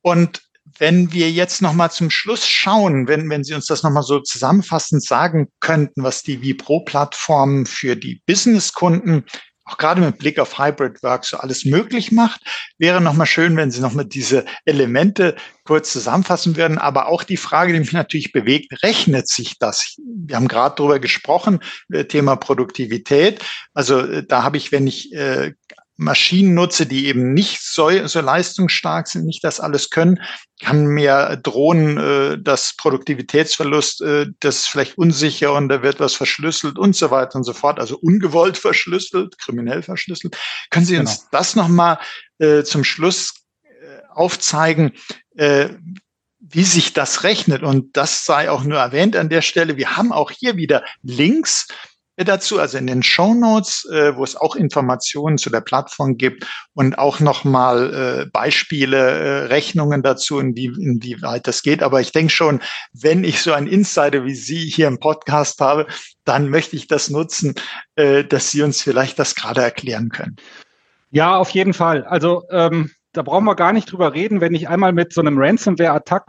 Und 0.00 0.42
wenn 0.78 1.12
wir 1.12 1.30
jetzt 1.30 1.60
noch 1.60 1.72
mal 1.74 1.90
zum 1.90 2.10
Schluss 2.10 2.46
schauen, 2.46 3.08
wenn, 3.08 3.28
wenn 3.28 3.44
Sie 3.44 3.54
uns 3.54 3.66
das 3.66 3.82
noch 3.82 3.90
mal 3.90 4.02
so 4.02 4.20
zusammenfassend 4.20 5.04
sagen 5.04 5.48
könnten, 5.60 6.02
was 6.02 6.22
die 6.22 6.40
Vipro-Plattform 6.40 7.66
für 7.66 7.96
die 7.96 8.22
Businesskunden 8.26 9.26
auch 9.64 9.78
gerade 9.78 10.00
mit 10.00 10.18
Blick 10.18 10.38
auf 10.38 10.58
Hybrid 10.58 11.02
Work 11.02 11.24
so 11.24 11.36
alles 11.36 11.64
möglich 11.64 12.10
macht. 12.10 12.40
Wäre 12.78 13.00
nochmal 13.00 13.26
schön, 13.26 13.56
wenn 13.56 13.70
Sie 13.70 13.80
nochmal 13.80 14.04
diese 14.04 14.44
Elemente 14.64 15.36
kurz 15.64 15.92
zusammenfassen 15.92 16.56
würden. 16.56 16.78
Aber 16.78 17.06
auch 17.06 17.22
die 17.22 17.36
Frage, 17.36 17.72
die 17.72 17.78
mich 17.78 17.92
natürlich 17.92 18.32
bewegt, 18.32 18.82
rechnet 18.82 19.28
sich 19.28 19.58
das? 19.58 19.96
Wir 20.04 20.36
haben 20.36 20.48
gerade 20.48 20.74
darüber 20.76 20.98
gesprochen, 20.98 21.60
äh, 21.92 22.04
Thema 22.04 22.36
Produktivität. 22.36 23.40
Also 23.72 24.00
äh, 24.00 24.26
da 24.26 24.42
habe 24.42 24.56
ich, 24.56 24.72
wenn 24.72 24.86
ich 24.86 25.12
äh, 25.12 25.52
Maschinen 26.02 26.54
nutze, 26.54 26.86
die 26.86 27.06
eben 27.06 27.32
nicht 27.32 27.62
so, 27.62 27.90
so 28.06 28.20
leistungsstark 28.20 29.08
sind, 29.08 29.24
nicht 29.24 29.42
das 29.44 29.60
alles 29.60 29.90
können, 29.90 30.20
kann 30.60 30.86
mir 30.86 31.40
drohen, 31.42 31.98
äh, 31.98 32.38
dass 32.38 32.74
Produktivitätsverlust, 32.76 34.02
äh, 34.02 34.26
das 34.40 34.60
ist 34.60 34.66
vielleicht 34.66 34.98
unsicher 34.98 35.52
und 35.54 35.68
da 35.68 35.82
wird 35.82 36.00
was 36.00 36.14
verschlüsselt 36.14 36.78
und 36.78 36.94
so 36.94 37.10
weiter 37.10 37.36
und 37.36 37.44
so 37.44 37.52
fort, 37.52 37.78
also 37.78 37.98
ungewollt 37.98 38.58
verschlüsselt, 38.58 39.38
kriminell 39.38 39.82
verschlüsselt. 39.82 40.36
Können 40.70 40.86
Sie 40.86 40.98
uns 40.98 41.18
genau. 41.18 41.28
das 41.32 41.56
nochmal 41.56 41.98
äh, 42.38 42.62
zum 42.62 42.84
Schluss 42.84 43.34
äh, 43.62 43.68
aufzeigen, 44.10 44.92
äh, 45.36 45.70
wie 46.40 46.64
sich 46.64 46.92
das 46.92 47.22
rechnet? 47.24 47.62
Und 47.62 47.96
das 47.96 48.24
sei 48.24 48.50
auch 48.50 48.64
nur 48.64 48.78
erwähnt 48.78 49.16
an 49.16 49.28
der 49.28 49.42
Stelle. 49.42 49.76
Wir 49.76 49.96
haben 49.96 50.12
auch 50.12 50.30
hier 50.30 50.56
wieder 50.56 50.84
Links 51.02 51.68
dazu, 52.16 52.58
also 52.58 52.78
in 52.78 52.86
den 52.86 53.02
Show 53.02 53.34
Notes, 53.34 53.86
äh, 53.90 54.14
wo 54.16 54.24
es 54.24 54.36
auch 54.36 54.54
Informationen 54.54 55.38
zu 55.38 55.50
der 55.50 55.60
Plattform 55.60 56.16
gibt 56.16 56.46
und 56.74 56.98
auch 56.98 57.20
nochmal 57.20 57.94
äh, 57.94 58.26
Beispiele, 58.26 58.96
äh, 58.96 59.44
Rechnungen 59.46 60.02
dazu, 60.02 60.38
inwie, 60.38 60.66
inwieweit 60.66 61.46
das 61.46 61.62
geht. 61.62 61.82
Aber 61.82 62.00
ich 62.00 62.12
denke 62.12 62.32
schon, 62.32 62.60
wenn 62.92 63.24
ich 63.24 63.40
so 63.40 63.52
einen 63.52 63.66
Insider 63.66 64.24
wie 64.24 64.34
Sie 64.34 64.64
hier 64.66 64.88
im 64.88 64.98
Podcast 64.98 65.60
habe, 65.60 65.86
dann 66.24 66.48
möchte 66.48 66.76
ich 66.76 66.86
das 66.86 67.10
nutzen, 67.10 67.54
äh, 67.96 68.24
dass 68.24 68.50
Sie 68.50 68.62
uns 68.62 68.82
vielleicht 68.82 69.18
das 69.18 69.34
gerade 69.34 69.62
erklären 69.62 70.10
können. 70.10 70.36
Ja, 71.10 71.36
auf 71.36 71.50
jeden 71.50 71.74
Fall. 71.74 72.04
Also 72.04 72.44
ähm, 72.50 72.90
da 73.12 73.22
brauchen 73.22 73.44
wir 73.44 73.54
gar 73.54 73.72
nicht 73.72 73.92
drüber 73.92 74.14
reden, 74.14 74.40
wenn 74.40 74.54
ich 74.54 74.68
einmal 74.68 74.92
mit 74.92 75.12
so 75.12 75.20
einem 75.20 75.38
Ransomware-Attack, 75.38 76.24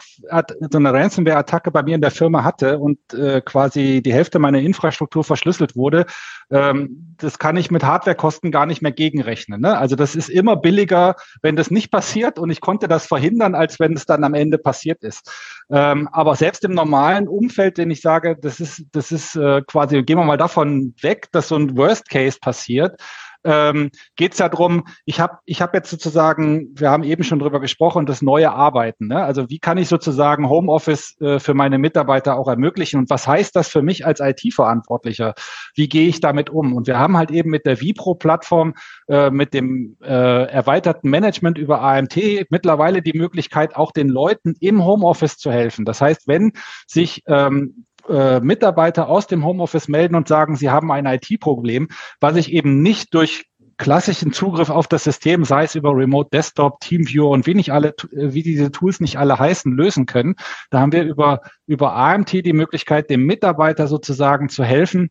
so 0.69 0.77
einer 0.77 0.93
Ransomware-Attacke 0.93 1.71
bei 1.71 1.81
mir 1.81 1.95
in 1.95 2.01
der 2.01 2.11
Firma 2.11 2.43
hatte 2.43 2.79
und 2.79 2.99
äh, 3.13 3.41
quasi 3.41 4.01
die 4.03 4.13
Hälfte 4.13 4.38
meiner 4.39 4.59
Infrastruktur 4.59 5.23
verschlüsselt 5.23 5.75
wurde, 5.75 6.05
ähm, 6.51 7.15
das 7.17 7.39
kann 7.39 7.55
ich 7.55 7.71
mit 7.71 7.84
Hardwarekosten 7.84 8.51
gar 8.51 8.65
nicht 8.65 8.81
mehr 8.81 8.91
gegenrechnen. 8.91 9.61
Ne? 9.61 9.77
Also 9.77 9.95
das 9.95 10.15
ist 10.15 10.29
immer 10.29 10.57
billiger, 10.57 11.15
wenn 11.41 11.55
das 11.55 11.71
nicht 11.71 11.89
passiert 11.89 12.38
und 12.38 12.49
ich 12.49 12.59
konnte 12.59 12.89
das 12.89 13.05
verhindern, 13.05 13.55
als 13.55 13.79
wenn 13.79 13.93
es 13.93 14.05
dann 14.05 14.25
am 14.25 14.34
Ende 14.34 14.57
passiert 14.57 15.03
ist. 15.03 15.31
Ähm, 15.71 16.09
aber 16.11 16.36
selbst 16.36 16.65
im 16.65 16.73
normalen 16.73 17.29
Umfeld, 17.29 17.77
den 17.77 17.91
ich 17.91 18.01
sage, 18.01 18.36
das 18.39 18.59
ist, 18.59 18.84
das 18.91 19.13
ist 19.13 19.36
äh, 19.38 19.61
quasi, 19.65 20.03
gehen 20.03 20.17
wir 20.17 20.25
mal 20.25 20.38
davon 20.38 20.93
weg, 21.01 21.27
dass 21.31 21.47
so 21.47 21.55
ein 21.55 21.77
Worst 21.77 22.09
Case 22.09 22.38
passiert, 22.41 22.99
ähm, 23.44 23.91
geht 24.16 24.34
es 24.34 24.39
ja 24.39 24.50
darum, 24.50 24.86
ich 25.06 25.20
habe 25.20 25.38
ich 25.46 25.62
hab 25.62 25.74
jetzt 25.74 25.89
sozusagen, 25.89 26.70
wir 26.76 26.89
haben 26.89 27.04
eben 27.04 27.24
schon 27.24 27.39
drüber 27.39 27.60
gesprochen, 27.60 28.06
das 28.06 28.22
neue 28.22 28.52
Arbeiten. 28.52 29.08
Ne? 29.08 29.24
Also 29.24 29.50
wie 29.50 29.60
kann 29.60 29.78
ich 29.78 29.88
sozusagen 29.88 30.50
Homeoffice 30.50 31.20
äh, 31.22 31.39
für 31.39 31.54
meine 31.54 31.78
Mitarbeiter 31.78 32.38
auch 32.38 32.48
ermöglichen 32.48 33.00
und 33.00 33.10
was 33.10 33.28
heißt 33.28 33.56
das 33.56 33.68
für 33.68 33.82
mich 33.82 34.06
als 34.06 34.20
IT-Verantwortlicher? 34.20 35.34
Wie 35.76 35.89
gehe 35.89 36.08
ich 36.08 36.20
damit 36.20 36.50
um? 36.50 36.74
Und 36.74 36.88
wir 36.88 37.00
haben 37.00 37.18
halt 37.18 37.32
eben 37.32 37.50
mit 37.50 37.66
der 37.66 37.80
Vipro-Plattform, 37.80 38.74
äh, 39.08 39.30
mit 39.30 39.54
dem 39.54 39.98
äh, 40.02 40.46
erweiterten 40.46 41.10
Management 41.10 41.58
über 41.58 41.82
AMT 41.82 42.18
mittlerweile 42.50 43.02
die 43.02 43.18
Möglichkeit, 43.18 43.76
auch 43.76 43.91
den 43.91 44.10
Leuten 44.10 44.56
im 44.60 44.86
Homeoffice 44.86 45.38
zu 45.38 45.52
helfen. 45.52 45.86
Das 45.86 46.02
heißt, 46.02 46.28
wenn 46.28 46.54
sich 46.88 47.24
ähm, 47.28 47.86
äh, 48.10 48.39
Mitarbeiter 48.39 49.08
aus 49.08 49.28
dem 49.28 49.45
Homeoffice 49.45 49.88
melden 49.88 50.16
und 50.16 50.28
sagen, 50.28 50.56
sie 50.56 50.70
haben 50.70 50.91
ein 50.91 51.06
IT-Problem, 51.06 51.88
was 52.20 52.36
ich 52.36 52.51
eben 52.51 52.82
nicht 52.82 53.14
durch 53.14 53.45
klassischen 53.78 54.32
Zugriff 54.34 54.70
auf 54.70 54.88
das 54.88 55.04
System, 55.04 55.43
sei 55.45 55.64
es 55.64 55.76
über 55.76 55.95
Remote 55.95 56.30
Desktop, 56.32 56.80
Teamviewer 56.80 57.30
und 57.30 57.47
wie 57.47 57.56
nicht 57.56 57.72
alle, 57.72 57.89
äh, 57.89 58.34
wie 58.34 58.43
diese 58.43 58.72
Tools 58.72 58.99
nicht 58.99 59.18
alle 59.18 59.39
heißen, 59.39 59.72
lösen 59.72 60.06
können. 60.06 60.36
Da 60.70 60.80
haben 60.80 60.91
wir 60.91 61.04
über, 61.04 61.41
über 61.66 61.95
AMT 61.95 62.32
die 62.32 62.54
Möglichkeit, 62.54 63.10
dem 63.10 63.26
Mitarbeiter 63.26 63.88
sozusagen 63.88 64.49
zu 64.49 64.64
helfen, 64.64 65.10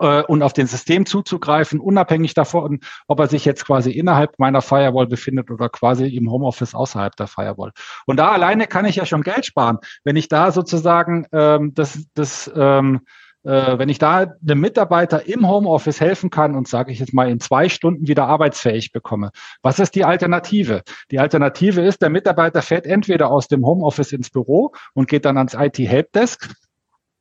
äh, 0.00 0.22
und 0.22 0.42
auf 0.42 0.52
den 0.52 0.66
System 0.66 1.06
zuzugreifen, 1.06 1.78
unabhängig 1.78 2.34
davon, 2.34 2.80
ob 3.06 3.20
er 3.20 3.28
sich 3.28 3.44
jetzt 3.44 3.64
quasi 3.64 3.90
innerhalb 3.90 4.38
meiner 4.38 4.62
Firewall 4.62 5.06
befindet 5.06 5.50
oder 5.50 5.68
quasi 5.68 6.08
im 6.08 6.30
Homeoffice 6.30 6.74
außerhalb 6.74 7.14
der 7.16 7.26
Firewall. 7.26 7.72
Und 8.06 8.16
da 8.16 8.30
alleine 8.30 8.66
kann 8.66 8.84
ich 8.84 8.96
ja 8.96 9.06
schon 9.06 9.22
Geld 9.22 9.46
sparen, 9.46 9.78
wenn 10.04 10.16
ich 10.16 10.28
da 10.28 10.50
sozusagen 10.50 11.26
ähm, 11.32 11.72
das, 11.74 12.04
das 12.14 12.50
ähm, 12.54 13.00
äh, 13.42 13.78
wenn 13.78 13.88
ich 13.88 13.98
da 13.98 14.18
einem 14.18 14.60
Mitarbeiter 14.60 15.26
im 15.26 15.48
Homeoffice 15.48 16.00
helfen 16.00 16.28
kann 16.28 16.54
und 16.54 16.68
sage 16.68 16.92
ich 16.92 16.98
jetzt 16.98 17.14
mal 17.14 17.30
in 17.30 17.40
zwei 17.40 17.68
Stunden 17.68 18.06
wieder 18.06 18.26
arbeitsfähig 18.26 18.92
bekomme, 18.92 19.30
was 19.62 19.78
ist 19.78 19.94
die 19.94 20.04
Alternative? 20.04 20.82
Die 21.10 21.18
Alternative 21.18 21.80
ist, 21.80 22.02
der 22.02 22.10
Mitarbeiter 22.10 22.60
fährt 22.60 22.86
entweder 22.86 23.30
aus 23.30 23.48
dem 23.48 23.64
Homeoffice 23.64 24.12
ins 24.12 24.30
Büro 24.30 24.72
und 24.92 25.08
geht 25.08 25.24
dann 25.24 25.38
ans 25.38 25.54
IT-Helpdesk, 25.54 26.50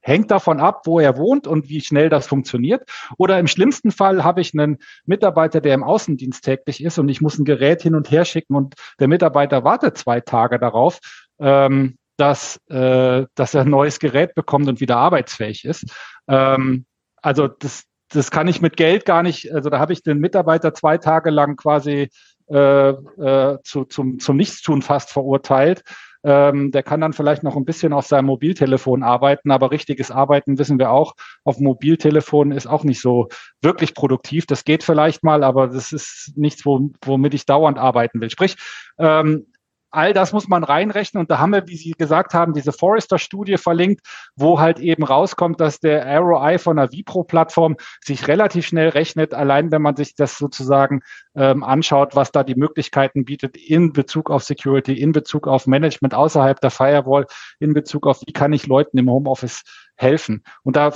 hängt 0.01 0.31
davon 0.31 0.59
ab, 0.59 0.81
wo 0.85 0.99
er 0.99 1.17
wohnt 1.17 1.47
und 1.47 1.69
wie 1.69 1.81
schnell 1.81 2.09
das 2.09 2.27
funktioniert. 2.27 2.89
Oder 3.17 3.39
im 3.39 3.47
schlimmsten 3.47 3.91
Fall 3.91 4.23
habe 4.23 4.41
ich 4.41 4.53
einen 4.53 4.77
Mitarbeiter, 5.05 5.61
der 5.61 5.73
im 5.73 5.83
Außendienst 5.83 6.43
täglich 6.43 6.83
ist 6.83 6.97
und 6.99 7.09
ich 7.09 7.21
muss 7.21 7.37
ein 7.37 7.45
Gerät 7.45 7.81
hin 7.81 7.95
und 7.95 8.11
her 8.11 8.25
schicken 8.25 8.55
und 8.55 8.75
der 8.99 9.07
Mitarbeiter 9.07 9.63
wartet 9.63 9.97
zwei 9.97 10.21
Tage 10.21 10.59
darauf, 10.59 10.99
ähm, 11.39 11.97
dass, 12.17 12.57
äh, 12.69 13.25
dass 13.35 13.53
er 13.53 13.61
ein 13.61 13.69
neues 13.69 13.99
Gerät 13.99 14.35
bekommt 14.35 14.67
und 14.67 14.81
wieder 14.81 14.97
arbeitsfähig 14.97 15.65
ist. 15.65 15.85
Ähm, 16.27 16.85
also 17.21 17.47
das, 17.47 17.83
das 18.09 18.31
kann 18.31 18.47
ich 18.47 18.61
mit 18.61 18.77
Geld 18.77 19.05
gar 19.05 19.23
nicht, 19.23 19.53
also 19.53 19.69
da 19.69 19.79
habe 19.79 19.93
ich 19.93 20.03
den 20.03 20.19
Mitarbeiter 20.19 20.73
zwei 20.73 20.97
Tage 20.97 21.29
lang 21.29 21.55
quasi 21.55 22.09
äh, 22.49 22.89
äh, 22.89 23.57
zu, 23.63 23.85
zum, 23.85 24.19
zum 24.19 24.37
Nichtstun 24.37 24.81
fast 24.81 25.11
verurteilt 25.11 25.83
ähm, 26.23 26.71
der 26.71 26.83
kann 26.83 27.01
dann 27.01 27.13
vielleicht 27.13 27.43
noch 27.43 27.55
ein 27.55 27.65
bisschen 27.65 27.93
auf 27.93 28.05
seinem 28.05 28.25
Mobiltelefon 28.25 29.03
arbeiten, 29.03 29.51
aber 29.51 29.71
richtiges 29.71 30.11
Arbeiten 30.11 30.57
wissen 30.59 30.79
wir 30.79 30.91
auch. 30.91 31.15
Auf 31.43 31.59
Mobiltelefon 31.59 32.51
ist 32.51 32.67
auch 32.67 32.83
nicht 32.83 33.01
so 33.01 33.29
wirklich 33.61 33.93
produktiv. 33.93 34.45
Das 34.45 34.63
geht 34.65 34.83
vielleicht 34.83 35.23
mal, 35.23 35.43
aber 35.43 35.67
das 35.67 35.91
ist 35.91 36.33
nichts, 36.35 36.65
womit 36.65 37.33
ich 37.33 37.45
dauernd 37.45 37.77
arbeiten 37.77 38.21
will. 38.21 38.29
Sprich, 38.29 38.57
ähm, 38.97 39.47
all 39.91 40.13
das 40.13 40.33
muss 40.33 40.47
man 40.47 40.63
reinrechnen. 40.63 41.21
Und 41.21 41.31
da 41.31 41.39
haben 41.39 41.51
wir, 41.51 41.67
wie 41.67 41.75
Sie 41.75 41.91
gesagt 41.91 42.33
haben, 42.33 42.53
diese 42.53 42.71
Forrester-Studie 42.71 43.57
verlinkt, 43.57 44.01
wo 44.35 44.59
halt 44.59 44.79
eben 44.79 45.03
rauskommt, 45.03 45.59
dass 45.59 45.79
der 45.79 46.05
ROI 46.19 46.57
von 46.59 46.77
der 46.77 46.91
Vipro-Plattform 46.91 47.75
sich 48.03 48.27
relativ 48.27 48.67
schnell 48.67 48.89
rechnet, 48.89 49.33
allein 49.33 49.71
wenn 49.71 49.81
man 49.81 49.95
sich 49.95 50.15
das 50.15 50.37
sozusagen 50.37 51.01
ähm, 51.35 51.63
anschaut, 51.63 52.15
was 52.15 52.31
da 52.31 52.43
die 52.43 52.55
Möglichkeiten 52.55 53.25
bietet 53.25 53.57
in 53.57 53.93
Bezug 53.93 54.29
auf 54.29 54.43
Security, 54.43 54.99
in 54.99 55.11
Bezug 55.11 55.47
auf 55.47 55.67
Management 55.67 56.13
außerhalb 56.13 56.59
der 56.59 56.71
Firewall, 56.71 57.25
in 57.59 57.73
Bezug 57.73 58.07
auf, 58.07 58.21
wie 58.25 58.33
kann 58.33 58.53
ich 58.53 58.67
Leuten 58.67 58.97
im 58.97 59.09
Homeoffice 59.09 59.63
helfen. 59.95 60.43
Und 60.63 60.75
da 60.75 60.93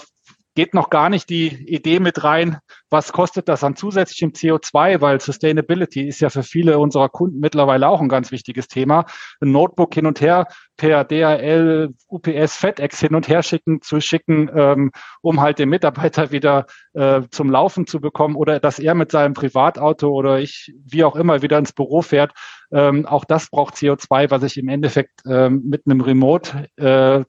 geht 0.55 0.73
noch 0.73 0.89
gar 0.89 1.09
nicht 1.09 1.29
die 1.29 1.47
Idee 1.47 1.99
mit 1.99 2.23
rein, 2.23 2.59
was 2.89 3.11
kostet 3.11 3.49
das 3.49 3.63
an 3.63 3.75
zusätzlichem 3.75 4.31
CO2, 4.31 5.01
weil 5.01 5.19
Sustainability 5.19 6.07
ist 6.07 6.21
ja 6.21 6.29
für 6.29 6.43
viele 6.43 6.77
unserer 6.77 7.09
Kunden 7.09 7.39
mittlerweile 7.39 7.87
auch 7.87 8.01
ein 8.01 8.09
ganz 8.09 8.31
wichtiges 8.31 8.67
Thema. 8.67 9.05
Ein 9.41 9.51
Notebook 9.51 9.93
hin 9.93 10.05
und 10.05 10.21
her 10.21 10.47
per 10.77 11.03
DHL, 11.03 11.93
UPS, 12.07 12.55
FedEx 12.55 12.99
hin 12.99 13.15
und 13.15 13.27
her 13.27 13.41
schicken, 13.41 13.81
zu 13.81 13.99
schicken, 13.99 14.49
ähm, 14.55 14.91
um 15.21 15.41
halt 15.41 15.59
den 15.59 15.69
Mitarbeiter 15.69 16.31
wieder 16.31 16.65
äh, 16.93 17.21
zum 17.31 17.49
Laufen 17.49 17.87
zu 17.87 17.99
bekommen 17.99 18.35
oder 18.35 18.59
dass 18.59 18.79
er 18.79 18.93
mit 18.93 19.11
seinem 19.11 19.33
Privatauto 19.33 20.09
oder 20.09 20.39
ich, 20.39 20.73
wie 20.85 21.03
auch 21.03 21.15
immer, 21.15 21.41
wieder 21.41 21.57
ins 21.57 21.73
Büro 21.73 22.01
fährt. 22.01 22.31
Ähm, 22.71 23.05
auch 23.05 23.25
das 23.25 23.49
braucht 23.49 23.75
CO2, 23.75 24.29
was 24.29 24.43
ich 24.43 24.57
im 24.57 24.69
Endeffekt 24.69 25.21
ähm, 25.27 25.63
mit 25.65 25.83
einem 25.85 26.01
Remote 26.01 26.67
äh, 26.75 27.23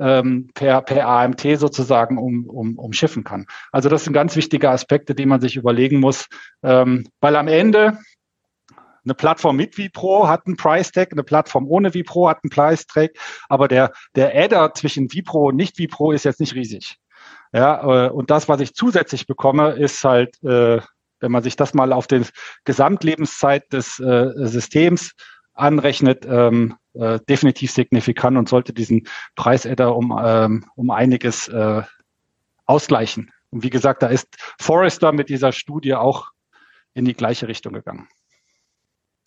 ähm, 0.00 0.50
per, 0.54 0.82
per 0.82 1.06
AMT 1.06 1.42
sozusagen 1.56 2.18
um, 2.18 2.46
um, 2.46 2.78
umschiffen 2.78 3.22
kann. 3.22 3.46
Also 3.70 3.88
das 3.88 4.04
sind 4.04 4.12
ganz 4.12 4.34
wichtige 4.34 4.70
Aspekte, 4.70 5.14
die 5.14 5.26
man 5.26 5.40
sich 5.40 5.56
überlegen 5.56 6.00
muss, 6.00 6.26
ähm, 6.62 7.06
weil 7.20 7.36
am 7.36 7.48
Ende 7.48 7.98
eine 9.04 9.14
Plattform 9.14 9.56
mit 9.56 9.78
Vipro 9.78 10.28
hat 10.28 10.46
einen 10.46 10.56
Price 10.56 10.92
Tag, 10.92 11.12
eine 11.12 11.22
Plattform 11.22 11.66
ohne 11.66 11.94
Vipro 11.94 12.28
hat 12.28 12.38
einen 12.42 12.50
Price 12.50 12.86
Tag, 12.86 13.12
aber 13.48 13.68
der, 13.68 13.92
der 14.14 14.34
Adder 14.34 14.74
zwischen 14.74 15.12
Vipro 15.12 15.48
und 15.48 15.56
nicht 15.56 15.78
Vipro 15.78 16.12
ist 16.12 16.24
jetzt 16.24 16.40
nicht 16.40 16.54
riesig. 16.54 16.96
Ja, 17.52 18.06
äh, 18.06 18.10
und 18.10 18.30
das, 18.30 18.48
was 18.48 18.60
ich 18.60 18.74
zusätzlich 18.74 19.26
bekomme, 19.26 19.72
ist 19.72 20.04
halt, 20.04 20.42
äh, 20.42 20.80
wenn 21.20 21.32
man 21.32 21.42
sich 21.42 21.56
das 21.56 21.74
mal 21.74 21.92
auf 21.92 22.06
die 22.06 22.22
Gesamtlebenszeit 22.64 23.72
des 23.72 23.98
äh, 23.98 24.30
Systems 24.46 25.12
anrechnet, 25.52 26.26
ähm, 26.26 26.76
äh, 26.94 27.20
definitiv 27.28 27.70
signifikant 27.70 28.36
und 28.36 28.48
sollte 28.48 28.72
diesen 28.72 29.06
Preisadder 29.36 29.94
um, 29.94 30.18
ähm, 30.22 30.64
um 30.76 30.90
einiges 30.90 31.48
äh, 31.48 31.82
ausgleichen. 32.66 33.30
Und 33.50 33.62
wie 33.62 33.70
gesagt, 33.70 34.02
da 34.02 34.08
ist 34.08 34.28
Forrester 34.58 35.12
mit 35.12 35.28
dieser 35.28 35.52
Studie 35.52 35.94
auch 35.94 36.30
in 36.94 37.04
die 37.04 37.14
gleiche 37.14 37.48
Richtung 37.48 37.72
gegangen. 37.72 38.08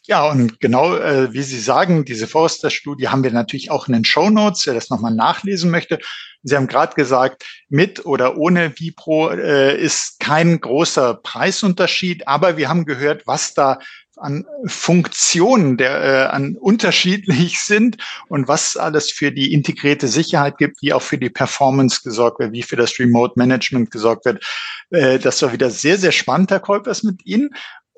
Ja, 0.05 0.29
und 0.29 0.59
genau 0.59 0.97
äh, 0.97 1.31
wie 1.31 1.43
Sie 1.43 1.59
sagen, 1.59 2.03
diese 2.03 2.27
Forrester-Studie 2.27 3.07
haben 3.07 3.23
wir 3.23 3.31
natürlich 3.31 3.71
auch 3.71 3.87
in 3.87 3.93
den 3.93 4.03
Show 4.03 4.29
Notes, 4.29 4.65
wer 4.65 4.73
das 4.73 4.89
nochmal 4.89 5.15
nachlesen 5.15 5.71
möchte. 5.71 5.97
Sie 6.41 6.57
haben 6.57 6.67
gerade 6.67 6.93
gesagt, 6.93 7.45
mit 7.69 8.05
oder 8.05 8.35
ohne 8.35 8.77
Vipro 8.77 9.29
äh, 9.29 9.81
ist 9.81 10.19
kein 10.19 10.59
großer 10.59 11.13
Preisunterschied, 11.13 12.27
aber 12.27 12.57
wir 12.57 12.67
haben 12.67 12.83
gehört, 12.83 13.25
was 13.27 13.53
da 13.53 13.79
an 14.17 14.45
Funktionen 14.65 15.77
der 15.77 16.03
äh, 16.03 16.25
an 16.27 16.55
unterschiedlich 16.55 17.59
sind 17.63 17.97
und 18.27 18.47
was 18.47 18.77
alles 18.77 19.11
für 19.11 19.31
die 19.31 19.53
integrierte 19.53 20.07
Sicherheit 20.07 20.57
gibt, 20.57 20.81
wie 20.81 20.93
auch 20.93 21.01
für 21.01 21.17
die 21.17 21.29
Performance 21.29 22.01
gesorgt 22.03 22.39
wird, 22.39 22.51
wie 22.51 22.63
für 22.63 22.75
das 22.75 22.99
Remote 22.99 23.33
Management 23.37 23.91
gesorgt 23.91 24.25
wird. 24.25 24.43
Äh, 24.89 25.19
das 25.19 25.41
war 25.41 25.53
wieder 25.53 25.69
sehr, 25.69 25.97
sehr 25.97 26.11
spannend, 26.11 26.51
Herr 26.51 26.59
Kolpers, 26.59 27.03
mit 27.03 27.25
Ihnen. 27.25 27.49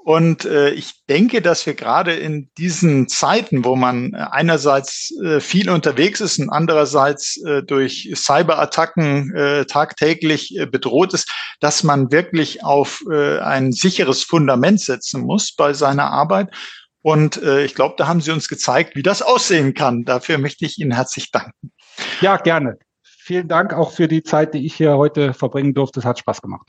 Und 0.06 0.45
äh, 0.45 0.70
ich 0.70 1.03
denke, 1.10 1.41
dass 1.41 1.66
wir 1.66 1.74
gerade 1.74 2.14
in 2.14 2.51
diesen 2.60 3.08
Zeiten, 3.08 3.66
wo 3.66 3.76
man 3.76 4.14
äh, 4.14 4.18
einerseits 4.30 5.12
äh, 5.24 5.39
viel 5.39 5.68
unterwegs 5.68 6.22
ist 6.22 6.38
und 6.38 6.51
andererseits 6.51 7.43
äh, 7.43 7.64
durch 7.64 8.12
Cyberattacken 8.16 9.36
äh, 9.36 9.66
tagtäglich 9.66 10.56
äh, 10.60 10.68
bedroht 10.68 11.16
ist, 11.16 11.34
dass 11.60 11.82
man 11.82 12.12
wirklich 12.12 12.64
auf 12.64 13.03
äh, 13.12 13.39
ein 13.39 13.72
sicheres 13.72 14.24
Fundament 14.24 14.80
setzen 14.80 15.22
muss 15.22 15.56
bei 15.56 15.74
seiner 15.74 16.12
Arbeit. 16.12 16.53
Und 17.01 17.41
äh, 17.41 17.66
ich 17.66 17.74
glaube, 17.74 17.95
da 17.97 18.08
haben 18.08 18.22
Sie 18.22 18.30
uns 18.30 18.47
gezeigt, 18.47 18.95
wie 18.95 19.01
das 19.01 19.24
aussehen 19.24 19.74
kann. 19.74 20.06
Dafür 20.06 20.38
möchte 20.38 20.66
ich 20.66 20.78
Ihnen 20.78 20.91
herzlich 20.91 21.32
danken. 21.32 21.72
Ja, 22.22 22.38
gerne. 22.38 22.78
vielen 23.01 23.47
Dank 23.47 23.74
auch 23.74 23.91
für 23.91 24.08
die 24.08 24.22
Zeit, 24.22 24.53
die 24.53 24.68
ich 24.68 24.76
hier 24.76 24.97
heute 24.97 25.34
verbringen 25.34 25.74
durfte. 25.74 25.99
Es 25.99 26.06
hat 26.06 26.20
Spaß 26.20 26.43
gemacht. 26.43 26.68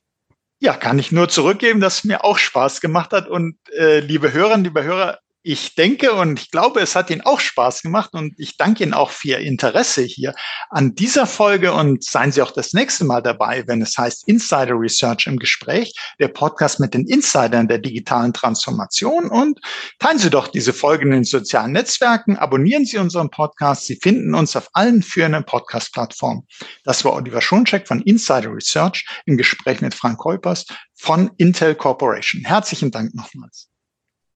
Ja, 0.58 0.74
kann 0.74 0.98
ich 0.98 1.12
nur 1.12 1.28
zurückgeben, 1.28 1.80
dass 1.80 1.98
es 1.98 2.04
mir 2.04 2.24
auch 2.24 2.38
Spaß 2.38 2.80
gemacht 2.80 3.12
hat. 3.12 3.28
Und 3.28 3.56
äh, 3.76 4.00
liebe 4.00 4.32
Hörerinnen, 4.32 4.64
liebe 4.64 4.84
Hörer, 4.84 5.18
ich 5.48 5.76
denke 5.76 6.12
und 6.12 6.40
ich 6.40 6.50
glaube, 6.50 6.80
es 6.80 6.96
hat 6.96 7.08
Ihnen 7.08 7.20
auch 7.20 7.38
Spaß 7.38 7.82
gemacht 7.82 8.14
und 8.14 8.34
ich 8.36 8.56
danke 8.56 8.82
Ihnen 8.82 8.94
auch 8.94 9.12
für 9.12 9.28
Ihr 9.28 9.38
Interesse 9.38 10.02
hier 10.02 10.34
an 10.70 10.96
dieser 10.96 11.24
Folge 11.24 11.72
und 11.72 12.02
seien 12.02 12.32
Sie 12.32 12.42
auch 12.42 12.50
das 12.50 12.72
nächste 12.72 13.04
Mal 13.04 13.22
dabei, 13.22 13.62
wenn 13.68 13.80
es 13.80 13.96
heißt 13.96 14.26
Insider 14.26 14.74
Research 14.74 15.28
im 15.28 15.38
Gespräch, 15.38 15.94
der 16.18 16.28
Podcast 16.28 16.80
mit 16.80 16.94
den 16.94 17.06
Insidern 17.06 17.68
der 17.68 17.78
digitalen 17.78 18.32
Transformation 18.32 19.30
und 19.30 19.60
teilen 20.00 20.18
Sie 20.18 20.30
doch 20.30 20.48
diese 20.48 20.72
Folge 20.72 21.04
in 21.04 21.12
den 21.12 21.22
sozialen 21.22 21.70
Netzwerken, 21.70 22.36
abonnieren 22.36 22.84
Sie 22.84 22.98
unseren 22.98 23.30
Podcast, 23.30 23.86
Sie 23.86 24.00
finden 24.02 24.34
uns 24.34 24.56
auf 24.56 24.68
allen 24.72 25.00
führenden 25.00 25.44
Podcast-Plattformen. 25.44 26.42
Das 26.82 27.04
war 27.04 27.12
Oliver 27.12 27.40
Schoncheck 27.40 27.86
von 27.86 28.02
Insider 28.02 28.52
Research 28.52 29.06
im 29.26 29.36
Gespräch 29.36 29.80
mit 29.80 29.94
Frank 29.94 30.18
Kolpers 30.18 30.66
von 30.96 31.30
Intel 31.36 31.76
Corporation. 31.76 32.42
Herzlichen 32.44 32.90
Dank 32.90 33.14
nochmals. 33.14 33.68